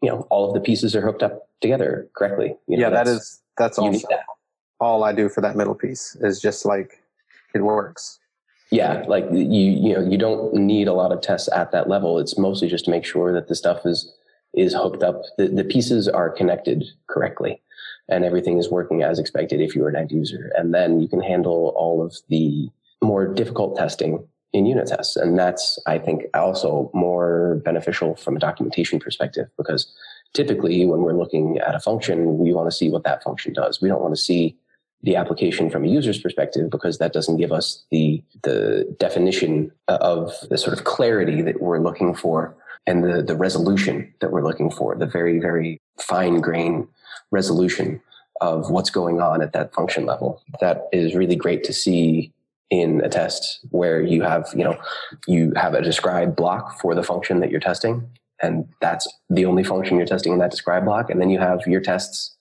you 0.00 0.08
know 0.08 0.26
all 0.30 0.48
of 0.48 0.54
the 0.54 0.60
pieces 0.60 0.96
are 0.96 1.02
hooked 1.02 1.22
up 1.22 1.48
together 1.60 2.08
correctly. 2.16 2.56
You 2.68 2.78
know, 2.78 2.84
yeah, 2.84 2.90
that 2.90 3.06
is 3.06 3.42
that's 3.58 3.78
also 3.78 4.08
that. 4.08 4.24
all 4.80 5.04
I 5.04 5.12
do 5.12 5.28
for 5.28 5.42
that 5.42 5.56
middle 5.56 5.74
piece 5.74 6.16
is 6.22 6.40
just 6.40 6.64
like 6.64 7.02
it 7.54 7.60
works. 7.60 8.18
Yeah, 8.70 9.04
like 9.06 9.26
you 9.30 9.42
you 9.42 9.92
know 9.92 10.00
you 10.00 10.16
don't 10.16 10.54
need 10.54 10.88
a 10.88 10.94
lot 10.94 11.12
of 11.12 11.20
tests 11.20 11.50
at 11.52 11.70
that 11.72 11.86
level. 11.86 12.18
It's 12.18 12.38
mostly 12.38 12.68
just 12.68 12.86
to 12.86 12.90
make 12.90 13.04
sure 13.04 13.30
that 13.34 13.48
the 13.48 13.54
stuff 13.54 13.84
is 13.84 14.10
is 14.54 14.74
hooked 14.74 15.02
up. 15.02 15.22
The, 15.36 15.48
the 15.48 15.64
pieces 15.64 16.08
are 16.08 16.30
connected 16.30 16.84
correctly 17.08 17.60
and 18.08 18.24
everything 18.24 18.58
is 18.58 18.70
working 18.70 19.02
as 19.02 19.18
expected 19.18 19.60
if 19.60 19.74
you're 19.74 19.88
an 19.88 19.96
end 19.96 20.10
user. 20.10 20.52
And 20.56 20.74
then 20.74 21.00
you 21.00 21.08
can 21.08 21.20
handle 21.20 21.74
all 21.76 22.02
of 22.02 22.16
the 22.28 22.68
more 23.02 23.26
difficult 23.26 23.76
testing 23.76 24.26
in 24.52 24.66
unit 24.66 24.88
tests. 24.88 25.16
And 25.16 25.38
that's, 25.38 25.78
I 25.86 25.98
think, 25.98 26.24
also 26.34 26.90
more 26.94 27.60
beneficial 27.64 28.16
from 28.16 28.36
a 28.36 28.40
documentation 28.40 28.98
perspective 28.98 29.48
because 29.58 29.92
typically 30.32 30.86
when 30.86 31.00
we're 31.00 31.12
looking 31.12 31.58
at 31.58 31.74
a 31.74 31.80
function, 31.80 32.38
we 32.38 32.52
want 32.52 32.70
to 32.70 32.76
see 32.76 32.90
what 32.90 33.04
that 33.04 33.22
function 33.22 33.52
does. 33.52 33.80
We 33.82 33.88
don't 33.88 34.00
want 34.00 34.14
to 34.14 34.20
see 34.20 34.56
the 35.02 35.16
application 35.16 35.70
from 35.70 35.84
a 35.84 35.88
user's 35.88 36.18
perspective 36.18 36.70
because 36.70 36.98
that 36.98 37.12
doesn't 37.12 37.36
give 37.36 37.52
us 37.52 37.84
the 37.92 38.22
the 38.42 38.96
definition 38.98 39.70
of 39.86 40.32
the 40.50 40.58
sort 40.58 40.76
of 40.76 40.84
clarity 40.84 41.40
that 41.40 41.62
we're 41.62 41.78
looking 41.78 42.14
for 42.14 42.56
and 42.88 43.04
the, 43.04 43.22
the 43.22 43.36
resolution 43.36 44.12
that 44.20 44.32
we're 44.32 44.42
looking 44.42 44.70
for, 44.70 44.96
the 44.96 45.06
very, 45.06 45.38
very 45.38 45.78
fine 46.00 46.40
grain 46.40 46.88
resolution 47.30 48.00
of 48.40 48.70
what's 48.70 48.88
going 48.88 49.20
on 49.20 49.42
at 49.42 49.52
that 49.52 49.74
function 49.74 50.06
level. 50.06 50.40
That 50.60 50.88
is 50.90 51.14
really 51.14 51.36
great 51.36 51.64
to 51.64 51.72
see 51.74 52.32
in 52.70 53.02
a 53.04 53.08
test 53.10 53.60
where 53.70 54.00
you 54.00 54.22
have, 54.22 54.48
you 54.56 54.64
know, 54.64 54.78
you 55.26 55.52
have 55.54 55.74
a 55.74 55.82
described 55.82 56.34
block 56.34 56.80
for 56.80 56.94
the 56.94 57.02
function 57.02 57.40
that 57.40 57.50
you're 57.50 57.60
testing. 57.60 58.08
And 58.40 58.66
that's 58.80 59.06
the 59.28 59.44
only 59.44 59.64
function 59.64 59.98
you're 59.98 60.06
testing 60.06 60.32
in 60.32 60.38
that 60.38 60.50
described 60.50 60.86
block. 60.86 61.10
And 61.10 61.20
then 61.20 61.28
you 61.28 61.38
have 61.38 61.60
your 61.66 61.82
tests 61.82 62.37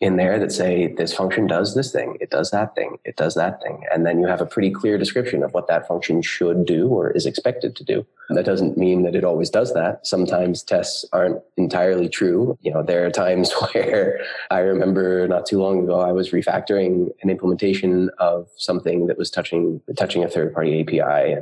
in 0.00 0.16
there 0.16 0.38
that 0.38 0.52
say 0.52 0.88
this 0.88 1.14
function 1.14 1.46
does 1.46 1.74
this 1.74 1.92
thing, 1.92 2.16
it 2.20 2.30
does 2.30 2.50
that 2.50 2.74
thing, 2.74 2.98
it 3.04 3.16
does 3.16 3.34
that 3.34 3.62
thing. 3.62 3.84
And 3.92 4.04
then 4.04 4.20
you 4.20 4.26
have 4.26 4.40
a 4.40 4.46
pretty 4.46 4.70
clear 4.70 4.98
description 4.98 5.42
of 5.42 5.54
what 5.54 5.68
that 5.68 5.86
function 5.86 6.20
should 6.20 6.66
do 6.66 6.88
or 6.88 7.10
is 7.10 7.26
expected 7.26 7.76
to 7.76 7.84
do. 7.84 8.04
That 8.30 8.44
doesn't 8.44 8.76
mean 8.76 9.02
that 9.02 9.14
it 9.14 9.24
always 9.24 9.50
does 9.50 9.72
that. 9.74 10.06
Sometimes 10.06 10.62
tests 10.62 11.04
aren't 11.12 11.40
entirely 11.56 12.08
true. 12.08 12.58
You 12.60 12.72
know, 12.72 12.82
there 12.82 13.06
are 13.06 13.10
times 13.10 13.52
where 13.72 14.20
I 14.50 14.58
remember 14.58 15.28
not 15.28 15.46
too 15.46 15.60
long 15.60 15.84
ago, 15.84 16.00
I 16.00 16.12
was 16.12 16.30
refactoring 16.30 17.10
an 17.22 17.30
implementation 17.30 18.10
of 18.18 18.48
something 18.56 19.06
that 19.06 19.16
was 19.16 19.30
touching, 19.30 19.80
touching 19.96 20.24
a 20.24 20.28
third 20.28 20.52
party 20.52 20.80
API. 20.80 21.36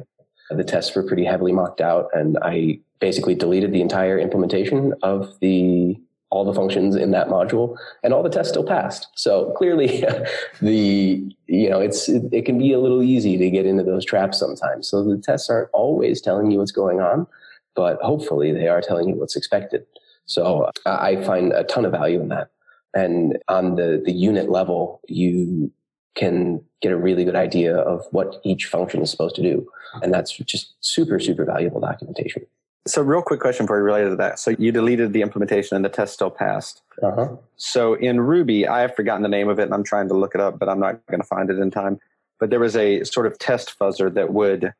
The 0.50 0.64
tests 0.64 0.94
were 0.94 1.02
pretty 1.02 1.24
heavily 1.24 1.52
mocked 1.52 1.80
out 1.80 2.10
and 2.12 2.36
I 2.42 2.80
basically 3.00 3.34
deleted 3.34 3.72
the 3.72 3.80
entire 3.80 4.18
implementation 4.18 4.92
of 5.02 5.40
the 5.40 5.96
all 6.32 6.46
the 6.46 6.54
functions 6.54 6.96
in 6.96 7.10
that 7.10 7.28
module 7.28 7.76
and 8.02 8.14
all 8.14 8.22
the 8.22 8.30
tests 8.30 8.50
still 8.50 8.64
passed. 8.64 9.06
So 9.14 9.52
clearly 9.52 10.02
the 10.62 11.22
you 11.46 11.68
know 11.68 11.80
it's 11.80 12.08
it, 12.08 12.22
it, 12.32 12.46
can 12.46 12.58
be 12.58 12.72
a 12.72 12.80
little 12.80 13.02
easy 13.02 13.36
to 13.36 13.50
get 13.50 13.66
into 13.66 13.84
those 13.84 14.04
traps 14.04 14.38
sometimes. 14.38 14.88
So 14.88 15.04
the 15.04 15.18
tests 15.18 15.50
aren't 15.50 15.68
always 15.72 16.20
telling 16.22 16.50
you 16.50 16.58
what's 16.58 16.72
going 16.72 17.00
on 17.00 17.26
but 17.74 17.98
hopefully 18.02 18.52
they 18.52 18.68
are 18.68 18.80
telling 18.80 19.08
you 19.08 19.14
what's 19.14 19.36
expected. 19.36 19.86
So 20.26 20.70
uh, 20.86 20.98
i 21.00 21.22
find 21.24 21.52
a 21.52 21.64
ton 21.64 21.84
of 21.84 21.92
value 21.92 22.20
in 22.20 22.28
that. 22.28 22.48
And 22.94 23.38
on 23.48 23.76
the 23.76 24.02
the 24.04 24.12
unit 24.12 24.50
level 24.50 25.00
you 25.08 25.70
can 26.14 26.62
get 26.82 26.92
a 26.92 26.96
really 26.96 27.24
good 27.24 27.36
idea 27.36 27.76
of 27.76 28.04
what 28.10 28.40
each 28.44 28.66
function 28.66 29.00
is 29.02 29.10
supposed 29.10 29.34
to 29.36 29.42
do. 29.42 29.66
And 30.02 30.12
that's 30.12 30.32
just 30.32 30.74
super 30.80 31.20
super 31.20 31.44
valuable 31.44 31.80
documentation 31.80 32.46
so, 32.86 33.02
real 33.02 33.22
quick 33.22 33.40
question 33.40 33.66
for 33.66 33.78
you 33.78 33.84
related 33.84 34.10
to 34.10 34.16
that. 34.16 34.38
So, 34.38 34.52
you 34.58 34.72
deleted 34.72 35.12
the 35.12 35.22
implementation 35.22 35.76
and 35.76 35.84
the 35.84 35.88
test 35.88 36.14
still 36.14 36.30
passed. 36.30 36.82
Uh-huh. 37.02 37.36
So, 37.56 37.94
in 37.94 38.20
Ruby, 38.20 38.66
I 38.66 38.80
have 38.80 38.94
forgotten 38.96 39.22
the 39.22 39.28
name 39.28 39.48
of 39.48 39.58
it 39.58 39.64
and 39.64 39.74
I'm 39.74 39.84
trying 39.84 40.08
to 40.08 40.14
look 40.14 40.34
it 40.34 40.40
up, 40.40 40.58
but 40.58 40.68
I'm 40.68 40.80
not 40.80 41.04
going 41.06 41.20
to 41.20 41.26
find 41.26 41.50
it 41.50 41.58
in 41.58 41.70
time. 41.70 42.00
But 42.40 42.50
there 42.50 42.60
was 42.60 42.74
a 42.74 43.04
sort 43.04 43.26
of 43.26 43.38
test 43.38 43.78
fuzzer 43.78 44.12
that 44.14 44.32
would 44.32 44.72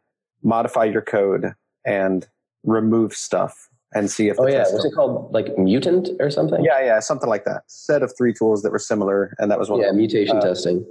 modify 0.43 0.85
your 0.85 1.03
code 1.03 1.55
and 1.87 2.27
remove 2.65 3.13
stuff 3.13 3.69
and 3.95 4.11
see 4.11 4.29
if. 4.29 4.39
Oh 4.39 4.47
yeah, 4.47 4.65
was 4.73 4.85
it 4.85 4.95
called 4.95 5.33
like 5.33 5.57
mutant 5.59 6.09
or 6.21 6.31
something? 6.31 6.65
Yeah, 6.65 6.81
yeah, 6.85 7.01
something 7.01 7.29
like 7.29 7.45
that. 7.45 7.63
Set 7.67 8.03
of 8.03 8.13
three 8.17 8.33
tools 8.33 8.63
that 8.63 8.73
were 8.73 8.79
similar, 8.79 9.35
and 9.39 9.51
that 9.51 9.59
was 9.59 9.71
one. 9.71 9.81
Yeah, 9.81 9.93
mutation 9.93 10.39
uh, 10.39 10.41
testing. 10.41 10.85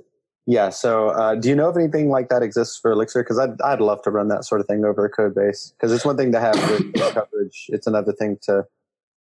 Yeah. 0.47 0.69
So, 0.69 1.09
uh, 1.09 1.35
do 1.35 1.49
you 1.49 1.55
know 1.55 1.69
if 1.69 1.77
anything 1.77 2.09
like 2.09 2.29
that 2.29 2.41
exists 2.41 2.77
for 2.79 2.91
Elixir? 2.91 3.23
Because 3.23 3.37
I'd 3.37 3.61
I'd 3.61 3.81
love 3.81 4.01
to 4.03 4.11
run 4.11 4.27
that 4.29 4.45
sort 4.45 4.61
of 4.61 4.67
thing 4.67 4.83
over 4.83 5.05
a 5.05 5.09
code 5.09 5.35
base. 5.35 5.73
Because 5.77 5.91
it's 5.91 6.05
one 6.05 6.17
thing 6.17 6.31
to 6.31 6.39
have 6.39 6.55
good 6.67 6.93
coverage. 7.13 7.67
It's 7.69 7.87
another 7.87 8.11
thing 8.11 8.37
to, 8.43 8.65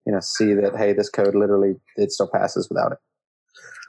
you 0.05 0.13
know, 0.13 0.19
see 0.19 0.53
that 0.53 0.75
hey, 0.75 0.93
this 0.93 1.09
code 1.09 1.35
literally 1.35 1.75
it 1.95 2.11
still 2.11 2.27
passes 2.27 2.69
without 2.69 2.93
it. 2.93 2.97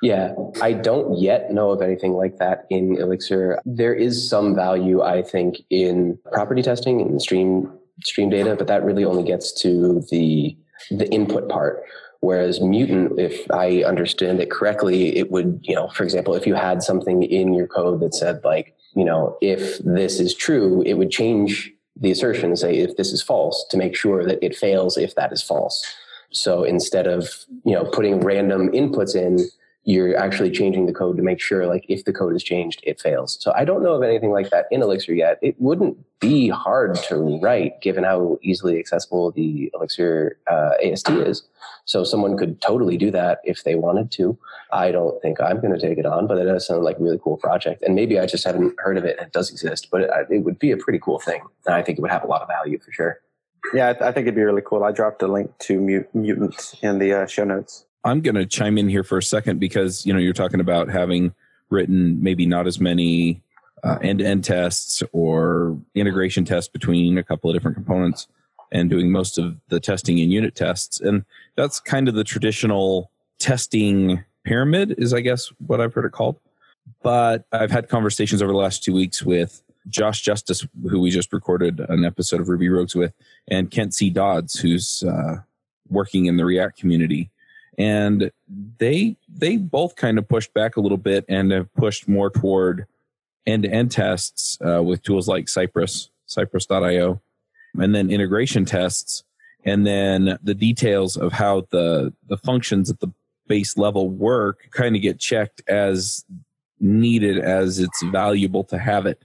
Yeah, 0.02 0.34
I 0.60 0.72
don't 0.72 1.16
yet 1.16 1.52
know 1.52 1.70
of 1.70 1.80
anything 1.80 2.14
like 2.14 2.38
that 2.38 2.66
in 2.70 2.96
Elixir. 2.96 3.60
There 3.64 3.94
is 3.94 4.28
some 4.28 4.52
value, 4.52 5.00
I 5.00 5.22
think, 5.22 5.58
in 5.70 6.18
property 6.32 6.60
testing 6.60 7.00
and 7.00 7.22
stream 7.22 7.72
stream 8.04 8.28
data, 8.28 8.56
but 8.56 8.66
that 8.66 8.84
really 8.84 9.04
only 9.04 9.22
gets 9.22 9.52
to 9.62 10.04
the 10.10 10.56
the 10.90 11.08
input 11.10 11.48
part 11.48 11.84
Whereas 12.22 12.60
mutant, 12.60 13.18
if 13.18 13.50
I 13.50 13.82
understand 13.82 14.40
it 14.40 14.48
correctly, 14.48 15.18
it 15.18 15.32
would, 15.32 15.58
you 15.64 15.74
know, 15.74 15.88
for 15.88 16.04
example, 16.04 16.36
if 16.36 16.46
you 16.46 16.54
had 16.54 16.80
something 16.80 17.24
in 17.24 17.52
your 17.52 17.66
code 17.66 17.98
that 17.98 18.14
said 18.14 18.44
like, 18.44 18.76
you 18.94 19.04
know, 19.04 19.36
if 19.40 19.78
this 19.78 20.20
is 20.20 20.32
true, 20.32 20.84
it 20.86 20.94
would 20.94 21.10
change 21.10 21.72
the 21.96 22.12
assertion 22.12 22.50
and 22.50 22.58
say 22.58 22.76
if 22.78 22.96
this 22.96 23.12
is 23.12 23.22
false 23.22 23.66
to 23.70 23.76
make 23.76 23.96
sure 23.96 24.24
that 24.24 24.38
it 24.40 24.54
fails 24.54 24.96
if 24.96 25.16
that 25.16 25.32
is 25.32 25.42
false. 25.42 25.84
So 26.30 26.62
instead 26.62 27.08
of, 27.08 27.28
you 27.64 27.74
know, 27.74 27.86
putting 27.86 28.20
random 28.20 28.68
inputs 28.70 29.16
in, 29.16 29.40
you're 29.84 30.16
actually 30.16 30.50
changing 30.50 30.86
the 30.86 30.92
code 30.92 31.16
to 31.16 31.22
make 31.22 31.40
sure 31.40 31.66
like 31.66 31.84
if 31.88 32.04
the 32.04 32.12
code 32.12 32.34
is 32.36 32.44
changed 32.44 32.80
it 32.84 33.00
fails. 33.00 33.38
So 33.40 33.52
i 33.56 33.64
don't 33.64 33.82
know 33.82 33.94
of 33.94 34.02
anything 34.02 34.30
like 34.30 34.50
that 34.50 34.66
in 34.70 34.82
elixir 34.82 35.12
yet. 35.12 35.38
It 35.42 35.56
wouldn't 35.58 35.96
be 36.20 36.48
hard 36.48 36.94
to 37.08 37.40
write 37.42 37.80
given 37.80 38.04
how 38.04 38.38
easily 38.42 38.78
accessible 38.78 39.32
the 39.32 39.70
elixir 39.74 40.38
uh, 40.48 40.72
ast 40.84 41.10
is. 41.10 41.42
So 41.84 42.04
someone 42.04 42.36
could 42.36 42.60
totally 42.60 42.96
do 42.96 43.10
that 43.10 43.40
if 43.44 43.64
they 43.64 43.74
wanted 43.74 44.12
to. 44.12 44.38
I 44.72 44.92
don't 44.92 45.20
think 45.20 45.40
i'm 45.40 45.60
going 45.60 45.74
to 45.74 45.80
take 45.80 45.98
it 45.98 46.06
on 46.06 46.26
but 46.26 46.38
it 46.38 46.44
does 46.44 46.66
sound 46.66 46.84
like 46.84 46.98
a 46.98 47.02
really 47.02 47.20
cool 47.22 47.36
project. 47.36 47.82
And 47.82 47.94
maybe 47.94 48.18
i 48.18 48.26
just 48.26 48.44
haven't 48.44 48.74
heard 48.78 48.96
of 48.98 49.04
it 49.04 49.18
and 49.18 49.26
it 49.26 49.32
does 49.32 49.50
exist 49.50 49.88
but 49.90 50.02
it, 50.02 50.10
it 50.30 50.38
would 50.44 50.58
be 50.58 50.70
a 50.70 50.76
pretty 50.76 51.00
cool 51.00 51.18
thing. 51.18 51.42
And 51.66 51.74
i 51.74 51.82
think 51.82 51.98
it 51.98 52.02
would 52.02 52.10
have 52.12 52.24
a 52.24 52.28
lot 52.28 52.42
of 52.42 52.48
value 52.48 52.78
for 52.78 52.92
sure. 52.92 53.20
Yeah 53.74 53.90
i, 53.90 53.92
th- 53.94 54.02
I 54.02 54.12
think 54.12 54.24
it'd 54.24 54.36
be 54.36 54.42
really 54.42 54.62
cool. 54.64 54.84
I 54.84 54.92
dropped 54.92 55.22
a 55.22 55.26
link 55.28 55.50
to 55.66 55.80
Mut- 55.80 56.14
mutant 56.14 56.74
in 56.82 56.98
the 57.00 57.22
uh, 57.22 57.26
show 57.26 57.44
notes 57.44 57.84
I'm 58.04 58.20
going 58.20 58.34
to 58.34 58.46
chime 58.46 58.78
in 58.78 58.88
here 58.88 59.04
for 59.04 59.18
a 59.18 59.22
second 59.22 59.60
because 59.60 60.04
you 60.06 60.12
know 60.12 60.18
you're 60.18 60.32
talking 60.32 60.60
about 60.60 60.88
having 60.88 61.34
written 61.70 62.22
maybe 62.22 62.46
not 62.46 62.66
as 62.66 62.80
many 62.80 63.42
uh, 63.84 63.98
end-to-end 64.02 64.44
tests 64.44 65.02
or 65.12 65.78
integration 65.94 66.44
tests 66.44 66.68
between 66.68 67.18
a 67.18 67.22
couple 67.22 67.50
of 67.50 67.54
different 67.54 67.76
components 67.76 68.28
and 68.70 68.88
doing 68.88 69.10
most 69.10 69.38
of 69.38 69.56
the 69.68 69.80
testing 69.80 70.18
in 70.18 70.30
unit 70.30 70.54
tests. 70.54 71.00
And 71.00 71.24
that's 71.56 71.80
kind 71.80 72.08
of 72.08 72.14
the 72.14 72.24
traditional 72.24 73.10
testing 73.38 74.22
pyramid 74.44 74.94
is 74.98 75.12
i 75.12 75.20
guess 75.20 75.52
what 75.66 75.80
i've 75.80 75.92
heard 75.94 76.04
it 76.04 76.12
called. 76.12 76.38
But 77.02 77.44
i've 77.52 77.70
had 77.70 77.88
conversations 77.88 78.40
over 78.40 78.52
the 78.52 78.58
last 78.58 78.84
two 78.84 78.92
weeks 78.92 79.22
with 79.22 79.62
josh 79.88 80.20
justice 80.20 80.64
who 80.88 81.00
we 81.00 81.10
just 81.10 81.32
recorded 81.32 81.80
an 81.88 82.04
episode 82.04 82.40
of 82.40 82.48
ruby 82.48 82.68
rogues 82.68 82.94
with 82.94 83.12
and 83.48 83.68
kent 83.68 83.94
c. 83.94 84.10
Dodds 84.10 84.60
who's 84.60 85.02
uh, 85.02 85.38
working 85.88 86.26
in 86.26 86.36
the 86.36 86.44
react 86.44 86.78
community 86.78 87.31
and 87.78 88.30
they 88.78 89.16
they 89.28 89.56
both 89.56 89.96
kind 89.96 90.18
of 90.18 90.28
pushed 90.28 90.52
back 90.54 90.76
a 90.76 90.80
little 90.80 90.98
bit 90.98 91.24
and 91.28 91.50
have 91.50 91.72
pushed 91.74 92.08
more 92.08 92.30
toward 92.30 92.86
end-to-end 93.46 93.90
tests 93.90 94.58
uh, 94.64 94.82
with 94.82 95.02
tools 95.02 95.26
like 95.26 95.48
cypress 95.48 96.10
cypress.io 96.26 97.20
and 97.78 97.94
then 97.94 98.10
integration 98.10 98.64
tests 98.64 99.24
and 99.64 99.86
then 99.86 100.38
the 100.42 100.54
details 100.54 101.16
of 101.16 101.32
how 101.32 101.66
the 101.70 102.12
the 102.28 102.36
functions 102.36 102.90
at 102.90 103.00
the 103.00 103.12
base 103.48 103.76
level 103.76 104.08
work 104.08 104.68
kind 104.70 104.96
of 104.96 105.02
get 105.02 105.18
checked 105.18 105.62
as 105.68 106.24
needed 106.80 107.38
as 107.38 107.78
it's 107.78 108.02
valuable 108.04 108.64
to 108.64 108.78
have 108.78 109.06
it. 109.06 109.24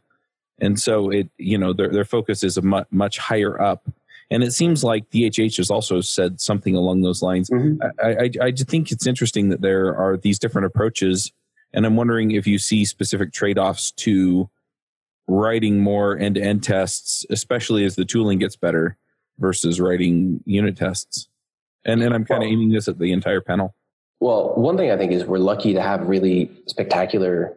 And 0.59 0.79
so 0.79 1.09
it 1.09 1.29
you 1.37 1.57
know 1.57 1.73
their, 1.73 1.89
their 1.89 2.05
focus 2.05 2.43
is 2.43 2.57
a 2.57 2.61
much, 2.61 2.87
much 2.91 3.17
higher 3.17 3.59
up 3.61 3.89
and 4.29 4.43
it 4.43 4.51
seems 4.53 4.83
like 4.83 5.09
DHH 5.09 5.57
has 5.57 5.71
also 5.71 6.01
said 6.01 6.41
something 6.41 6.75
along 6.75 7.01
those 7.01 7.21
lines. 7.21 7.49
Mm-hmm. 7.49 7.81
I, 8.03 8.25
I, 8.25 8.47
I 8.47 8.51
think 8.51 8.91
it's 8.91 9.07
interesting 9.07 9.49
that 9.49 9.61
there 9.61 9.95
are 9.95 10.17
these 10.17 10.37
different 10.37 10.65
approaches, 10.65 11.31
and 11.73 11.85
I'm 11.85 11.95
wondering 11.95 12.31
if 12.31 12.45
you 12.45 12.59
see 12.59 12.83
specific 12.85 13.31
trade 13.31 13.57
offs 13.57 13.91
to 13.93 14.49
writing 15.27 15.79
more 15.79 16.17
end 16.17 16.35
to 16.35 16.41
end 16.41 16.63
tests, 16.63 17.25
especially 17.29 17.85
as 17.85 17.95
the 17.95 18.05
tooling 18.05 18.39
gets 18.39 18.55
better, 18.55 18.97
versus 19.39 19.79
writing 19.79 20.41
unit 20.45 20.75
tests. 20.75 21.29
And 21.85 22.01
and 22.03 22.13
I'm 22.13 22.25
kind 22.25 22.43
of 22.43 22.47
well, 22.47 22.53
aiming 22.53 22.69
this 22.69 22.87
at 22.87 22.99
the 22.99 23.13
entire 23.13 23.41
panel. 23.41 23.75
Well, 24.19 24.53
one 24.55 24.77
thing 24.77 24.91
I 24.91 24.97
think 24.97 25.11
is 25.11 25.25
we're 25.25 25.37
lucky 25.37 25.73
to 25.73 25.81
have 25.81 26.07
really 26.07 26.51
spectacular 26.67 27.55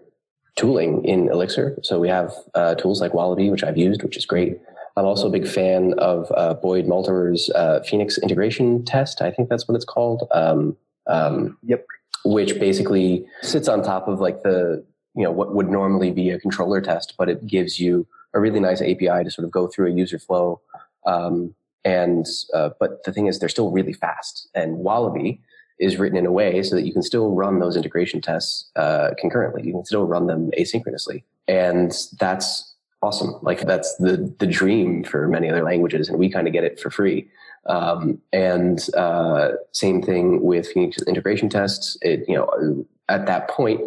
tooling 0.56 1.04
in 1.04 1.28
Elixir. 1.28 1.78
So 1.82 1.98
we 1.98 2.08
have 2.08 2.32
uh, 2.54 2.74
tools 2.74 3.00
like 3.00 3.14
Wallaby, 3.14 3.50
which 3.50 3.64
I've 3.64 3.78
used, 3.78 4.02
which 4.02 4.16
is 4.16 4.26
great. 4.26 4.60
I'm 4.96 5.04
also 5.04 5.28
a 5.28 5.30
big 5.30 5.46
fan 5.46 5.94
of 5.98 6.30
uh, 6.36 6.54
Boyd 6.54 6.86
Multerer's 6.86 7.50
uh, 7.50 7.80
Phoenix 7.82 8.18
integration 8.18 8.84
test. 8.84 9.22
I 9.22 9.30
think 9.30 9.48
that's 9.48 9.68
what 9.68 9.76
it's 9.76 9.84
called. 9.84 10.28
Um, 10.32 10.76
um, 11.06 11.56
yep. 11.62 11.86
Which 12.24 12.58
basically 12.58 13.24
sits 13.42 13.68
on 13.68 13.82
top 13.82 14.08
of 14.08 14.20
like 14.20 14.42
the 14.42 14.84
you 15.14 15.24
know 15.24 15.30
what 15.30 15.54
would 15.54 15.68
normally 15.68 16.10
be 16.10 16.30
a 16.30 16.38
controller 16.38 16.80
test, 16.80 17.14
but 17.18 17.28
it 17.28 17.46
gives 17.46 17.80
you 17.80 18.06
a 18.34 18.40
really 18.40 18.60
nice 18.60 18.80
API 18.80 19.24
to 19.24 19.30
sort 19.30 19.44
of 19.44 19.50
go 19.50 19.66
through 19.66 19.88
a 19.88 19.94
user 19.94 20.18
flow. 20.18 20.60
Um, 21.06 21.54
and 21.84 22.26
uh, 22.54 22.70
but 22.78 23.04
the 23.04 23.12
thing 23.12 23.26
is, 23.26 23.38
they're 23.38 23.48
still 23.48 23.70
really 23.70 23.92
fast. 23.92 24.48
And 24.54 24.78
Wallaby 24.78 25.40
is 25.78 25.96
written 25.96 26.18
in 26.18 26.26
a 26.26 26.32
way 26.32 26.62
so 26.62 26.76
that 26.76 26.84
you 26.84 26.92
can 26.92 27.02
still 27.02 27.30
run 27.30 27.58
those 27.58 27.74
integration 27.74 28.20
tests 28.20 28.70
uh, 28.76 29.10
concurrently. 29.18 29.62
You 29.66 29.72
can 29.72 29.84
still 29.84 30.04
run 30.04 30.26
them 30.26 30.50
asynchronously, 30.58 31.22
and 31.48 31.92
that's 32.18 32.69
awesome. 33.02 33.34
Like 33.42 33.60
that's 33.62 33.96
the 33.96 34.32
the 34.38 34.46
dream 34.46 35.04
for 35.04 35.28
many 35.28 35.50
other 35.50 35.62
languages, 35.62 36.08
and 36.08 36.18
we 36.18 36.30
kind 36.30 36.46
of 36.46 36.52
get 36.52 36.64
it 36.64 36.80
for 36.80 36.90
free. 36.90 37.28
Um, 37.66 38.20
and 38.32 38.78
uh, 38.96 39.52
same 39.72 40.02
thing 40.02 40.42
with 40.42 40.68
Phoenix 40.68 41.02
integration 41.02 41.48
tests. 41.48 41.96
It 42.02 42.24
you 42.28 42.36
know 42.36 42.86
at 43.08 43.26
that 43.26 43.48
point, 43.48 43.80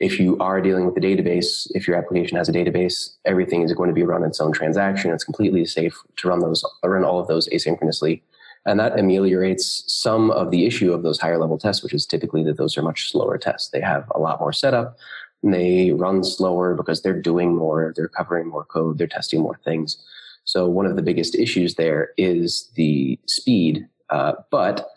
if 0.00 0.18
you 0.18 0.38
are 0.38 0.60
dealing 0.60 0.86
with 0.86 0.96
a 0.96 1.00
database, 1.00 1.70
if 1.74 1.86
your 1.86 1.96
application 1.96 2.36
has 2.36 2.48
a 2.48 2.52
database, 2.52 3.10
everything 3.24 3.62
is 3.62 3.72
going 3.72 3.88
to 3.88 3.94
be 3.94 4.02
run 4.02 4.24
its 4.24 4.40
own 4.40 4.52
transaction. 4.52 5.12
It's 5.12 5.24
completely 5.24 5.64
safe 5.66 5.96
to 6.16 6.28
run 6.28 6.40
those 6.40 6.64
run 6.84 7.04
all 7.04 7.20
of 7.20 7.28
those 7.28 7.48
asynchronously. 7.48 8.22
And 8.64 8.78
that 8.78 8.96
ameliorates 8.96 9.82
some 9.88 10.30
of 10.30 10.52
the 10.52 10.66
issue 10.66 10.92
of 10.92 11.02
those 11.02 11.18
higher 11.18 11.38
level 11.38 11.58
tests, 11.58 11.82
which 11.82 11.92
is 11.92 12.06
typically 12.06 12.44
that 12.44 12.58
those 12.58 12.78
are 12.78 12.82
much 12.82 13.10
slower 13.10 13.36
tests. 13.36 13.70
They 13.70 13.80
have 13.80 14.04
a 14.14 14.20
lot 14.20 14.38
more 14.38 14.52
setup 14.52 14.96
they 15.42 15.90
run 15.92 16.22
slower 16.22 16.74
because 16.74 17.02
they're 17.02 17.20
doing 17.20 17.54
more, 17.56 17.92
they're 17.96 18.08
covering 18.08 18.48
more 18.48 18.64
code, 18.64 18.98
they're 18.98 19.06
testing 19.06 19.40
more 19.40 19.58
things. 19.64 19.96
So 20.44 20.68
one 20.68 20.86
of 20.86 20.96
the 20.96 21.02
biggest 21.02 21.34
issues 21.34 21.74
there 21.74 22.10
is 22.16 22.70
the 22.74 23.18
speed. 23.26 23.88
Uh, 24.10 24.34
but 24.50 24.88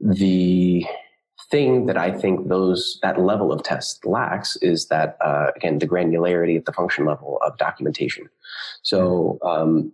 the 0.00 0.86
thing 1.50 1.86
that 1.86 1.96
I 1.96 2.12
think 2.12 2.48
those 2.48 2.98
that 3.02 3.20
level 3.20 3.52
of 3.52 3.62
test 3.62 4.06
lacks 4.06 4.56
is 4.56 4.86
that 4.86 5.16
uh, 5.20 5.48
again 5.56 5.78
the 5.78 5.88
granularity 5.88 6.56
at 6.56 6.64
the 6.64 6.72
function 6.72 7.04
level 7.04 7.38
of 7.42 7.58
documentation. 7.58 8.28
So 8.82 9.38
um, 9.42 9.92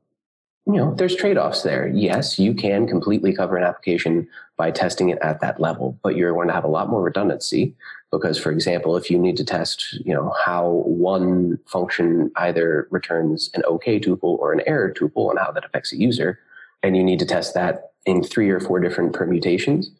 you 0.67 0.75
know 0.75 0.95
there's 0.95 1.17
trade-offs 1.17 1.63
there. 1.63 1.89
Yes, 1.89 2.39
you 2.39 2.53
can 2.55 2.87
completely 2.87 3.35
cover 3.35 3.57
an 3.57 3.65
application 3.65 4.29
by 4.57 4.71
testing 4.71 5.11
it 5.11 5.19
at 5.23 5.41
that 5.41 5.61
level, 5.61 5.99
but 6.03 6.17
you're 6.17 6.33
going 6.33 6.49
to 6.49 6.55
have 6.55 6.65
a 6.65 6.69
lot 6.69 6.89
more 6.89 7.03
redundancy 7.03 7.75
because 8.13 8.39
for 8.39 8.51
example 8.51 8.97
if 8.97 9.11
you 9.11 9.19
need 9.19 9.37
to 9.37 9.45
test 9.45 9.95
you 10.05 10.15
know 10.15 10.33
how 10.45 10.69
one 10.87 11.59
function 11.67 12.31
either 12.37 12.87
returns 12.91 13.51
an 13.55 13.63
okay 13.65 13.99
tuple 13.99 14.39
or 14.39 14.53
an 14.53 14.63
error 14.67 14.93
tuple 14.93 15.31
and 15.31 15.39
how 15.39 15.51
that 15.51 15.65
affects 15.65 15.93
a 15.93 15.97
user 15.97 16.39
and 16.83 16.97
you 16.97 17.05
need 17.05 17.19
to 17.19 17.27
test 17.27 17.55
that 17.55 17.93
in 18.05 18.23
three 18.23 18.49
or 18.49 18.61
four 18.61 18.81
different 18.81 19.13
permutations 19.13 19.91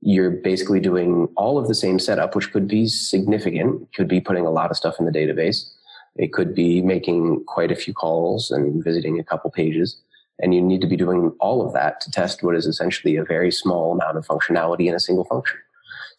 you're 0.00 0.30
basically 0.30 0.80
doing 0.80 1.28
all 1.36 1.58
of 1.58 1.68
the 1.68 1.74
same 1.74 1.98
setup 1.98 2.34
which 2.34 2.52
could 2.52 2.66
be 2.66 2.86
significant 2.86 3.86
could 3.94 4.08
be 4.08 4.20
putting 4.20 4.46
a 4.46 4.50
lot 4.50 4.70
of 4.70 4.76
stuff 4.76 4.96
in 4.98 5.06
the 5.06 5.12
database 5.12 5.70
it 6.16 6.32
could 6.32 6.54
be 6.54 6.82
making 6.82 7.42
quite 7.46 7.72
a 7.72 7.76
few 7.76 7.94
calls 7.94 8.50
and 8.50 8.82
visiting 8.84 9.18
a 9.18 9.24
couple 9.24 9.50
pages 9.50 10.00
and 10.38 10.54
you 10.54 10.62
need 10.62 10.80
to 10.80 10.86
be 10.86 10.96
doing 10.96 11.32
all 11.40 11.64
of 11.64 11.72
that 11.72 12.00
to 12.00 12.10
test 12.10 12.42
what 12.42 12.56
is 12.56 12.66
essentially 12.66 13.16
a 13.16 13.24
very 13.24 13.50
small 13.50 13.92
amount 13.92 14.16
of 14.16 14.26
functionality 14.26 14.86
in 14.86 14.94
a 14.94 15.00
single 15.00 15.24
function 15.24 15.58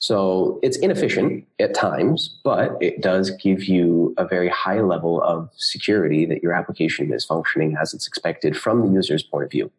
so 0.04 0.60
it's 0.62 0.76
inefficient 0.80 1.48
at 1.60 1.74
times, 1.74 2.38
but 2.44 2.76
it 2.82 3.02
does 3.02 3.30
give 3.30 3.64
you 3.64 4.14
a 4.18 4.28
very 4.28 4.50
high 4.50 4.82
level 4.82 5.24
of 5.24 5.50
security 5.56 6.26
that 6.26 6.44
your 6.44 6.52
application 6.52 7.14
is 7.14 7.24
functioning 7.24 7.78
as 7.82 7.94
it's 7.94 8.06
expected 8.06 8.58
from 8.58 8.82
the 8.82 8.92
user's 8.92 9.24
point 9.24 9.46
of 9.46 9.52
view, 9.52 9.72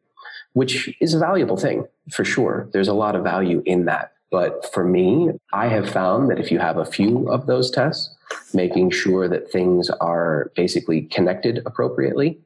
which 0.54 0.96
is 0.98 1.12
a 1.12 1.18
valuable 1.18 1.58
thing 1.58 1.84
for 2.10 2.24
sure. 2.24 2.70
There's 2.72 2.88
a 2.88 2.94
lot 2.94 3.16
of 3.16 3.22
value 3.22 3.62
in 3.66 3.84
that. 3.84 4.12
But 4.30 4.72
for 4.72 4.82
me, 4.82 5.28
I 5.52 5.68
have 5.68 5.90
found 5.90 6.30
that 6.30 6.40
if 6.40 6.50
you 6.50 6.58
have 6.58 6.78
a 6.78 6.86
few 6.86 7.28
of 7.28 7.44
those 7.44 7.70
tests, 7.70 8.08
making 8.54 8.92
sure 8.92 9.28
that 9.28 9.52
things 9.52 9.90
are 9.90 10.50
basically 10.56 11.02
connected 11.02 11.60
appropriately, 11.66 12.38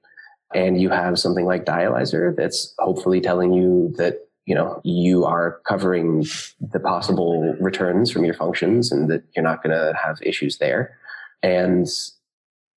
and 0.54 0.80
you 0.80 0.90
have 0.90 1.18
something 1.18 1.44
like 1.44 1.64
Dialyzer 1.64 2.34
that's 2.34 2.74
hopefully 2.78 3.20
telling 3.20 3.52
you 3.52 3.94
that 3.98 4.26
you 4.46 4.54
know 4.54 4.80
you 4.84 5.24
are 5.24 5.60
covering 5.66 6.24
the 6.60 6.80
possible 6.80 7.54
returns 7.60 8.10
from 8.10 8.24
your 8.24 8.34
functions 8.34 8.90
and 8.90 9.10
that 9.10 9.22
you're 9.34 9.42
not 9.42 9.62
going 9.62 9.76
to 9.76 9.94
have 10.02 10.18
issues 10.22 10.58
there. 10.58 10.96
And 11.42 11.86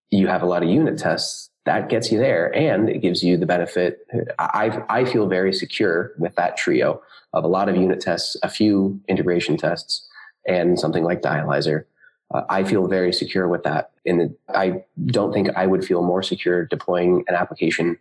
you 0.10 0.27
have 0.27 0.43
a 0.43 0.45
lot 0.45 0.63
of 0.63 0.69
unit 0.69 0.97
tests 0.97 1.49
that 1.65 1.89
gets 1.89 2.12
you 2.12 2.17
there 2.17 2.53
and 2.55 2.89
it 2.89 2.99
gives 3.01 3.23
you 3.23 3.38
the 3.38 3.45
benefit. 3.45 3.99
I 4.39 4.84
i 4.89 5.05
feel 5.05 5.27
very 5.27 5.53
secure 5.53 6.12
with 6.17 6.36
that 6.36 6.57
trio 6.57 7.01
of 7.34 7.43
a 7.43 7.47
lot 7.47 7.69
of 7.69 7.75
unit 7.75 8.01
tests 8.01 8.36
a 8.43 8.49
few 8.49 8.99
integration 9.07 9.57
tests 9.57 10.07
and 10.47 10.79
something 10.79 11.03
like 11.03 11.21
dialyzer 11.21 11.86
uh, 12.34 12.44
i 12.50 12.63
feel 12.63 12.88
very 12.88 13.13
secure 13.13 13.48
with 13.48 13.63
that. 13.63 13.91
And 14.06 14.36
i 14.50 14.84
don't 15.08 15.34
think 15.34 15.50
i 15.56 15.65
would 15.65 15.86
feel 15.86 16.04
more 16.04 16.24
secure 16.24 16.65
deploying 16.65 17.24
an 17.28 17.36
application 17.36 17.98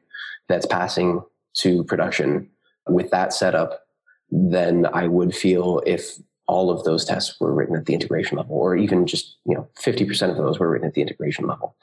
that's 0.49 0.67
passing 0.67 1.23
to 1.55 1.85
production 1.85 2.49
with 2.89 3.11
that 3.11 3.33
setup 3.33 3.87
than 4.31 4.87
I 4.87 5.07
would 5.07 5.35
feel 5.35 5.83
if 5.87 6.17
all 6.47 6.71
of 6.71 6.85
those 6.85 7.05
tests 7.05 7.39
were 7.41 7.55
written 7.55 7.77
at 7.77 7.87
the 7.87 7.95
integration 7.95 8.37
level, 8.37 8.57
or 8.57 8.77
even 8.77 9.07
just 9.07 9.37
you 9.47 9.55
know 9.55 9.69
50% 9.79 10.31
of 10.31 10.37
those 10.37 10.59
were 10.59 10.71
written 10.71 10.89
at 10.89 10.95
the 10.95 11.03
integration 11.03 11.47
level, 11.47 11.77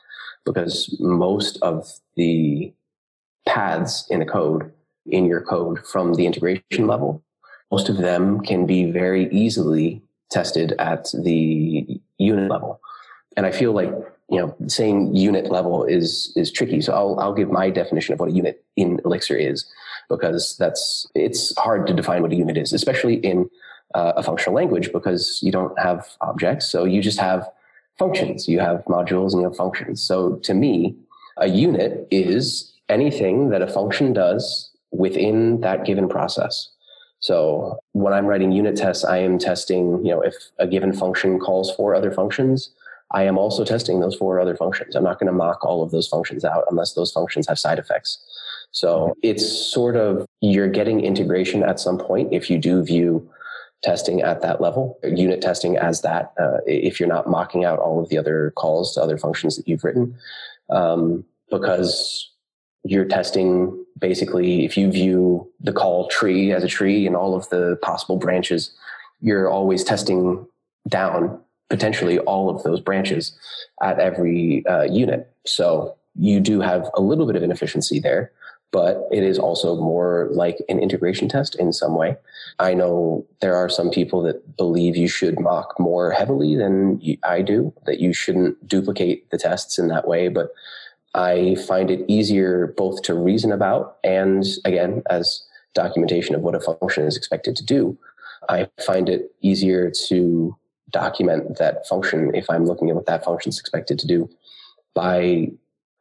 because 0.46 0.96
most 1.00 1.58
of 1.62 1.88
the 2.16 2.74
paths 3.46 4.06
in 4.10 4.22
a 4.22 4.26
code 4.26 4.72
in 5.06 5.26
your 5.26 5.42
code 5.42 5.86
from 5.86 6.16
the 6.16 6.26
integration 6.26 6.86
level, 6.86 7.24
most 7.72 7.88
of 7.88 7.98
them 7.98 8.42
can 8.42 8.66
be 8.66 8.92
very 8.92 9.30
easily 9.32 10.02
tested 10.30 10.74
at 10.80 11.10
the 11.14 12.00
unit 12.18 12.50
level. 12.50 12.80
And 13.36 13.46
I 13.46 13.52
feel 13.52 13.72
like 13.74 13.92
you 14.30 14.40
know 14.40 14.56
saying 14.68 15.16
unit 15.16 15.52
level 15.52 15.84
is 15.84 16.34
is 16.36 16.52
tricky. 16.52 16.82
So 16.82 16.94
I'll 16.94 17.20
I'll 17.20 17.34
give 17.34 17.52
my 17.52 17.70
definition 17.70 18.14
of 18.14 18.20
what 18.20 18.30
a 18.30 18.34
unit 18.34 18.64
in 18.76 19.00
Elixir 19.06 19.36
is 19.36 19.66
because 20.10 20.56
that's 20.58 21.08
it's 21.16 21.58
hard 21.58 21.88
to 21.88 21.94
define 21.94 22.22
what 22.22 22.32
a 22.32 22.36
unit 22.36 22.58
is, 22.58 22.74
especially 22.74 23.16
in 23.16 23.50
uh, 23.96 24.14
a 24.18 24.24
functional 24.24 24.56
language 24.56 24.92
because 24.92 25.40
you 25.44 25.52
don't 25.52 25.78
have 25.80 26.08
objects, 26.22 26.68
so 26.68 26.84
you 26.84 27.02
just 27.02 27.20
have 27.20 27.50
functions. 27.98 28.48
You 28.48 28.60
have 28.60 28.84
modules 28.86 29.34
and 29.34 29.42
you 29.42 29.48
have 29.48 29.56
functions. 29.56 30.02
So 30.02 30.36
to 30.38 30.54
me, 30.54 30.96
a 31.38 31.48
unit 31.48 32.08
is 32.12 32.74
anything 32.90 33.50
that 33.50 33.62
a 33.62 33.68
function 33.68 34.14
does 34.14 34.70
within 34.92 35.62
that 35.62 35.86
given 35.86 36.08
process. 36.08 36.70
So 37.20 37.80
when 37.94 38.14
I'm 38.14 38.26
writing 38.26 38.52
unit 38.52 38.76
tests, 38.76 39.04
I 39.04 39.18
am 39.18 39.40
testing, 39.40 40.06
you 40.06 40.12
know, 40.12 40.22
if 40.22 40.36
a 40.60 40.68
given 40.68 40.94
function 40.94 41.40
calls 41.40 41.74
for 41.76 41.96
other 41.96 42.12
functions, 42.12 42.72
I 43.12 43.24
am 43.24 43.38
also 43.38 43.64
testing 43.64 44.00
those 44.00 44.16
four 44.16 44.40
other 44.40 44.56
functions. 44.56 44.96
I'm 44.96 45.04
not 45.04 45.20
going 45.20 45.28
to 45.28 45.34
mock 45.34 45.66
all 45.66 45.82
of 45.82 45.92
those 45.92 46.08
functions 46.08 46.44
out 46.44 46.66
unless 46.70 46.94
those 46.94 47.12
functions 47.12 47.48
have 47.48 47.58
side 47.58 47.80
effects. 47.80 48.20
So 48.72 49.16
it's 49.24 49.48
sort 49.48 49.96
of 49.96 50.26
you're 50.42 50.68
getting 50.68 51.00
integration 51.02 51.64
at 51.64 51.80
some 51.80 51.98
point 51.98 52.34
if 52.34 52.50
you 52.50 52.58
do 52.60 52.84
view 52.84 53.28
testing 53.84 54.22
at 54.22 54.42
that 54.42 54.60
level, 54.60 55.00
unit 55.04 55.42
testing 55.42 55.78
as 55.78 56.02
that, 56.02 56.34
uh, 56.40 56.58
if 56.66 57.00
you're 57.00 57.10
not 57.10 57.30
mocking 57.30 57.64
out 57.64 57.80
all 57.80 58.02
of 58.02 58.10
the 58.10 58.18
other 58.18 58.52
calls 58.56 58.94
to 58.94 59.02
other 59.02 59.18
functions 59.18 59.56
that 59.56 59.68
you've 59.68 59.84
written, 59.84 60.16
um, 60.70 61.24
because 61.50 62.30
you're 62.84 63.06
testing 63.06 63.86
basically 64.00 64.66
if 64.66 64.78
you 64.78 64.92
view 64.92 65.52
the 65.60 65.74
call 65.74 66.08
tree 66.08 66.52
as 66.52 66.64
a 66.64 66.68
tree 66.68 67.08
and 67.08 67.16
all 67.16 67.36
of 67.36 67.50
the 67.50 67.78
possible 67.82 68.18
branches, 68.18 68.72
you're 69.22 69.50
always 69.50 69.84
testing 69.84 70.46
down 70.88 71.40
potentially 71.70 72.20
all 72.20 72.50
of 72.50 72.64
those 72.64 72.80
branches 72.80 73.38
at 73.84 74.00
every 74.00 74.66
uh, 74.68 74.84
unit. 74.84 75.32
So 75.46 75.96
you 76.16 76.40
do 76.40 76.62
have 76.62 76.90
a 76.96 77.02
little 77.02 77.26
bit 77.26 77.36
of 77.36 77.44
inefficiency 77.44 78.00
there 78.00 78.32
but 78.72 79.08
it 79.12 79.24
is 79.24 79.40
also 79.40 79.76
more 79.78 80.28
like 80.32 80.58
an 80.68 80.80
integration 80.80 81.30
test 81.30 81.56
in 81.56 81.72
some 81.72 81.96
way. 81.96 82.18
I 82.60 82.74
know 82.74 83.26
there 83.42 83.56
are 83.56 83.70
some 83.70 83.90
people 83.90 84.22
that 84.24 84.58
believe 84.58 84.98
you 84.98 85.08
should 85.08 85.40
mock 85.40 85.80
more 85.80 86.12
heavily 86.12 86.56
than 86.56 87.02
I 87.24 87.42
do, 87.42 87.74
that 87.86 88.00
you 88.00 88.14
shouldn't 88.14 88.68
duplicate 88.68 89.30
the 89.30 89.38
tests 89.38 89.80
in 89.80 89.88
that 89.88 90.08
way, 90.08 90.28
but 90.28 90.52
I 91.18 91.56
find 91.68 91.90
it 91.90 92.06
easier 92.08 92.74
both 92.78 93.02
to 93.04 93.14
reason 93.14 93.52
about 93.52 93.98
and 94.04 94.46
again, 94.64 95.04
as 95.10 95.44
documentation 95.74 96.36
of 96.36 96.42
what 96.42 96.56
a 96.56 96.60
function 96.60 97.06
is 97.06 97.18
expected 97.18 97.56
to 97.56 97.66
do. 97.66 97.98
I 98.50 98.70
find 98.86 99.10
it 99.10 99.32
easier 99.42 99.92
to 100.08 100.56
document 100.92 101.58
that 101.58 101.88
function 101.88 102.34
if 102.34 102.50
I'm 102.50 102.66
looking 102.66 102.90
at 102.90 102.96
what 102.96 103.06
that 103.08 103.26
function 103.26 103.50
is 103.50 103.60
expected 103.60 104.00
to 104.00 104.08
do 104.08 104.30
by 104.94 105.52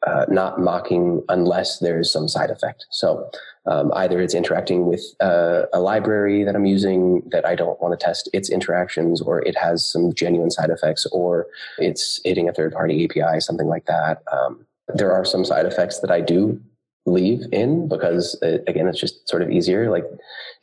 uh, 0.07 0.25
not 0.29 0.61
mocking 0.61 1.23
unless 1.29 1.81
there's 1.81 2.11
some 2.13 2.29
side 2.29 2.51
effect. 2.51 2.87
So 2.91 3.29
um, 3.67 3.93
either 3.95 4.21
it's 4.21 4.35
interacting 4.35 4.87
with 4.87 5.03
uh, 5.21 5.63
a 5.73 5.81
library 5.81 6.45
that 6.45 6.55
I'm 6.55 6.67
using 6.67 7.23
that 7.33 7.45
I 7.45 7.55
don't 7.55 7.81
want 7.81 7.99
to 7.99 8.05
test 8.05 8.29
its 8.33 8.49
interactions, 8.49 9.21
or 9.21 9.41
it 9.41 9.57
has 9.59 9.85
some 9.85 10.15
genuine 10.15 10.51
side 10.51 10.71
effects, 10.71 11.07
or 11.11 11.47
it's 11.79 12.21
hitting 12.25 12.49
a 12.49 12.53
third 12.53 12.73
party 12.73 13.05
API, 13.05 13.41
something 13.41 13.67
like 13.67 13.87
that. 13.87 14.23
Um, 14.31 14.67
there 14.94 15.12
are 15.12 15.25
some 15.25 15.44
side 15.44 15.66
effects 15.66 16.01
that 16.01 16.11
I 16.11 16.20
do 16.20 16.61
leave 17.07 17.42
in 17.53 17.87
because 17.88 18.37
it, 18.42 18.61
uh, 18.61 18.70
again 18.70 18.88
it's 18.88 18.99
just 18.99 19.29
sort 19.29 19.40
of 19.40 19.51
easier 19.51 19.90
like 19.90 20.05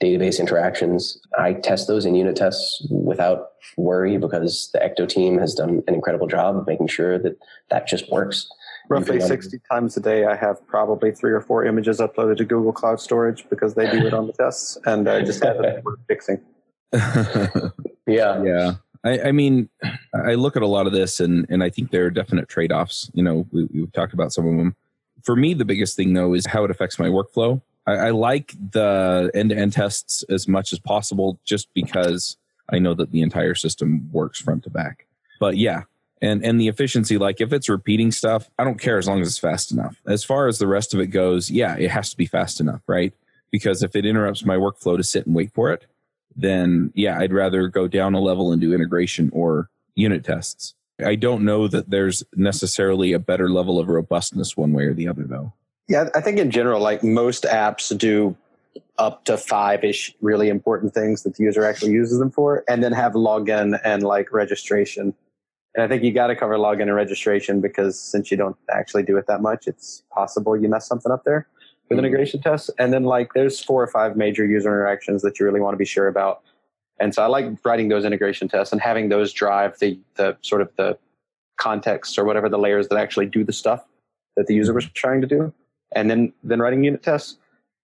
database 0.01 0.39
interactions. 0.39 1.17
I 1.38 1.53
test 1.53 1.88
those 1.88 2.05
in 2.05 2.15
unit 2.15 2.36
tests 2.36 2.86
without 2.89 3.51
worry 3.77 4.17
because 4.17 4.69
the 4.73 4.79
ecto 4.79 5.07
team 5.07 5.38
has 5.38 5.55
done 5.55 5.81
an 5.88 5.95
incredible 5.95 6.27
job 6.27 6.57
of 6.57 6.67
making 6.67 6.88
sure 6.88 7.17
that 7.19 7.38
that 7.69 7.88
just 7.88 8.12
works. 8.12 8.49
Roughly 8.89 9.21
60 9.21 9.62
times 9.71 9.95
a 9.95 10.01
day 10.01 10.25
i 10.25 10.36
have 10.36 10.57
probably 10.67 11.13
three 11.13 11.31
or 11.31 11.39
four 11.39 11.63
images 11.63 11.99
uploaded 11.99 12.36
to 12.36 12.43
google 12.43 12.73
cloud 12.73 12.99
storage 12.99 13.45
because 13.49 13.75
they 13.75 13.89
do 13.89 14.05
it 14.05 14.13
on 14.13 14.27
the 14.27 14.33
tests 14.33 14.77
and 14.86 15.07
i 15.07 15.21
just 15.23 15.41
have 15.41 15.55
it 15.62 15.81
fixing. 16.09 16.41
Yeah. 18.05 18.43
Yeah 18.43 18.73
I, 19.04 19.20
I, 19.20 19.32
mean 19.32 19.70
i 20.13 20.34
look 20.34 20.56
at 20.56 20.62
a 20.62 20.68
lot 20.68 20.88
of 20.88 20.94
this 20.94 21.20
and 21.20 21.46
and 21.50 21.63
i 21.63 21.70
think 21.70 21.92
there 21.92 22.06
are 22.06 22.10
definite 22.10 22.48
trade-offs. 22.48 23.12
You 23.13 23.24
know 23.24 23.48
we, 23.52 23.66
we've 23.66 23.92
talked 23.92 24.13
about 24.13 24.34
some 24.34 24.48
of 24.48 24.58
them 24.58 24.76
for 25.24 25.36
me 25.36 25.54
the 25.54 25.66
biggest 25.66 25.96
thing 25.96 26.13
though 26.13 26.34
is 26.34 26.46
how 26.46 26.63
it 26.63 26.72
affects 26.72 27.00
my 27.00 27.08
workflow. 27.08 27.62
I, 27.86 27.94
I 27.94 28.10
like 28.12 28.54
the 28.72 29.30
end-to-end 29.34 29.74
tests 29.74 30.24
as 30.30 30.48
much 30.48 30.72
as 30.74 30.80
possible 30.80 31.39
just 31.44 31.74
because 31.74 32.38
i 32.70 32.80
know 32.80 32.94
that 32.94 33.12
the 33.12 33.22
entire 33.22 33.56
system 33.56 34.10
works 34.12 34.39
front 34.39 34.63
to 34.63 34.70
back. 34.70 35.06
But 35.39 35.58
yeah 35.58 35.84
and 36.22 36.44
and 36.44 36.60
the 36.60 36.70
efficiency 36.70 37.18
like 37.18 37.42
if 37.42 37.52
it's 37.52 37.68
repeating 37.68 38.12
stuff 38.12 38.50
i 38.58 38.63
don't 38.63 38.80
care 38.80 38.98
as 38.98 39.08
long 39.08 39.22
as 39.22 39.28
it's 39.28 39.38
fast 39.38 39.72
enough. 39.72 40.02
As 40.08 40.24
far 40.24 40.48
as 40.48 40.58
the 40.58 40.68
rest 40.68 40.94
of 40.94 41.00
it 41.00 41.08
goes 41.08 41.52
yeah 41.52 41.76
it 41.78 41.92
has 41.92 42.10
to 42.12 42.18
be 42.18 42.26
fast 42.26 42.60
enough 42.60 42.82
right? 42.88 43.13
Because 43.52 43.84
if 43.84 43.96
it 43.96 44.06
interrupts 44.06 44.44
my 44.46 44.56
workflow 44.56 44.98
to 44.98 45.04
sit 45.04 45.28
and 45.28 45.36
wait 45.36 45.52
for 45.54 45.72
it 45.72 45.86
then 46.36 46.91
yeah 46.96 47.19
i'd 47.19 47.34
rather 47.34 47.67
go 47.67 47.88
down 47.88 48.13
a 48.13 48.19
level 48.19 48.52
and 48.52 48.62
do 48.62 48.74
integration 48.74 49.30
or 49.34 49.69
unit 49.96 50.24
tests. 50.24 50.74
I 51.04 51.15
don't 51.15 51.43
know 51.43 51.67
that 51.67 51.89
there's 51.89 52.24
necessarily 52.36 53.13
a 53.13 53.19
better 53.19 53.50
level 53.50 53.80
of 53.80 53.88
robustness 53.89 54.56
one 54.56 54.74
way 54.74 54.86
or 54.86 54.93
the 54.93 55.08
other 55.08 55.24
though. 55.24 55.54
Yeah 55.88 56.10
i 56.15 56.22
think 56.22 56.38
in 56.38 56.52
general 56.52 56.82
like 56.82 57.04
most 57.04 57.43
apps 57.43 57.96
do 57.98 58.36
up 58.98 59.26
to 59.26 59.38
five 59.38 59.84
ish 59.84 60.15
really 60.22 60.50
important 60.50 60.93
things 60.93 61.24
that 61.24 61.36
the 61.36 61.43
user 61.43 61.65
actually 61.65 61.91
uses 61.91 62.19
them 62.19 62.32
for 62.32 62.63
and 62.67 62.84
then 62.84 62.91
have 62.91 63.13
login 63.13 63.80
and 63.84 64.04
like 64.04 64.32
registration. 64.32 65.13
And 65.76 65.84
I 65.84 65.88
think 65.88 66.04
you 66.04 66.12
got 66.12 66.28
to 66.28 66.36
cover 66.36 66.56
login 66.56 66.84
and 66.84 66.96
registration 66.96 67.60
because 67.60 68.00
since 68.00 68.30
you 68.30 68.38
don't 68.38 68.56
actually 68.72 69.04
do 69.04 69.17
it 69.17 69.26
that 69.28 69.41
much, 69.41 69.67
it's 69.67 70.04
possible 70.12 70.56
you 70.56 70.69
mess 70.69 70.88
something 70.88 71.12
up 71.12 71.24
there 71.24 71.48
with 71.89 71.98
mm-hmm. 71.98 72.06
integration 72.06 72.41
tests. 72.41 72.69
And 72.80 72.93
then 72.93 73.04
like 73.04 73.34
there's 73.34 73.63
four 73.63 73.82
or 73.82 73.88
five 73.88 74.15
major 74.15 74.46
user 74.46 74.69
interactions 74.69 75.22
that 75.22 75.39
you 75.39 75.46
really 75.46 75.60
want 75.60 75.74
to 75.74 75.78
be 75.78 75.86
sure 75.86 76.08
about. 76.08 76.41
And 77.00 77.13
so 77.13 77.24
I 77.24 77.28
like 77.28 77.46
writing 77.65 77.89
those 77.89 78.06
integration 78.06 78.48
tests 78.48 78.72
and 78.72 78.82
having 78.82 79.10
those 79.10 79.34
drive 79.34 79.80
the 79.80 80.00
the 80.15 80.38
sort 80.41 80.62
of 80.62 80.69
the 80.78 80.98
context 81.58 82.17
or 82.17 82.26
whatever 82.26 82.50
the 82.50 82.58
layers 82.58 82.88
that 82.89 82.98
actually 82.98 83.26
do 83.26 83.43
the 83.43 83.54
stuff 83.54 83.86
that 84.36 84.48
the 84.48 84.54
user 84.54 84.74
was 84.74 84.86
trying 84.91 85.22
to 85.22 85.28
do. 85.28 85.54
And 85.96 86.10
then 86.10 86.34
then 86.43 86.60
writing 86.60 86.84
unit 86.84 87.04
tests. 87.04 87.38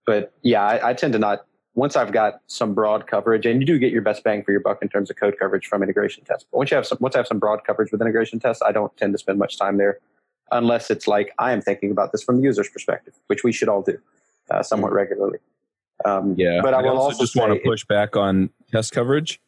But 0.05 0.33
yeah, 0.41 0.63
I, 0.63 0.89
I 0.89 0.93
tend 0.93 1.13
to 1.13 1.19
not 1.19 1.45
once 1.75 1.95
I've 1.95 2.11
got 2.11 2.41
some 2.47 2.73
broad 2.73 3.07
coverage, 3.07 3.45
and 3.45 3.61
you 3.61 3.65
do 3.65 3.77
get 3.77 3.91
your 3.91 4.01
best 4.01 4.23
bang 4.23 4.43
for 4.43 4.51
your 4.51 4.59
buck 4.59 4.81
in 4.81 4.89
terms 4.89 5.09
of 5.09 5.15
code 5.15 5.35
coverage 5.39 5.67
from 5.67 5.83
integration 5.83 6.23
tests. 6.25 6.45
But 6.51 6.57
once 6.57 6.71
you 6.71 6.75
have 6.75 6.85
some, 6.85 6.97
once 6.99 7.15
I 7.15 7.19
have 7.19 7.27
some 7.27 7.39
broad 7.39 7.63
coverage 7.63 7.91
with 7.91 8.01
integration 8.01 8.39
tests, 8.39 8.61
I 8.65 8.71
don't 8.71 8.95
tend 8.97 9.13
to 9.13 9.17
spend 9.17 9.39
much 9.39 9.57
time 9.57 9.77
there, 9.77 9.99
unless 10.51 10.89
it's 10.89 11.07
like 11.07 11.33
I 11.39 11.51
am 11.51 11.61
thinking 11.61 11.91
about 11.91 12.11
this 12.11 12.23
from 12.23 12.37
the 12.37 12.43
user's 12.43 12.69
perspective, 12.69 13.13
which 13.27 13.43
we 13.43 13.51
should 13.51 13.69
all 13.69 13.81
do 13.81 13.97
uh, 14.51 14.63
somewhat 14.63 14.89
mm-hmm. 14.89 14.97
regularly. 14.97 15.39
Um, 16.05 16.35
yeah, 16.37 16.61
but 16.61 16.73
I, 16.73 16.79
I 16.79 16.81
will 16.83 16.91
also, 16.91 17.03
also 17.07 17.23
just 17.23 17.35
want 17.35 17.53
to 17.53 17.59
push 17.59 17.83
back 17.85 18.15
on 18.15 18.49
test 18.71 18.93
coverage 18.93 19.41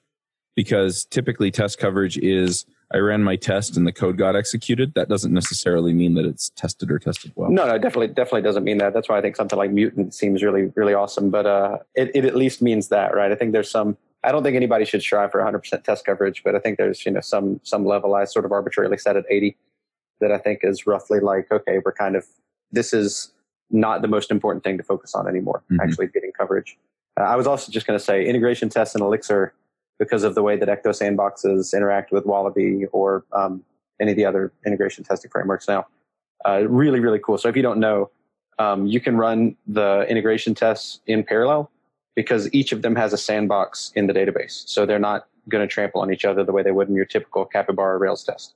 because 0.56 1.06
typically 1.06 1.50
test 1.50 1.80
coverage 1.80 2.18
is 2.18 2.66
I 2.94 2.98
ran 2.98 3.24
my 3.24 3.36
test 3.36 3.78
and 3.78 3.88
the 3.88 3.92
code 3.92 4.18
got 4.18 4.36
executed, 4.36 4.94
that 4.96 5.08
doesn't 5.08 5.34
necessarily 5.34 5.94
mean 5.94 6.16
that 6.16 6.26
it's 6.26 6.50
tested 6.50 6.92
or 6.92 7.00
tested 7.00 7.32
well. 7.36 7.50
No, 7.50 7.66
no, 7.66 7.78
definitely, 7.78 8.08
definitely 8.08 8.42
doesn't 8.42 8.64
mean 8.64 8.80
that. 8.80 8.94
That's 8.94 9.08
why 9.08 9.18
I 9.18 9.22
think 9.22 9.36
something 9.36 9.58
like 9.58 9.72
mutant 9.72 10.14
seems 10.14 10.44
really, 10.44 10.72
really 10.76 10.94
awesome. 10.94 11.30
But 11.30 11.46
uh, 11.46 11.78
it, 11.96 12.12
it 12.14 12.26
at 12.26 12.36
least 12.36 12.62
means 12.62 12.90
that, 12.90 13.16
right? 13.16 13.32
I 13.32 13.36
think 13.36 13.54
there's 13.54 13.70
some. 13.70 13.98
I 14.24 14.32
don't 14.32 14.44
think 14.44 14.56
anybody 14.56 14.86
should 14.86 15.02
strive 15.02 15.32
for 15.32 15.40
100% 15.40 15.84
test 15.84 16.06
coverage, 16.06 16.44
but 16.44 16.56
I 16.56 16.60
think 16.60 16.78
there's 16.78 17.06
you 17.06 17.12
know 17.12 17.22
some 17.22 17.60
some 17.64 17.86
level 17.86 18.14
I 18.14 18.26
sort 18.26 18.46
of 18.46 18.52
arbitrarily 18.52 18.98
set 18.98 19.16
at 19.16 19.24
80 19.30 19.56
that 20.22 20.32
I 20.32 20.38
think 20.38 20.60
is 20.64 20.88
roughly 20.88 21.20
like 21.20 21.52
okay, 21.52 21.80
we're 21.84 21.94
kind 21.94 22.16
of 22.16 22.26
this 22.72 22.94
is 22.94 23.34
not 23.70 24.02
the 24.02 24.08
most 24.08 24.32
important 24.32 24.64
thing 24.64 24.78
to 24.78 24.84
focus 24.84 25.16
on 25.16 25.28
anymore. 25.28 25.64
Mm-hmm. 25.72 25.82
Actually, 25.82 26.08
getting 26.08 26.32
coverage. 26.32 26.78
Uh, 27.20 27.24
I 27.24 27.36
was 27.36 27.48
also 27.48 27.72
just 27.72 27.86
going 27.86 27.98
to 27.98 28.04
say 28.04 28.26
integration 28.26 28.70
tests 28.70 28.96
in 28.96 29.02
Elixir 29.02 29.54
because 30.00 30.24
of 30.24 30.36
the 30.36 30.42
way 30.42 30.58
that 30.58 30.68
Ecto 30.68 30.88
sandboxes 30.88 31.76
interact 31.76 32.12
with 32.12 32.26
Wallaby 32.26 32.86
or 32.92 33.24
um, 33.34 33.64
any 34.00 34.12
of 34.12 34.18
the 34.18 34.26
other 34.26 34.52
integration 34.66 35.04
testing 35.04 35.30
frameworks 35.30 35.68
now. 35.68 35.86
Uh, 36.44 36.64
really, 36.68 37.00
really 37.00 37.20
cool. 37.20 37.38
So 37.38 37.50
if 37.50 37.56
you 37.56 37.62
don't 37.62 37.80
know, 37.80 38.10
um, 38.58 38.88
you 38.88 39.00
can 39.00 39.18
run 39.18 39.56
the 39.68 40.06
integration 40.10 40.56
tests 40.56 41.02
in 41.06 41.24
parallel 41.24 41.70
because 42.16 42.52
each 42.54 42.72
of 42.72 42.82
them 42.82 42.96
has 42.96 43.14
a 43.14 43.18
sandbox 43.18 43.92
in 43.96 44.08
the 44.08 44.14
database. 44.14 44.68
So 44.68 44.86
they're 44.86 45.00
not 45.00 45.28
going 45.50 45.68
to 45.68 45.72
trample 45.72 46.02
on 46.02 46.12
each 46.12 46.26
other 46.26 46.44
the 46.44 46.52
way 46.52 46.64
they 46.64 46.72
would 46.72 46.90
in 46.90 46.96
your 46.96 47.06
typical 47.06 47.46
Capybara 47.46 47.98
Rails 47.98 48.24
test. 48.24 48.56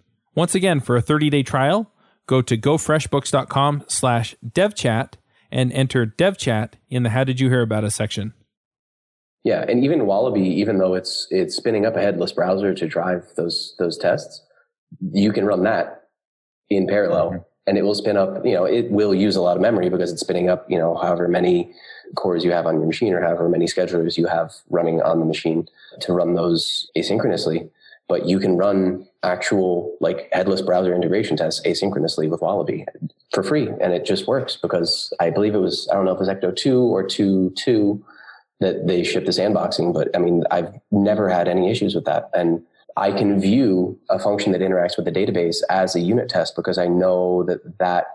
Once 0.33 0.55
again, 0.55 0.79
for 0.79 0.95
a 0.95 1.01
30 1.01 1.29
day 1.29 1.43
trial, 1.43 1.91
go 2.25 2.41
to 2.41 2.57
gofreshbooks.com 2.57 3.83
slash 3.87 4.35
devchat 4.47 5.13
and 5.51 5.71
enter 5.73 6.05
devchat 6.05 6.73
in 6.89 7.03
the 7.03 7.09
How 7.09 7.23
Did 7.23 7.39
You 7.39 7.49
Hear 7.49 7.61
About 7.61 7.83
Us 7.83 7.95
section. 7.95 8.33
Yeah, 9.43 9.65
and 9.67 9.83
even 9.83 10.05
Wallaby, 10.05 10.41
even 10.41 10.77
though 10.77 10.93
it's 10.93 11.27
it's 11.31 11.55
spinning 11.55 11.85
up 11.85 11.95
a 11.95 12.01
headless 12.01 12.31
browser 12.31 12.73
to 12.75 12.87
drive 12.87 13.25
those 13.35 13.75
those 13.79 13.97
tests, 13.97 14.41
you 15.11 15.31
can 15.33 15.45
run 15.45 15.63
that 15.63 16.03
in 16.69 16.87
parallel, 16.87 17.29
mm-hmm. 17.31 17.37
and 17.65 17.77
it 17.77 17.81
will 17.81 17.95
spin 17.95 18.17
up. 18.17 18.45
You 18.45 18.53
know, 18.53 18.65
it 18.65 18.91
will 18.91 19.15
use 19.15 19.35
a 19.35 19.41
lot 19.41 19.57
of 19.57 19.61
memory 19.61 19.89
because 19.89 20.11
it's 20.11 20.21
spinning 20.21 20.49
up. 20.49 20.69
You 20.69 20.77
know, 20.77 20.95
however 20.95 21.27
many 21.27 21.73
cores 22.15 22.43
you 22.43 22.51
have 22.51 22.67
on 22.67 22.75
your 22.75 22.85
machine, 22.85 23.13
or 23.13 23.21
however 23.21 23.49
many 23.49 23.65
schedulers 23.65 24.15
you 24.15 24.27
have 24.27 24.53
running 24.69 25.01
on 25.01 25.19
the 25.19 25.25
machine 25.25 25.67
to 26.01 26.13
run 26.13 26.35
those 26.35 26.89
asynchronously. 26.95 27.69
But 28.11 28.27
you 28.27 28.39
can 28.39 28.57
run 28.57 29.07
actual 29.23 29.95
like 30.01 30.27
headless 30.33 30.61
browser 30.61 30.93
integration 30.93 31.37
tests 31.37 31.61
asynchronously 31.65 32.29
with 32.29 32.41
Wallaby 32.41 32.85
for 33.33 33.41
free, 33.41 33.69
and 33.69 33.93
it 33.93 34.03
just 34.03 34.27
works 34.27 34.57
because 34.57 35.13
I 35.21 35.29
believe 35.29 35.55
it 35.55 35.59
was 35.59 35.87
I 35.89 35.95
don't 35.95 36.03
know 36.03 36.11
if 36.11 36.17
it 36.17 36.19
was 36.19 36.27
Ecto 36.27 36.53
two 36.53 36.81
or 36.81 37.07
two 37.07 37.53
two 37.55 38.03
that 38.59 38.85
they 38.85 39.05
ship 39.05 39.25
the 39.25 39.31
sandboxing, 39.31 39.93
but 39.93 40.13
I 40.13 40.19
mean, 40.19 40.43
I've 40.51 40.73
never 40.91 41.29
had 41.29 41.47
any 41.47 41.71
issues 41.71 41.95
with 41.95 42.03
that. 42.03 42.29
And 42.33 42.61
I 42.97 43.13
can 43.13 43.39
view 43.39 43.97
a 44.09 44.19
function 44.19 44.51
that 44.51 44.59
interacts 44.59 44.97
with 44.97 45.05
the 45.05 45.11
database 45.13 45.59
as 45.69 45.95
a 45.95 46.01
unit 46.01 46.27
test 46.27 46.57
because 46.57 46.77
I 46.77 46.87
know 46.87 47.45
that 47.45 47.61
that 47.79 48.07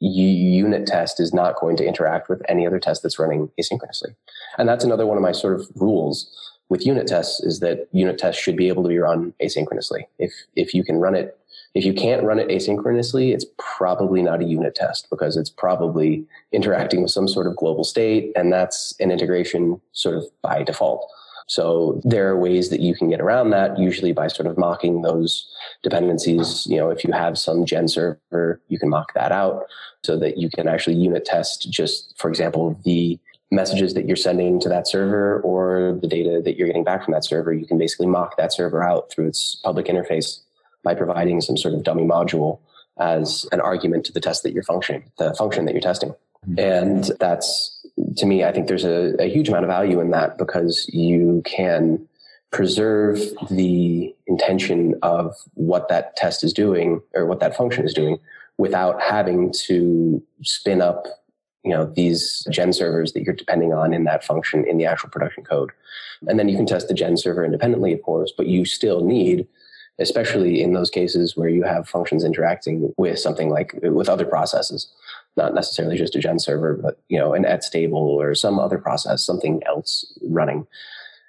unit 0.00 0.86
test 0.86 1.20
is 1.20 1.34
not 1.34 1.60
going 1.60 1.76
to 1.76 1.84
interact 1.84 2.30
with 2.30 2.40
any 2.48 2.66
other 2.66 2.80
test 2.80 3.02
that's 3.02 3.18
running 3.18 3.50
asynchronously. 3.60 4.14
And 4.56 4.66
that's 4.66 4.82
another 4.82 5.04
one 5.04 5.18
of 5.18 5.22
my 5.22 5.32
sort 5.32 5.60
of 5.60 5.68
rules 5.74 6.51
with 6.72 6.86
unit 6.86 7.06
tests 7.06 7.38
is 7.40 7.60
that 7.60 7.86
unit 7.92 8.16
tests 8.16 8.40
should 8.40 8.56
be 8.56 8.68
able 8.68 8.82
to 8.82 8.88
be 8.88 8.98
run 8.98 9.34
asynchronously. 9.42 10.06
If, 10.18 10.32
if 10.56 10.72
you 10.72 10.82
can 10.82 10.96
run 10.96 11.14
it 11.14 11.38
if 11.74 11.84
you 11.86 11.94
can't 11.94 12.22
run 12.22 12.38
it 12.38 12.48
asynchronously, 12.48 13.32
it's 13.32 13.46
probably 13.58 14.22
not 14.22 14.42
a 14.42 14.44
unit 14.44 14.74
test 14.74 15.08
because 15.08 15.38
it's 15.38 15.48
probably 15.48 16.24
interacting 16.50 17.02
with 17.02 17.10
some 17.10 17.26
sort 17.26 17.46
of 17.46 17.56
global 17.56 17.82
state, 17.82 18.30
and 18.36 18.52
that's 18.52 18.94
an 19.00 19.10
integration 19.10 19.80
sort 19.92 20.16
of 20.16 20.24
by 20.42 20.62
default. 20.62 21.06
So 21.46 22.00
there 22.04 22.28
are 22.28 22.38
ways 22.38 22.68
that 22.70 22.80
you 22.80 22.94
can 22.94 23.08
get 23.08 23.22
around 23.22 23.50
that, 23.50 23.78
usually 23.78 24.12
by 24.12 24.28
sort 24.28 24.46
of 24.46 24.58
mocking 24.58 25.00
those 25.00 25.48
dependencies. 25.82 26.66
You 26.66 26.76
know, 26.76 26.90
if 26.90 27.04
you 27.04 27.12
have 27.12 27.38
some 27.38 27.64
gen 27.64 27.88
server, 27.88 28.60
you 28.68 28.78
can 28.78 28.90
mock 28.90 29.14
that 29.14 29.32
out 29.32 29.64
so 30.04 30.18
that 30.18 30.36
you 30.36 30.50
can 30.50 30.68
actually 30.68 30.96
unit 30.96 31.24
test 31.24 31.70
just, 31.70 32.14
for 32.18 32.28
example, 32.28 32.78
the 32.84 33.18
messages 33.52 33.94
that 33.94 34.06
you're 34.06 34.16
sending 34.16 34.58
to 34.58 34.68
that 34.68 34.88
server 34.88 35.40
or 35.42 35.98
the 36.00 36.08
data 36.08 36.40
that 36.42 36.56
you're 36.56 36.66
getting 36.66 36.84
back 36.84 37.04
from 37.04 37.12
that 37.12 37.24
server. 37.24 37.52
You 37.52 37.66
can 37.66 37.78
basically 37.78 38.06
mock 38.06 38.36
that 38.38 38.52
server 38.52 38.82
out 38.82 39.10
through 39.10 39.28
its 39.28 39.56
public 39.62 39.86
interface 39.86 40.40
by 40.82 40.94
providing 40.94 41.40
some 41.40 41.56
sort 41.56 41.74
of 41.74 41.84
dummy 41.84 42.04
module 42.04 42.58
as 42.98 43.46
an 43.52 43.60
argument 43.60 44.04
to 44.06 44.12
the 44.12 44.20
test 44.20 44.42
that 44.42 44.52
you're 44.52 44.62
functioning, 44.62 45.04
the 45.18 45.34
function 45.34 45.66
that 45.66 45.72
you're 45.72 45.82
testing. 45.82 46.10
Mm-hmm. 46.48 46.58
And 46.58 47.10
that's, 47.20 47.86
to 48.16 48.26
me, 48.26 48.42
I 48.42 48.52
think 48.52 48.68
there's 48.68 48.84
a, 48.84 49.14
a 49.20 49.28
huge 49.28 49.48
amount 49.48 49.64
of 49.64 49.68
value 49.68 50.00
in 50.00 50.10
that 50.10 50.38
because 50.38 50.88
you 50.92 51.42
can 51.44 52.08
preserve 52.50 53.18
the 53.50 54.14
intention 54.26 54.94
of 55.02 55.34
what 55.54 55.88
that 55.88 56.16
test 56.16 56.42
is 56.42 56.52
doing 56.52 57.00
or 57.14 57.26
what 57.26 57.40
that 57.40 57.56
function 57.56 57.84
is 57.84 57.94
doing 57.94 58.18
without 58.58 59.00
having 59.00 59.52
to 59.52 60.22
spin 60.42 60.82
up 60.82 61.06
you 61.64 61.70
know 61.70 61.86
these 61.94 62.46
gen 62.50 62.72
servers 62.72 63.12
that 63.12 63.22
you're 63.22 63.34
depending 63.34 63.72
on 63.72 63.94
in 63.94 64.04
that 64.04 64.24
function 64.24 64.64
in 64.66 64.78
the 64.78 64.86
actual 64.86 65.08
production 65.08 65.44
code 65.44 65.70
and 66.26 66.38
then 66.38 66.48
you 66.48 66.56
can 66.56 66.66
test 66.66 66.88
the 66.88 66.94
gen 66.94 67.16
server 67.16 67.44
independently 67.44 67.92
of 67.92 68.02
course 68.02 68.32
but 68.36 68.46
you 68.46 68.64
still 68.64 69.04
need 69.04 69.46
especially 69.98 70.62
in 70.62 70.72
those 70.72 70.90
cases 70.90 71.36
where 71.36 71.48
you 71.48 71.62
have 71.62 71.88
functions 71.88 72.24
interacting 72.24 72.92
with 72.96 73.18
something 73.18 73.50
like 73.50 73.78
with 73.82 74.08
other 74.08 74.24
processes, 74.24 74.88
not 75.36 75.54
necessarily 75.54 75.96
just 75.96 76.16
a 76.16 76.18
gen 76.18 76.38
server, 76.38 76.74
but 76.74 77.00
you 77.08 77.18
know, 77.18 77.34
an 77.34 77.44
ETS 77.44 77.70
table 77.70 77.98
or 77.98 78.34
some 78.34 78.58
other 78.58 78.78
process, 78.78 79.24
something 79.24 79.62
else 79.66 80.12
running 80.22 80.66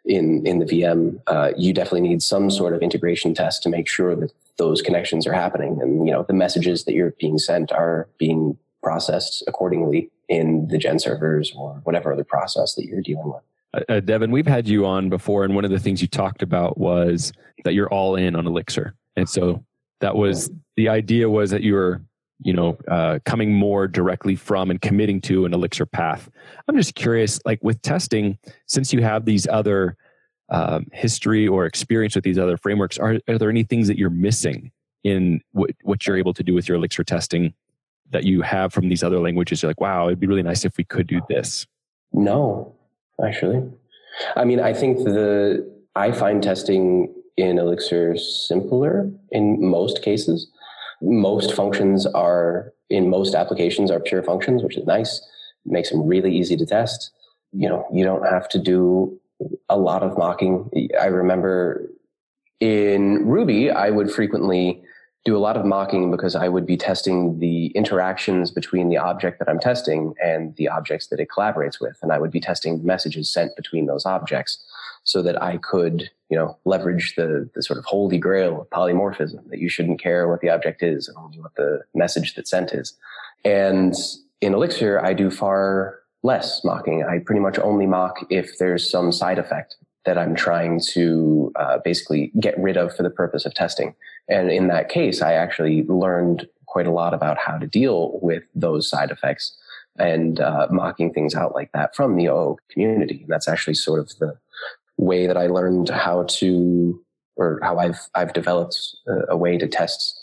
in 0.06 0.46
in 0.46 0.60
the 0.60 0.66
VM. 0.66 1.22
Uh, 1.28 1.52
you 1.58 1.74
definitely 1.74 2.08
need 2.08 2.22
some 2.22 2.50
sort 2.50 2.74
of 2.74 2.82
integration 2.82 3.34
test 3.34 3.64
to 3.64 3.70
make 3.70 3.88
sure 3.88 4.16
that 4.16 4.32
those 4.58 4.82
connections 4.82 5.26
are 5.28 5.34
happening, 5.34 5.80
and 5.82 6.08
you 6.08 6.14
know, 6.14 6.24
the 6.24 6.34
messages 6.34 6.86
that 6.86 6.94
you're 6.94 7.12
being 7.20 7.38
sent 7.38 7.72
are 7.72 8.08
being 8.18 8.58
processed 8.84 9.44
accordingly 9.48 10.12
in 10.30 10.68
the 10.68 10.78
gen 10.78 11.00
servers 11.00 11.54
or 11.56 11.82
whatever 11.86 12.14
other 12.14 12.24
process 12.24 12.76
that 12.76 12.86
you're 12.86 13.02
dealing 13.02 13.32
with. 13.32 13.42
Uh, 13.74 13.94
uh, 13.94 14.00
Devon, 14.02 14.30
we've 14.30 14.46
had 14.46 14.68
you 14.68 14.86
on 14.86 15.10
before, 15.10 15.44
and 15.44 15.56
one 15.56 15.66
of 15.66 15.72
the 15.72 15.80
things 15.80 16.02
you 16.02 16.08
talked 16.08 16.44
about 16.44 16.78
was 16.78 17.34
that 17.64 17.74
you're 17.74 17.90
all 17.90 18.16
in 18.16 18.36
on 18.36 18.46
Elixir, 18.46 18.94
and 19.16 19.28
so 19.28 19.64
that 20.02 20.16
was 20.16 20.52
the 20.76 20.90
idea 20.90 21.30
was 21.30 21.50
that 21.52 21.62
you 21.62 21.74
were, 21.74 22.02
you 22.44 22.54
know, 22.54 22.78
uh, 22.90 23.20
coming 23.26 23.54
more 23.54 23.88
directly 23.88 24.36
from 24.36 24.70
and 24.70 24.82
committing 24.82 25.22
to 25.22 25.46
an 25.46 25.54
Elixir 25.54 25.86
path. 25.86 26.30
I'm 26.68 26.76
just 26.76 26.94
curious, 26.94 27.40
like 27.46 27.60
with 27.64 27.82
testing, 27.82 28.38
since 28.68 28.92
you 28.92 29.02
have 29.02 29.26
these 29.26 29.48
other 29.48 29.96
um, 30.50 30.88
history 30.92 31.48
or 31.48 31.66
experience 31.66 32.16
with 32.16 32.24
these 32.24 32.38
other 32.38 32.58
frameworks, 32.58 32.98
are, 32.98 33.18
are 33.28 33.38
there 33.38 33.50
any 33.50 33.64
things 33.64 33.88
that 33.88 33.98
you're 33.98 34.10
missing 34.10 34.72
in 35.04 35.42
what, 35.52 35.72
what 35.84 36.06
you're 36.06 36.18
able 36.18 36.34
to 36.34 36.44
do 36.44 36.54
with 36.54 36.68
your 36.68 36.78
Elixir 36.78 37.04
testing 37.04 37.54
that 38.12 38.24
you 38.24 38.42
have 38.42 38.74
from 38.74 38.90
these 38.90 39.04
other 39.04 39.20
languages? 39.20 39.62
You're 39.62 39.70
like, 39.70 39.82
wow, 39.82 40.08
it'd 40.08 40.20
be 40.20 40.28
really 40.28 40.44
nice 40.44 40.66
if 40.66 40.78
we 40.78 40.84
could 40.84 41.08
do 41.08 41.22
this. 41.30 41.66
No, 42.12 42.76
actually. 43.24 43.64
I 44.36 44.46
mean, 44.46 44.60
I 44.60 44.74
think 44.74 45.00
the 45.00 45.70
I 45.96 46.12
find 46.12 46.42
testing 46.42 47.14
in 47.38 47.58
Elixir 47.58 48.18
simpler 48.18 49.10
in 49.32 49.64
most 49.66 50.02
cases. 50.02 50.48
Most 51.02 51.54
functions 51.54 52.06
are 52.06 52.74
in 52.90 53.10
most 53.10 53.36
applications 53.36 53.90
are 53.92 54.00
pure 54.00 54.24
functions, 54.24 54.64
which 54.64 54.78
is 54.78 54.86
nice. 54.86 55.22
Makes 55.66 55.90
them 55.90 56.06
really 56.06 56.36
easy 56.36 56.56
to 56.58 56.66
test. 56.66 57.12
You 57.52 57.70
know, 57.70 57.88
you 57.92 58.04
don't 58.04 58.26
have 58.26 58.48
to 58.50 58.60
do 58.60 59.20
a 59.70 59.78
lot 59.78 60.04
of 60.04 60.18
mocking. 60.18 60.70
I 61.00 61.06
remember 61.06 61.90
in 62.60 63.26
Ruby, 63.26 63.72
I 63.72 63.90
would 63.90 64.12
frequently 64.12 64.82
do 65.26 65.38
a 65.38 65.40
lot 65.40 65.56
of 65.56 65.66
mocking 65.66 66.12
because 66.12 66.36
I 66.36 66.50
would 66.50 66.66
be 66.66 66.76
testing 66.76 67.40
the 67.40 67.68
interactions 67.68 68.52
between 68.52 68.90
the 68.90 68.98
object 68.98 69.40
that 69.40 69.48
I'm 69.48 69.60
testing 69.60 70.14
and 70.22 70.54
the 70.58 70.68
objects 70.68 71.08
that 71.08 71.20
it 71.20 71.30
collaborates 71.30 71.80
with. 71.80 71.98
And 72.02 72.12
I 72.12 72.20
would 72.20 72.32
be 72.32 72.42
testing 72.42 72.86
messages 72.86 73.32
sent 73.32 73.56
between 73.56 73.86
those 73.86 74.06
objects 74.06 74.62
so 75.06 75.22
that 75.22 75.42
I 75.42 75.58
could, 75.58 76.10
you 76.30 76.38
know, 76.38 76.58
leverage 76.66 77.16
the, 77.16 77.50
the 77.56 77.64
sort 77.64 77.80
of 77.80 77.86
holy 77.86 78.18
grail 78.18 78.62
of 78.62 78.70
polymorphism 78.70 79.50
that 79.50 79.60
you 79.60 79.70
shouldn't 79.70 80.02
care 80.02 80.28
what 80.28 80.42
the 80.42 80.50
object 80.50 80.84
is 80.84 81.08
and 81.08 81.18
only 81.18 81.40
what 81.40 81.56
the 81.56 81.82
message 81.96 82.36
that's 82.36 82.50
sent 82.50 82.74
is. 82.74 82.94
And 83.46 83.94
in 84.42 84.54
Elixir, 84.54 85.00
I 85.04 85.14
do 85.14 85.32
far 85.32 86.00
less 86.22 86.64
mocking. 86.66 87.04
I 87.04 87.20
pretty 87.20 87.42
much 87.42 87.60
only 87.60 87.86
mock 87.86 88.26
if 88.30 88.58
there's 88.58 88.90
some 88.90 89.12
side 89.12 89.40
effect 89.40 89.78
that 90.06 90.18
I'm 90.18 90.36
trying 90.36 90.82
to 90.92 91.52
uh, 91.56 91.78
basically 91.84 92.32
get 92.40 92.58
rid 92.60 92.78
of 92.78 92.96
for 92.96 93.04
the 93.04 93.10
purpose 93.10 93.46
of 93.46 93.54
testing. 93.54 93.96
And 94.28 94.52
in 94.52 94.68
that 94.68 94.90
case, 94.90 95.22
I 95.22 95.34
actually 95.34 95.84
learned 95.84 96.48
quite 96.66 96.88
a 96.88 96.92
lot 96.92 97.14
about 97.14 97.38
how 97.38 97.58
to 97.58 97.68
deal 97.68 98.20
with 98.22 98.44
those 98.56 98.90
side 98.90 99.12
effects 99.12 99.56
and 99.98 100.40
uh, 100.40 100.68
mocking 100.72 101.14
things 101.14 101.36
out 101.36 101.54
like 101.54 101.72
that 101.74 101.96
from 101.96 102.16
the 102.16 102.28
OO 102.28 102.58
community. 102.70 103.20
And 103.22 103.30
that's 103.30 103.48
actually 103.48 103.76
sort 103.76 104.00
of 104.00 104.10
the 104.20 104.38
way 104.98 105.28
that 105.28 105.38
I 105.38 105.48
learned 105.48 105.90
how 105.90 106.24
to, 106.24 107.02
or 107.36 107.60
how 107.62 107.78
I've 107.78 108.00
I've 108.16 108.34
developed 108.34 108.78
a, 109.08 109.34
a 109.34 109.38
way 109.38 109.58
to 109.58 109.68
test 109.68 110.20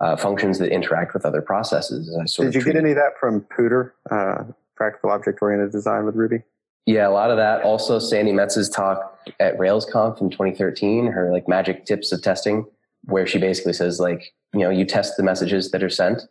uh, 0.00 0.16
functions 0.16 0.58
that 0.58 0.70
interact 0.70 1.14
with 1.14 1.24
other 1.24 1.40
processes. 1.40 2.14
Did 2.42 2.54
you 2.54 2.64
get 2.64 2.76
any 2.76 2.90
of 2.90 2.96
that 2.96 3.12
from 3.18 3.40
POODR, 3.42 3.92
uh, 4.10 4.44
Practical 4.74 5.10
Object 5.10 5.38
Oriented 5.40 5.72
Design 5.72 6.04
with 6.04 6.14
Ruby? 6.14 6.42
Yeah, 6.86 7.08
a 7.08 7.10
lot 7.10 7.32
of 7.32 7.36
that. 7.36 7.62
Also, 7.62 7.98
Sandi 7.98 8.32
Metz's 8.32 8.70
talk 8.70 9.18
at 9.40 9.58
RailsConf 9.58 10.20
in 10.20 10.30
2013, 10.30 11.08
her 11.08 11.32
like 11.32 11.48
magic 11.48 11.84
tips 11.84 12.12
of 12.12 12.22
testing, 12.22 12.64
where 13.06 13.26
she 13.26 13.38
basically 13.38 13.72
says 13.72 13.98
like, 13.98 14.32
you 14.54 14.60
know, 14.60 14.70
you 14.70 14.84
test 14.84 15.16
the 15.16 15.24
messages 15.24 15.72
that 15.72 15.82
are 15.82 15.90
sent, 15.90 16.22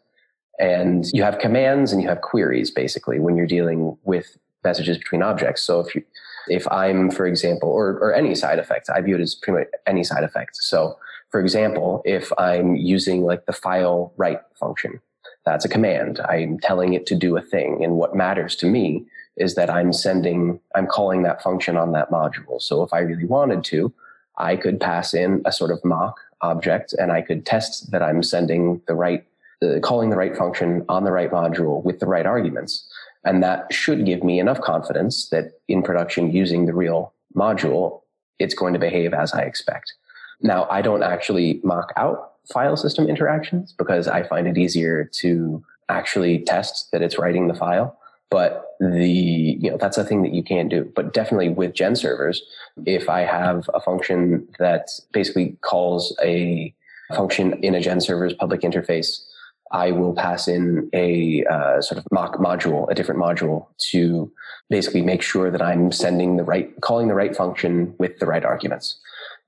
and 0.58 1.06
you 1.14 1.24
have 1.24 1.40
commands 1.40 1.92
and 1.92 2.02
you 2.02 2.08
have 2.08 2.22
queries 2.22 2.72
basically 2.72 3.20
when 3.20 3.36
you're 3.36 3.46
dealing 3.46 3.98
with 4.04 4.38
messages 4.64 4.98
between 4.98 5.22
objects. 5.22 5.62
So 5.62 5.82
if 5.82 5.94
you, 5.94 6.04
if 6.48 6.66
I'm, 6.72 7.12
for 7.12 7.28
example, 7.28 7.70
or 7.70 7.90
or 8.00 8.14
any 8.14 8.34
side 8.34 8.58
effect, 8.58 8.90
I 8.90 9.02
view 9.02 9.16
it 9.16 9.22
as 9.22 9.36
pretty 9.36 9.60
much 9.60 9.68
any 9.86 10.06
side 10.06 10.24
effect. 10.24 10.56
So, 10.56 10.98
for 11.32 11.42
example, 11.42 12.02
if 12.06 12.32
I'm 12.38 12.78
using 12.78 13.26
like 13.26 13.46
the 13.46 13.54
file 13.54 14.14
write 14.16 14.40
function, 14.58 15.02
that's 15.46 15.66
a 15.66 15.70
command. 15.70 16.22
I'm 16.30 16.60
telling 16.60 16.94
it 16.94 17.06
to 17.08 17.16
do 17.16 17.36
a 17.36 17.42
thing, 17.42 17.84
and 17.84 17.98
what 17.98 18.16
matters 18.16 18.56
to 18.58 18.68
me 18.68 19.06
is 19.38 19.56
that 19.56 19.70
I'm 19.70 19.92
sending, 19.92 20.60
I'm 20.76 20.88
calling 20.88 21.24
that 21.24 21.42
function 21.42 21.78
on 21.78 21.92
that 21.92 22.10
module. 22.10 22.62
So 22.62 22.84
if 22.84 22.94
I 22.94 23.00
really 23.00 23.26
wanted 23.26 23.64
to, 23.66 23.94
I 24.38 24.56
could 24.56 24.80
pass 24.80 25.14
in 25.14 25.42
a 25.46 25.52
sort 25.52 25.72
of 25.72 25.84
mock 25.84 26.20
object 26.42 26.94
and 26.94 27.12
I 27.12 27.22
could 27.22 27.46
test 27.46 27.92
that 27.92 28.02
I'm 28.02 28.24
sending 28.24 28.82
the 28.88 28.96
right, 28.96 29.26
the, 29.62 29.80
calling 29.82 30.10
the 30.10 30.18
right 30.18 30.36
function 30.36 30.86
on 30.90 31.04
the 31.04 31.12
right 31.12 31.32
module 31.32 31.84
with 31.84 32.00
the 32.00 32.06
right 32.06 32.26
arguments. 32.26 32.88
And 33.24 33.42
that 33.44 33.74
should 33.74 34.06
give 34.06 34.24
me 34.24 34.40
enough 34.40 34.62
confidence 34.62 35.30
that 35.30 35.54
in 35.68 35.82
production 35.82 36.32
using 36.32 36.66
the 36.66 36.74
real 36.74 37.14
module, 37.36 38.02
it's 38.40 38.54
going 38.54 38.74
to 38.74 38.80
behave 38.80 39.14
as 39.14 39.34
I 39.34 39.42
expect. 39.42 39.94
Now, 40.42 40.68
I 40.70 40.82
don't 40.82 41.04
actually 41.04 41.60
mock 41.64 41.94
out 41.96 42.34
file 42.52 42.78
system 42.78 43.08
interactions 43.08 43.74
because 43.78 44.08
I 44.08 44.24
find 44.24 44.48
it 44.48 44.58
easier 44.58 45.06
to 45.14 45.64
actually 45.90 46.40
test 46.40 46.92
that 46.92 47.02
it's 47.02 47.18
writing 47.18 47.48
the 47.48 47.54
file. 47.54 47.98
But 48.36 48.76
the, 48.82 49.08
you 49.08 49.72
know, 49.72 49.78
that's 49.78 49.98
a 49.98 50.04
thing 50.04 50.22
that 50.24 50.34
you 50.34 50.44
can't 50.44 50.68
do. 50.68 50.92
But 50.94 51.14
definitely 51.14 51.48
with 51.48 51.74
gen 51.74 51.96
servers, 51.96 52.44
if 52.86 53.08
I 53.08 53.22
have 53.22 53.70
a 53.74 53.80
function 53.80 54.46
that 54.60 54.90
basically 55.14 55.56
calls 55.62 56.14
a 56.22 56.74
function 57.16 57.54
in 57.64 57.74
a 57.76 57.80
gen 57.80 58.02
server's 58.02 58.34
public 58.34 58.60
interface, 58.60 59.24
I 59.72 59.92
will 59.92 60.14
pass 60.14 60.50
in 60.50 60.90
a 60.92 61.46
uh, 61.46 61.80
sort 61.80 61.98
of 61.98 62.06
mock 62.12 62.36
module, 62.36 62.92
a 62.92 62.94
different 62.94 63.22
module 63.22 63.68
to 63.92 64.30
basically 64.70 65.02
make 65.02 65.22
sure 65.22 65.50
that 65.50 65.62
I'm 65.62 65.94
sending 65.94 66.36
the 66.36 66.44
right, 66.44 66.70
calling 66.82 67.08
the 67.08 67.16
right 67.16 67.34
function 67.34 67.96
with 68.00 68.20
the 68.20 68.26
right 68.26 68.44
arguments. 68.44 69.00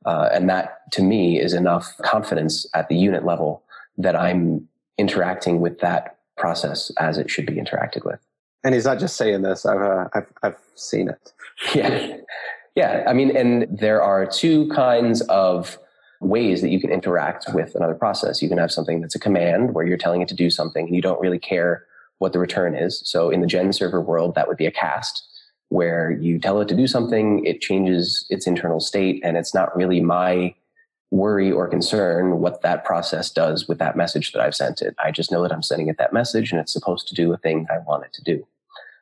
Uh, 0.05 0.29
and 0.31 0.49
that 0.49 0.89
to 0.93 1.01
me 1.01 1.41
is 1.41 1.53
enough 1.53 1.93
confidence 2.03 2.65
at 2.73 2.87
the 2.87 2.95
unit 2.95 3.25
level 3.25 3.63
that 3.97 4.15
I'm 4.15 4.69
interacting 4.97 5.59
with 5.59 5.79
that 5.79 6.19
process 6.37 6.89
as 6.97 7.17
it 7.17 7.29
should 7.29 7.47
be 7.47 7.55
interacted 7.55 8.05
with. 8.05 8.21
And 8.63 8.73
he's 8.73 8.85
not 8.85 8.99
just 8.99 9.17
saying 9.17 9.41
this; 9.41 9.65
I've 9.65 9.81
uh, 9.81 10.05
I've, 10.13 10.27
I've 10.43 10.57
seen 10.75 11.09
it. 11.09 11.33
Yeah, 11.73 12.17
yeah. 12.75 13.03
I 13.07 13.13
mean, 13.13 13.35
and 13.35 13.65
there 13.71 13.99
are 14.03 14.27
two 14.27 14.69
kinds 14.69 15.21
of 15.21 15.79
ways 16.21 16.61
that 16.61 16.69
you 16.69 16.79
can 16.79 16.91
interact 16.91 17.47
with 17.53 17.73
another 17.73 17.95
process. 17.95 18.43
You 18.43 18.49
can 18.49 18.59
have 18.59 18.71
something 18.71 19.01
that's 19.01 19.15
a 19.15 19.19
command 19.19 19.73
where 19.73 19.83
you're 19.85 19.97
telling 19.97 20.21
it 20.21 20.27
to 20.27 20.35
do 20.35 20.51
something 20.51 20.85
and 20.85 20.95
you 20.95 21.01
don't 21.01 21.19
really 21.19 21.39
care 21.39 21.85
what 22.19 22.33
the 22.33 22.39
return 22.39 22.75
is. 22.75 23.01
So 23.05 23.29
in 23.29 23.41
the 23.41 23.47
gen 23.47 23.73
server 23.73 24.01
world, 24.01 24.35
that 24.35 24.47
would 24.47 24.57
be 24.57 24.65
a 24.65 24.71
cast 24.71 25.23
where 25.69 26.11
you 26.11 26.39
tell 26.39 26.61
it 26.61 26.67
to 26.69 26.75
do 26.75 26.87
something, 26.87 27.45
it 27.45 27.61
changes 27.61 28.25
its 28.29 28.47
internal 28.47 28.79
state, 28.79 29.21
and 29.23 29.35
it's 29.35 29.53
not 29.53 29.75
really 29.75 29.99
my 29.99 30.53
worry 31.11 31.51
or 31.51 31.67
concern 31.67 32.39
what 32.39 32.61
that 32.61 32.83
process 32.83 33.31
does 33.31 33.67
with 33.67 33.79
that 33.79 33.95
message 33.95 34.31
that 34.31 34.41
I've 34.41 34.55
sent 34.55 34.81
it. 34.81 34.95
I 35.03 35.11
just 35.11 35.31
know 35.31 35.41
that 35.41 35.53
I'm 35.53 35.63
sending 35.63 35.87
it 35.87 35.97
that 35.97 36.13
message 36.13 36.51
and 36.51 36.59
it's 36.59 36.73
supposed 36.73 37.07
to 37.07 37.15
do 37.15 37.33
a 37.33 37.37
thing 37.37 37.63
that 37.63 37.73
I 37.73 37.79
want 37.79 38.03
it 38.05 38.13
to 38.13 38.23
do. 38.23 38.45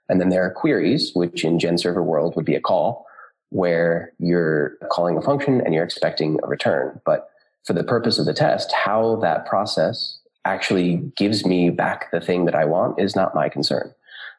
And 0.08 0.22
then 0.22 0.30
there 0.30 0.46
are 0.46 0.52
queries, 0.52 1.12
which 1.16 1.44
in 1.44 1.58
Gen 1.58 1.78
server 1.78 2.04
world 2.04 2.36
would 2.36 2.46
be 2.46 2.56
a 2.56 2.62
call 2.62 3.06
where 3.50 4.12
you're 4.20 4.78
calling 4.92 5.18
a 5.18 5.22
function 5.22 5.62
and 5.62 5.74
you're 5.74 5.84
expecting 5.84 6.40
a 6.44 6.48
return. 6.48 7.00
But 7.06 7.30
for 7.64 7.74
the 7.74 7.84
purpose 7.84 8.20
of 8.20 8.26
the 8.26 8.34
test, 8.34 8.72
how 8.72 9.16
that 9.18 9.46
process 9.46 10.20
actually 10.46 10.98
gives 11.16 11.46
me 11.46 11.72
back 11.72 12.12
the 12.12 12.22
thing 12.22 12.46
that 12.46 12.54
I 12.54 12.66
want 12.66 13.00
is 13.00 13.16
not 13.16 13.34
my 13.34 13.50
concern. 13.50 13.94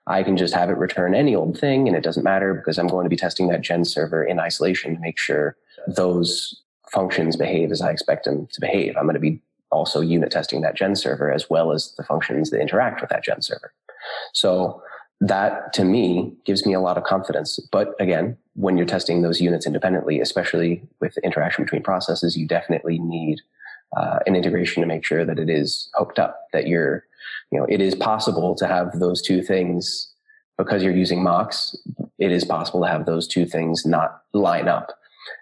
I 0.07 0.23
can 0.23 0.37
just 0.37 0.55
have 0.55 0.71
it 0.71 0.77
return 0.77 1.17
any 1.17 1.35
old 1.35 1.59
thing 1.59 1.89
and 1.89 1.97
it 1.97 2.05
doesn't 2.05 2.23
matter 2.23 2.55
because 2.55 2.79
I'm 2.79 2.87
going 2.87 3.05
to 3.05 3.11
be 3.11 3.17
testing 3.17 3.49
that 3.49 3.63
gen 3.63 3.85
server 3.85 4.23
in 4.23 4.39
isolation 4.39 4.95
to 4.95 5.01
make 5.01 5.19
sure 5.19 5.57
those 5.89 6.63
functions 6.93 7.37
behave 7.37 7.71
as 7.71 7.81
I 7.81 7.91
expect 7.91 8.25
them 8.25 8.47
to 8.53 8.61
behave. 8.61 8.97
I'm 8.97 9.05
going 9.05 9.15
to 9.15 9.21
be 9.21 9.41
also 9.71 10.01
unit 10.01 10.31
testing 10.31 10.61
that 10.63 10.77
gen 10.77 10.95
server 10.95 11.33
as 11.33 11.51
well 11.51 11.73
as 11.73 11.95
the 11.97 12.05
functions 12.05 12.51
that 12.51 12.61
interact 12.61 13.01
with 13.01 13.11
that 13.11 13.25
gen 13.25 13.43
server. 13.43 13.73
So 14.33 14.83
that 15.21 15.73
to 15.75 15.85
me 15.85 16.33
gives 16.45 16.67
me 16.67 16.75
a 16.75 16.81
lot 16.81 16.99
of 16.99 17.05
confidence. 17.05 17.59
But 17.73 17.95
again, 17.99 18.37
when 18.55 18.77
you're 18.77 18.87
testing 18.87 19.23
those 19.23 19.41
units 19.41 19.67
independently, 19.67 20.21
especially 20.21 20.83
with 21.01 21.15
the 21.15 21.25
interaction 21.25 21.65
between 21.65 21.83
processes, 21.83 22.37
you 22.37 22.47
definitely 22.47 22.99
need 22.99 23.41
uh, 23.97 24.21
an 24.27 24.37
integration 24.37 24.83
to 24.83 24.87
make 24.87 25.05
sure 25.05 25.25
that 25.25 25.39
it 25.39 25.49
is 25.49 25.91
hooked 25.95 26.19
up, 26.19 26.49
that 26.53 26.67
you're 26.67 27.05
you 27.51 27.59
know, 27.59 27.67
it 27.69 27.81
is 27.81 27.95
possible 27.95 28.55
to 28.57 28.67
have 28.67 28.99
those 28.99 29.23
two 29.23 29.43
things 29.43 30.13
because 30.59 30.83
you're 30.83 30.97
using 30.97 31.23
mocks. 31.23 31.77
It 32.19 32.33
is 32.33 32.45
possible 32.45 32.83
to 32.83 32.89
have 32.89 33.07
those 33.07 33.29
two 33.29 33.47
things 33.47 33.85
not 33.85 34.23
line 34.33 34.69
up. 34.69 34.99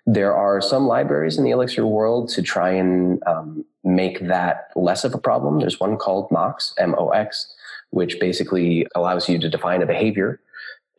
There 0.07 0.35
are 0.35 0.61
some 0.61 0.87
libraries 0.87 1.39
in 1.39 1.45
the 1.45 1.51
Elixir 1.51 1.87
world 1.87 2.29
to 2.31 2.43
try 2.43 2.71
and 2.71 3.23
um, 3.27 3.65
make 3.83 4.21
that 4.27 4.71
less 4.77 5.05
of 5.05 5.15
a 5.15 5.19
problem. 5.19 5.61
There's 5.61 5.81
one 5.81 5.97
called 5.97 6.31
Mox, 6.31 6.75
M-O-X, 6.79 7.55
which 7.91 8.19
basically 8.21 8.87
allows 8.95 9.29
you 9.29 9.39
to 9.39 9.49
define 9.49 9.83
a 9.83 9.87
behavior 9.87 10.41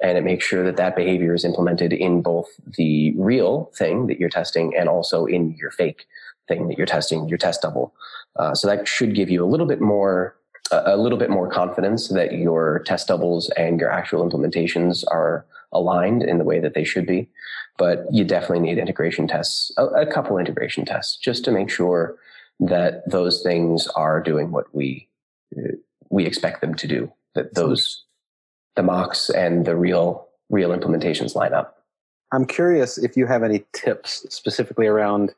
and 0.01 0.17
it 0.17 0.23
makes 0.23 0.45
sure 0.45 0.63
that 0.63 0.77
that 0.77 0.95
behavior 0.95 1.33
is 1.33 1.45
implemented 1.45 1.93
in 1.93 2.21
both 2.21 2.47
the 2.77 3.13
real 3.17 3.71
thing 3.75 4.07
that 4.07 4.19
you're 4.19 4.29
testing 4.29 4.75
and 4.75 4.89
also 4.89 5.25
in 5.25 5.55
your 5.55 5.71
fake 5.71 6.05
thing 6.47 6.67
that 6.67 6.77
you're 6.77 6.85
testing, 6.85 7.27
your 7.29 7.37
test 7.37 7.61
double. 7.61 7.93
Uh, 8.35 8.53
so 8.53 8.67
that 8.67 8.87
should 8.87 9.15
give 9.15 9.29
you 9.29 9.43
a 9.43 9.47
little 9.47 9.65
bit 9.65 9.81
more 9.81 10.35
a 10.71 10.97
little 10.97 11.19
bit 11.19 11.29
more 11.29 11.47
confidence 11.47 12.07
that 12.09 12.33
your 12.33 12.79
test 12.87 13.07
doubles 13.07 13.51
and 13.51 13.79
your 13.79 13.91
actual 13.91 14.27
implementations 14.27 15.03
are 15.11 15.45
aligned 15.71 16.23
in 16.23 16.39
the 16.39 16.43
way 16.43 16.59
that 16.59 16.73
they 16.73 16.83
should 16.83 17.05
be. 17.05 17.29
But 17.77 18.05
you 18.11 18.23
definitely 18.23 18.59
need 18.59 18.77
integration 18.77 19.27
tests, 19.27 19.71
a, 19.77 19.85
a 19.85 20.05
couple 20.05 20.37
integration 20.37 20.85
tests, 20.85 21.17
just 21.17 21.43
to 21.45 21.51
make 21.51 21.69
sure 21.69 22.15
that 22.59 23.09
those 23.09 23.41
things 23.41 23.87
are 23.95 24.21
doing 24.21 24.51
what 24.51 24.73
we 24.73 25.07
we 26.09 26.25
expect 26.25 26.61
them 26.61 26.73
to 26.75 26.87
do. 26.87 27.11
That 27.33 27.53
those 27.55 28.03
the 28.75 28.83
mocks 28.83 29.29
and 29.29 29.65
the 29.65 29.75
real 29.75 30.27
real 30.49 30.69
implementations 30.69 31.35
line 31.35 31.53
up. 31.53 31.83
I'm 32.31 32.45
curious 32.45 32.97
if 32.97 33.15
you 33.17 33.27
have 33.27 33.43
any 33.43 33.65
tips 33.73 34.25
specifically 34.29 34.87
around 34.87 35.33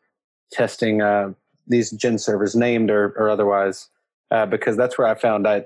testing 0.51 1.01
uh, 1.01 1.33
these 1.67 1.91
gen 1.91 2.17
servers, 2.17 2.55
named 2.55 2.89
or, 2.89 3.13
or 3.17 3.29
otherwise, 3.29 3.89
uh, 4.31 4.45
because 4.45 4.77
that's 4.77 4.97
where 4.97 5.07
I 5.07 5.15
found 5.15 5.47
I 5.47 5.65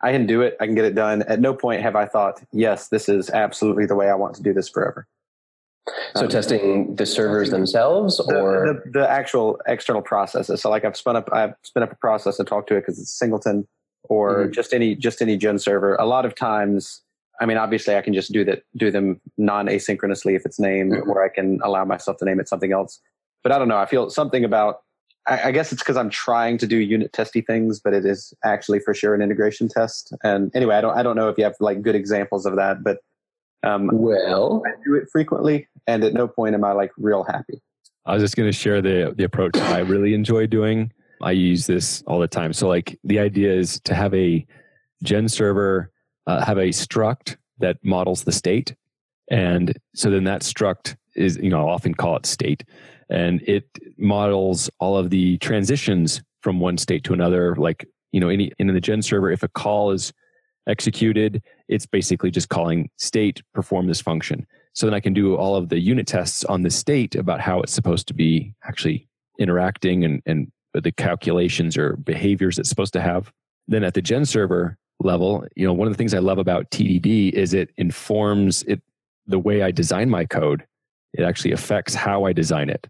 I 0.00 0.12
can 0.12 0.26
do 0.26 0.42
it. 0.42 0.56
I 0.60 0.66
can 0.66 0.74
get 0.74 0.84
it 0.84 0.94
done. 0.94 1.22
At 1.22 1.40
no 1.40 1.54
point 1.54 1.82
have 1.82 1.96
I 1.96 2.06
thought, 2.06 2.42
yes, 2.52 2.88
this 2.88 3.08
is 3.08 3.30
absolutely 3.30 3.86
the 3.86 3.96
way 3.96 4.08
I 4.08 4.14
want 4.14 4.34
to 4.36 4.42
do 4.42 4.52
this 4.52 4.68
forever. 4.68 5.06
So 6.16 6.24
um, 6.24 6.28
testing 6.28 6.96
the 6.96 7.06
servers 7.06 7.50
themselves, 7.50 8.20
or 8.20 8.66
the, 8.66 8.90
the, 8.90 9.00
the, 9.00 9.10
actual 9.10 9.60
external 9.66 10.02
processes. 10.02 10.62
So 10.62 10.70
like 10.70 10.84
I've 10.84 10.96
spun 10.96 11.16
up 11.16 11.28
I've 11.32 11.54
spun 11.62 11.82
up 11.82 11.92
a 11.92 11.96
process 11.96 12.38
and 12.38 12.48
talked 12.48 12.68
to 12.68 12.76
it 12.76 12.80
because 12.80 12.98
it's 12.98 13.16
singleton, 13.16 13.66
or 14.04 14.44
mm-hmm. 14.44 14.52
just 14.52 14.72
any 14.72 14.94
just 14.94 15.22
any 15.22 15.36
gen 15.36 15.58
server. 15.58 15.94
A 15.96 16.06
lot 16.06 16.24
of 16.24 16.34
times, 16.34 17.02
I 17.40 17.46
mean, 17.46 17.56
obviously, 17.56 17.96
I 17.96 18.00
can 18.00 18.14
just 18.14 18.32
do 18.32 18.44
that 18.44 18.62
do 18.76 18.90
them 18.90 19.20
non 19.36 19.66
asynchronously 19.66 20.34
if 20.34 20.44
it's 20.44 20.58
named, 20.58 20.92
mm-hmm. 20.92 21.10
or 21.10 21.24
I 21.24 21.28
can 21.28 21.60
allow 21.62 21.84
myself 21.84 22.16
to 22.18 22.24
name 22.24 22.40
it 22.40 22.48
something 22.48 22.72
else. 22.72 23.00
But 23.42 23.52
I 23.52 23.58
don't 23.58 23.68
know. 23.68 23.78
I 23.78 23.86
feel 23.86 24.10
something 24.10 24.44
about 24.44 24.80
I, 25.28 25.48
I 25.48 25.50
guess 25.52 25.72
it's 25.72 25.82
because 25.82 25.96
I'm 25.96 26.10
trying 26.10 26.58
to 26.58 26.66
do 26.66 26.76
unit 26.76 27.12
testy 27.12 27.42
things, 27.42 27.80
but 27.80 27.92
it 27.92 28.04
is 28.04 28.32
actually 28.44 28.80
for 28.80 28.94
sure 28.94 29.14
an 29.14 29.22
integration 29.22 29.68
test. 29.68 30.12
And 30.24 30.50
anyway, 30.54 30.76
I 30.76 30.80
don't 30.80 30.96
I 30.96 31.02
don't 31.02 31.16
know 31.16 31.28
if 31.28 31.38
you 31.38 31.44
have 31.44 31.54
like 31.60 31.82
good 31.82 31.94
examples 31.94 32.46
of 32.46 32.56
that, 32.56 32.82
but 32.82 32.98
um, 33.62 33.90
well, 33.92 34.62
I 34.66 34.70
do 34.84 34.94
it 34.94 35.08
frequently, 35.10 35.68
and 35.86 36.04
at 36.04 36.14
no 36.14 36.28
point 36.28 36.54
am 36.54 36.64
I 36.64 36.72
like 36.72 36.92
real 36.96 37.24
happy. 37.24 37.60
I 38.06 38.14
was 38.14 38.22
just 38.22 38.36
going 38.36 38.48
to 38.48 38.56
share 38.56 38.80
the 38.80 39.14
the 39.16 39.24
approach 39.24 39.56
I 39.56 39.80
really 39.80 40.14
enjoy 40.14 40.46
doing. 40.46 40.92
I 41.20 41.32
use 41.32 41.66
this 41.66 42.02
all 42.06 42.18
the 42.20 42.28
time. 42.28 42.52
So 42.52 42.68
like 42.68 42.98
the 43.04 43.18
idea 43.18 43.52
is 43.52 43.80
to 43.80 43.94
have 43.94 44.14
a 44.14 44.46
gen 45.02 45.28
server 45.28 45.90
uh, 46.26 46.44
have 46.44 46.58
a 46.58 46.68
struct 46.68 47.36
that 47.58 47.76
models 47.82 48.24
the 48.24 48.32
state, 48.32 48.74
and 49.30 49.76
so 49.94 50.10
then 50.10 50.24
that 50.24 50.42
struct 50.42 50.96
is 51.16 51.36
you 51.36 51.50
know 51.50 51.60
I'll 51.60 51.74
often 51.74 51.94
call 51.94 52.16
it 52.16 52.26
state, 52.26 52.64
and 53.10 53.42
it 53.42 53.66
models 53.96 54.70
all 54.78 54.96
of 54.96 55.10
the 55.10 55.38
transitions 55.38 56.22
from 56.42 56.60
one 56.60 56.78
state 56.78 57.04
to 57.04 57.12
another. 57.12 57.56
Like, 57.56 57.86
you 58.12 58.20
know, 58.20 58.28
any 58.28 58.52
in 58.58 58.68
the 58.68 58.80
gen 58.80 59.02
server, 59.02 59.30
if 59.30 59.42
a 59.42 59.48
call 59.48 59.90
is 59.90 60.12
executed, 60.68 61.42
it's 61.68 61.86
basically 61.86 62.30
just 62.30 62.48
calling 62.48 62.90
state 62.96 63.42
perform 63.54 63.86
this 63.86 64.00
function. 64.00 64.46
So 64.74 64.86
then 64.86 64.94
I 64.94 65.00
can 65.00 65.12
do 65.12 65.34
all 65.34 65.56
of 65.56 65.70
the 65.70 65.78
unit 65.78 66.06
tests 66.06 66.44
on 66.44 66.62
the 66.62 66.70
state 66.70 67.14
about 67.14 67.40
how 67.40 67.60
it's 67.60 67.72
supposed 67.72 68.06
to 68.08 68.14
be 68.14 68.54
actually 68.64 69.08
interacting 69.38 70.04
and, 70.04 70.22
and 70.26 70.52
the 70.74 70.92
calculations 70.92 71.76
or 71.76 71.96
behaviors 71.96 72.58
it's 72.58 72.68
supposed 72.68 72.92
to 72.92 73.00
have. 73.00 73.32
Then 73.66 73.82
at 73.82 73.94
the 73.94 74.02
gen 74.02 74.24
server 74.24 74.78
level, 75.00 75.46
you 75.56 75.66
know, 75.66 75.72
one 75.72 75.88
of 75.88 75.92
the 75.92 75.98
things 75.98 76.14
I 76.14 76.18
love 76.18 76.38
about 76.38 76.70
TDD 76.70 77.32
is 77.32 77.54
it 77.54 77.70
informs 77.76 78.62
it 78.64 78.80
the 79.26 79.38
way 79.38 79.62
I 79.62 79.70
design 79.70 80.10
my 80.10 80.24
code. 80.24 80.64
It 81.12 81.22
actually 81.22 81.52
affects 81.52 81.94
how 81.94 82.24
I 82.24 82.32
design 82.32 82.70
it. 82.70 82.86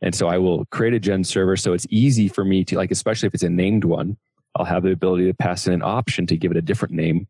And 0.00 0.14
so 0.14 0.28
I 0.28 0.38
will 0.38 0.64
create 0.66 0.94
a 0.94 1.00
gen 1.00 1.22
server 1.24 1.56
so 1.56 1.72
it's 1.72 1.86
easy 1.88 2.28
for 2.28 2.44
me 2.44 2.64
to 2.64 2.76
like, 2.76 2.90
especially 2.90 3.28
if 3.28 3.34
it's 3.34 3.42
a 3.44 3.48
named 3.48 3.84
one, 3.84 4.16
I'll 4.54 4.64
have 4.66 4.82
the 4.82 4.92
ability 4.92 5.26
to 5.26 5.34
pass 5.34 5.66
in 5.66 5.72
an 5.72 5.82
option 5.82 6.26
to 6.26 6.36
give 6.36 6.50
it 6.50 6.56
a 6.56 6.62
different 6.62 6.94
name. 6.94 7.26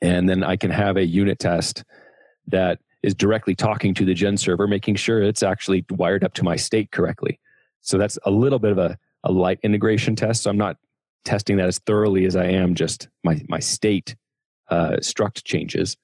And 0.00 0.28
then 0.28 0.44
I 0.44 0.56
can 0.56 0.70
have 0.70 0.96
a 0.96 1.04
unit 1.04 1.38
test 1.38 1.84
that 2.48 2.78
is 3.02 3.14
directly 3.14 3.54
talking 3.54 3.94
to 3.94 4.04
the 4.04 4.14
gen 4.14 4.36
server, 4.36 4.66
making 4.66 4.96
sure 4.96 5.22
it's 5.22 5.42
actually 5.42 5.84
wired 5.90 6.24
up 6.24 6.34
to 6.34 6.44
my 6.44 6.56
state 6.56 6.90
correctly. 6.90 7.38
So 7.80 7.96
that's 7.98 8.18
a 8.24 8.30
little 8.30 8.58
bit 8.58 8.72
of 8.72 8.78
a, 8.78 8.98
a 9.24 9.32
light 9.32 9.58
integration 9.62 10.16
test. 10.16 10.42
So 10.42 10.50
I'm 10.50 10.58
not 10.58 10.76
testing 11.24 11.56
that 11.56 11.68
as 11.68 11.78
thoroughly 11.78 12.26
as 12.26 12.36
I 12.36 12.46
am 12.46 12.74
just 12.74 13.08
my, 13.24 13.40
my 13.48 13.60
state 13.60 14.16
uh, 14.70 14.96
struct 15.00 15.44
changes. 15.44 15.96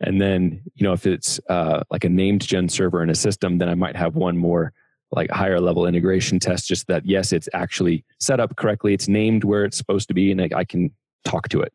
And 0.00 0.20
then, 0.20 0.62
you 0.74 0.84
know, 0.84 0.92
if 0.92 1.06
it's 1.06 1.40
uh, 1.48 1.82
like 1.90 2.04
a 2.04 2.08
named 2.08 2.42
gen 2.42 2.68
server 2.68 3.02
in 3.02 3.10
a 3.10 3.14
system, 3.14 3.58
then 3.58 3.68
I 3.68 3.74
might 3.74 3.96
have 3.96 4.14
one 4.14 4.36
more 4.36 4.72
like 5.12 5.30
higher 5.30 5.60
level 5.60 5.86
integration 5.86 6.38
test, 6.38 6.66
just 6.66 6.86
that 6.88 7.06
yes, 7.06 7.32
it's 7.32 7.48
actually 7.54 8.04
set 8.20 8.40
up 8.40 8.56
correctly, 8.56 8.94
it's 8.94 9.08
named 9.08 9.44
where 9.44 9.64
it's 9.64 9.76
supposed 9.76 10.08
to 10.08 10.14
be, 10.14 10.32
and 10.32 10.40
I, 10.40 10.50
I 10.54 10.64
can 10.64 10.90
talk 11.24 11.48
to 11.50 11.60
it. 11.60 11.72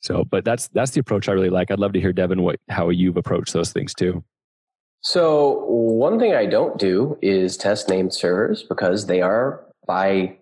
So, 0.00 0.24
but 0.24 0.44
that's 0.44 0.68
that's 0.68 0.92
the 0.92 1.00
approach 1.00 1.28
I 1.28 1.32
really 1.32 1.50
like. 1.50 1.70
I'd 1.70 1.78
love 1.78 1.92
to 1.92 2.00
hear 2.00 2.12
Devon 2.12 2.42
what 2.42 2.58
how 2.68 2.90
you've 2.90 3.16
approached 3.16 3.52
those 3.52 3.72
things 3.72 3.94
too. 3.94 4.24
So 5.00 5.64
one 5.66 6.18
thing 6.18 6.34
I 6.34 6.46
don't 6.46 6.78
do 6.78 7.18
is 7.22 7.56
test 7.56 7.88
named 7.88 8.14
servers 8.14 8.62
because 8.62 9.06
they 9.06 9.20
are 9.20 9.64
by 9.86 10.36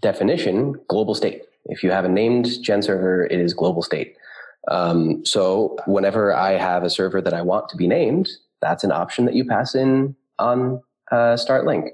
definition, 0.00 0.74
global 0.88 1.14
state. 1.14 1.42
If 1.66 1.82
you 1.82 1.90
have 1.90 2.06
a 2.06 2.08
named 2.08 2.62
gen 2.62 2.82
server, 2.82 3.26
it 3.26 3.38
is 3.38 3.52
global 3.52 3.82
state. 3.82 4.16
Um, 4.70 5.24
so 5.24 5.76
whenever 5.86 6.34
I 6.34 6.52
have 6.52 6.82
a 6.82 6.90
server 6.90 7.20
that 7.20 7.34
I 7.34 7.42
want 7.42 7.68
to 7.70 7.76
be 7.76 7.86
named, 7.86 8.28
that's 8.60 8.84
an 8.84 8.92
option 8.92 9.24
that 9.26 9.34
you 9.34 9.44
pass 9.44 9.74
in 9.74 10.16
on 10.38 10.82
uh, 11.10 11.36
start 11.36 11.64
link. 11.64 11.92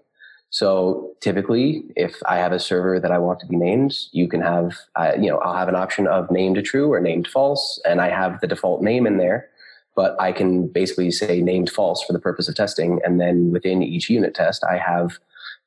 So 0.50 1.12
typically, 1.20 1.84
if 1.96 2.16
I 2.26 2.36
have 2.36 2.52
a 2.52 2.58
server 2.58 3.00
that 3.00 3.10
I 3.10 3.18
want 3.18 3.40
to 3.40 3.46
be 3.46 3.56
named, 3.56 3.94
you 4.12 4.28
can 4.28 4.40
have, 4.40 4.76
uh, 4.94 5.12
you 5.20 5.28
know, 5.28 5.38
I'll 5.38 5.56
have 5.56 5.68
an 5.68 5.74
option 5.74 6.06
of 6.06 6.30
named 6.30 6.64
true 6.64 6.92
or 6.92 7.00
named 7.00 7.28
false, 7.28 7.80
and 7.84 8.00
I 8.00 8.10
have 8.10 8.40
the 8.40 8.46
default 8.46 8.82
name 8.82 9.06
in 9.06 9.18
there. 9.18 9.48
But 9.94 10.20
I 10.20 10.32
can 10.32 10.68
basically 10.68 11.10
say 11.10 11.40
named 11.40 11.70
false 11.70 12.02
for 12.02 12.12
the 12.12 12.18
purpose 12.18 12.48
of 12.48 12.54
testing, 12.54 13.00
and 13.04 13.20
then 13.20 13.50
within 13.50 13.82
each 13.82 14.08
unit 14.08 14.34
test, 14.34 14.62
I 14.64 14.78
have 14.78 15.18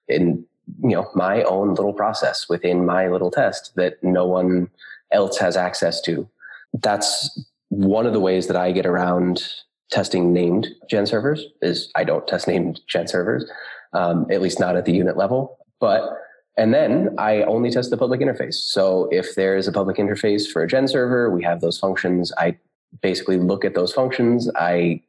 in 0.08 0.45
you 0.84 0.95
know 0.95 1.10
my 1.16 1.43
own 1.43 1.74
little 1.74 1.93
process 1.93 2.47
within 2.47 2.86
my 2.86 3.08
little 3.08 3.32
test 3.32 3.76
that 3.76 4.04
no 4.04 4.26
one 4.26 4.70
else 5.12 5.38
has 5.38 5.58
access 5.58 6.00
to. 6.02 6.28
That's 6.74 7.43
one 7.70 8.06
of 8.06 8.14
the 8.14 8.20
ways 8.20 8.47
that 8.47 8.56
I 8.56 8.72
get 8.72 8.86
around 8.86 9.43
testing 9.91 10.33
named 10.33 10.67
gen 10.89 11.05
servers 11.05 11.45
is 11.61 11.91
I 11.95 12.03
don't 12.03 12.27
test 12.27 12.47
named 12.47 12.81
gen 12.87 13.07
servers, 13.07 13.49
um, 13.93 14.25
at 14.31 14.41
least 14.41 14.59
not 14.59 14.75
at 14.75 14.85
the 14.85 14.93
unit 14.93 15.17
level. 15.17 15.57
But 15.79 16.17
and 16.57 16.73
then 16.73 17.15
I 17.17 17.43
only 17.43 17.71
test 17.71 17.89
the 17.89 17.97
public 17.97 18.19
interface. 18.19 18.55
So 18.55 19.07
if 19.11 19.35
there 19.35 19.55
is 19.55 19.67
a 19.67 19.71
public 19.71 19.97
interface 19.97 20.51
for 20.51 20.61
a 20.61 20.67
gen 20.67 20.87
server, 20.87 21.29
we 21.29 21.43
have 21.43 21.61
those 21.61 21.79
functions. 21.79 22.33
I 22.37 22.57
basically 23.01 23.37
look 23.37 23.63
at 23.63 23.75
those 23.75 23.93
functions. 23.93 24.49
I 24.55 25.01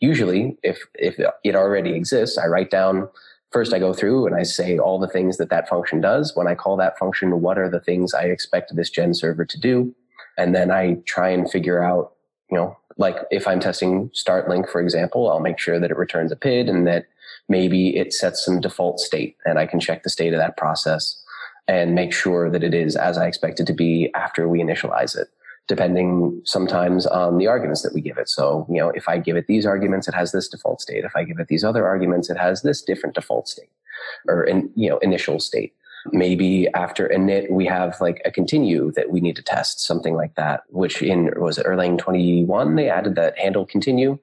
usually, 0.00 0.56
if 0.62 0.78
if 0.94 1.18
it 1.44 1.54
already 1.54 1.92
exists, 1.92 2.38
I 2.38 2.46
write 2.46 2.70
down. 2.70 3.08
First, 3.50 3.72
I 3.72 3.78
go 3.78 3.94
through 3.94 4.26
and 4.26 4.36
I 4.36 4.42
say 4.42 4.76
all 4.78 4.98
the 4.98 5.08
things 5.08 5.38
that 5.38 5.48
that 5.50 5.68
function 5.68 6.00
does. 6.02 6.36
When 6.36 6.46
I 6.46 6.54
call 6.54 6.76
that 6.76 6.98
function, 6.98 7.40
what 7.40 7.58
are 7.58 7.70
the 7.70 7.80
things 7.80 8.12
I 8.12 8.24
expect 8.24 8.76
this 8.76 8.90
gen 8.90 9.14
server 9.14 9.46
to 9.46 9.58
do? 9.58 9.94
And 10.36 10.54
then 10.54 10.70
I 10.70 10.98
try 11.06 11.30
and 11.30 11.50
figure 11.50 11.82
out, 11.82 12.12
you 12.50 12.58
know, 12.58 12.76
like 12.98 13.16
if 13.30 13.46
I'm 13.46 13.60
testing 13.60 14.10
start 14.12 14.48
link, 14.48 14.68
for 14.68 14.80
example, 14.80 15.30
I'll 15.30 15.40
make 15.40 15.58
sure 15.58 15.80
that 15.80 15.90
it 15.90 15.96
returns 15.96 16.32
a 16.32 16.36
PID 16.36 16.68
and 16.68 16.86
that 16.86 17.06
maybe 17.48 17.96
it 17.96 18.12
sets 18.12 18.44
some 18.44 18.60
default 18.60 19.00
state 19.00 19.36
and 19.46 19.58
I 19.58 19.66
can 19.66 19.80
check 19.80 20.02
the 20.02 20.10
state 20.10 20.34
of 20.34 20.38
that 20.38 20.56
process 20.56 21.22
and 21.66 21.94
make 21.94 22.12
sure 22.12 22.50
that 22.50 22.64
it 22.64 22.74
is 22.74 22.96
as 22.96 23.16
I 23.16 23.26
expect 23.26 23.60
it 23.60 23.66
to 23.66 23.72
be 23.72 24.10
after 24.14 24.48
we 24.48 24.60
initialize 24.60 25.16
it, 25.16 25.28
depending 25.68 26.40
sometimes 26.44 27.06
on 27.06 27.38
the 27.38 27.46
arguments 27.46 27.82
that 27.82 27.94
we 27.94 28.00
give 28.00 28.18
it. 28.18 28.28
So, 28.28 28.66
you 28.68 28.78
know, 28.78 28.90
if 28.90 29.08
I 29.08 29.18
give 29.18 29.36
it 29.36 29.46
these 29.46 29.64
arguments, 29.64 30.08
it 30.08 30.14
has 30.14 30.32
this 30.32 30.48
default 30.48 30.80
state. 30.80 31.04
If 31.04 31.14
I 31.14 31.24
give 31.24 31.38
it 31.38 31.48
these 31.48 31.64
other 31.64 31.86
arguments, 31.86 32.30
it 32.30 32.36
has 32.36 32.62
this 32.62 32.82
different 32.82 33.14
default 33.14 33.48
state 33.48 33.70
or, 34.26 34.44
in, 34.44 34.70
you 34.74 34.90
know, 34.90 34.98
initial 34.98 35.38
state 35.38 35.74
maybe 36.12 36.68
after 36.74 37.08
init 37.08 37.50
we 37.50 37.66
have 37.66 38.00
like 38.00 38.22
a 38.24 38.30
continue 38.30 38.92
that 38.92 39.10
we 39.10 39.20
need 39.20 39.36
to 39.36 39.42
test 39.42 39.80
something 39.80 40.14
like 40.14 40.34
that 40.36 40.62
which 40.68 41.02
in 41.02 41.30
was 41.36 41.58
it 41.58 41.66
erlang 41.66 41.98
21 41.98 42.76
they 42.76 42.88
added 42.88 43.14
that 43.14 43.36
handle 43.38 43.66
continue 43.66 44.18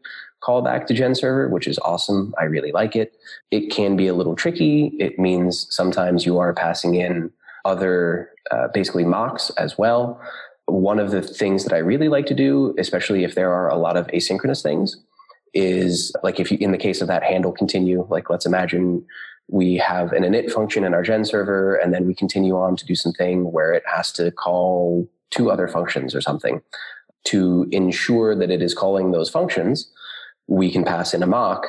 callback 0.46 0.86
to 0.86 0.94
gen 0.94 1.16
server 1.16 1.50
which 1.50 1.68
is 1.68 1.80
awesome. 1.80 2.34
I 2.38 2.44
really 2.44 2.72
like 2.72 2.96
it. 2.96 3.14
It 3.52 3.72
can 3.72 3.96
be 3.96 4.08
a 4.08 4.14
little 4.14 4.36
tricky. 4.36 4.94
It 5.00 5.18
means 5.18 5.68
sometimes 5.70 6.26
you 6.26 6.38
are 6.38 6.54
passing 6.54 6.96
in 6.96 7.32
other 7.64 8.30
uh, 8.52 8.68
basically 8.74 9.06
mocks 9.06 9.50
as 9.52 9.78
well. 9.78 10.22
One 10.68 11.00
of 11.00 11.12
the 11.12 11.22
things 11.22 11.64
that 11.64 11.74
i 11.74 11.78
really 11.78 12.10
like 12.10 12.26
to 12.26 12.34
do 12.34 12.74
especially 12.80 13.24
if 13.24 13.36
there 13.36 13.54
are 13.54 13.70
a 13.70 13.78
lot 13.78 13.98
of 13.98 14.08
asynchronous 14.08 14.64
things 14.64 14.98
is 15.54 16.12
like 16.24 16.40
if 16.40 16.52
you 16.52 16.58
in 16.60 16.72
the 16.72 16.78
case 16.78 17.02
of 17.02 17.08
that 17.08 17.22
handle 17.22 17.52
continue 17.52 18.06
like 18.10 18.32
let's 18.32 18.48
imagine 18.48 19.06
we 19.48 19.76
have 19.76 20.12
an 20.12 20.24
init 20.24 20.52
function 20.52 20.84
in 20.84 20.94
our 20.94 21.04
gen 21.04 21.26
server, 21.26 21.76
and 21.76 21.94
then 21.94 22.08
we 22.08 22.16
continue 22.16 22.58
on 22.58 22.76
to 22.76 22.86
do 22.86 22.96
something 22.96 23.52
where 23.52 23.74
it 23.74 23.84
has 23.86 24.12
to 24.14 24.32
call 24.32 25.08
two 25.30 25.52
other 25.52 25.68
functions 25.68 26.16
or 26.16 26.22
something. 26.22 26.62
To 27.26 27.68
ensure 27.72 28.36
that 28.36 28.52
it 28.52 28.62
is 28.62 28.74
calling 28.74 29.12
those 29.12 29.30
functions, 29.30 29.92
we 30.48 30.72
can 30.72 30.84
pass 30.84 31.14
in 31.14 31.24
a 31.24 31.28
mock 31.28 31.66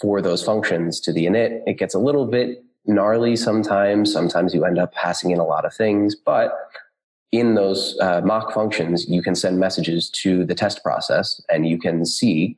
for 0.00 0.20
those 0.20 0.42
functions 0.42 1.00
to 1.00 1.12
the 1.12 1.26
init. 1.26 1.62
It 1.66 1.78
gets 1.78 1.94
a 1.94 1.98
little 1.98 2.26
bit 2.26 2.64
gnarly 2.86 3.36
sometimes. 3.36 4.12
Sometimes 4.12 4.54
you 4.54 4.64
end 4.64 4.78
up 4.78 4.92
passing 4.94 5.30
in 5.30 5.38
a 5.38 5.44
lot 5.44 5.64
of 5.64 5.74
things, 5.74 6.14
but 6.14 6.52
in 7.32 7.54
those 7.54 7.96
uh, 8.00 8.22
mock 8.22 8.52
functions, 8.52 9.08
you 9.08 9.22
can 9.22 9.34
send 9.34 9.58
messages 9.58 10.08
to 10.10 10.44
the 10.44 10.54
test 10.54 10.82
process 10.82 11.40
and 11.50 11.68
you 11.68 11.78
can 11.78 12.06
see 12.06 12.56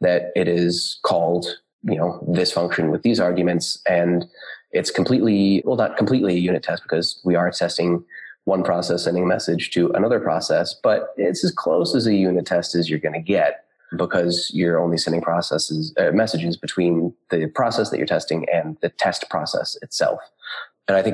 that 0.00 0.30
it 0.36 0.48
is 0.48 0.98
called 1.02 1.46
you 1.82 1.96
know, 1.96 2.24
this 2.28 2.52
function 2.52 2.90
with 2.90 3.02
these 3.02 3.20
arguments. 3.20 3.80
And 3.88 4.26
it's 4.72 4.90
completely, 4.90 5.62
well, 5.64 5.76
not 5.76 5.96
completely 5.96 6.34
a 6.34 6.38
unit 6.38 6.62
test 6.62 6.82
because 6.82 7.20
we 7.24 7.34
are 7.34 7.50
testing 7.50 8.04
one 8.44 8.62
process 8.62 9.04
sending 9.04 9.24
a 9.24 9.26
message 9.26 9.70
to 9.70 9.90
another 9.90 10.20
process, 10.20 10.74
but 10.82 11.08
it's 11.16 11.44
as 11.44 11.52
close 11.52 11.94
as 11.94 12.06
a 12.06 12.14
unit 12.14 12.46
test 12.46 12.74
as 12.74 12.88
you're 12.88 12.98
going 12.98 13.14
to 13.14 13.20
get 13.20 13.64
because 13.96 14.50
you're 14.54 14.78
only 14.78 14.96
sending 14.96 15.20
processes, 15.20 15.92
uh, 15.98 16.10
messages 16.12 16.56
between 16.56 17.12
the 17.30 17.46
process 17.48 17.90
that 17.90 17.98
you're 17.98 18.06
testing 18.06 18.46
and 18.52 18.76
the 18.82 18.88
test 18.88 19.28
process 19.30 19.76
itself. 19.82 20.20
And 20.88 20.96
I 20.96 21.02
think 21.02 21.08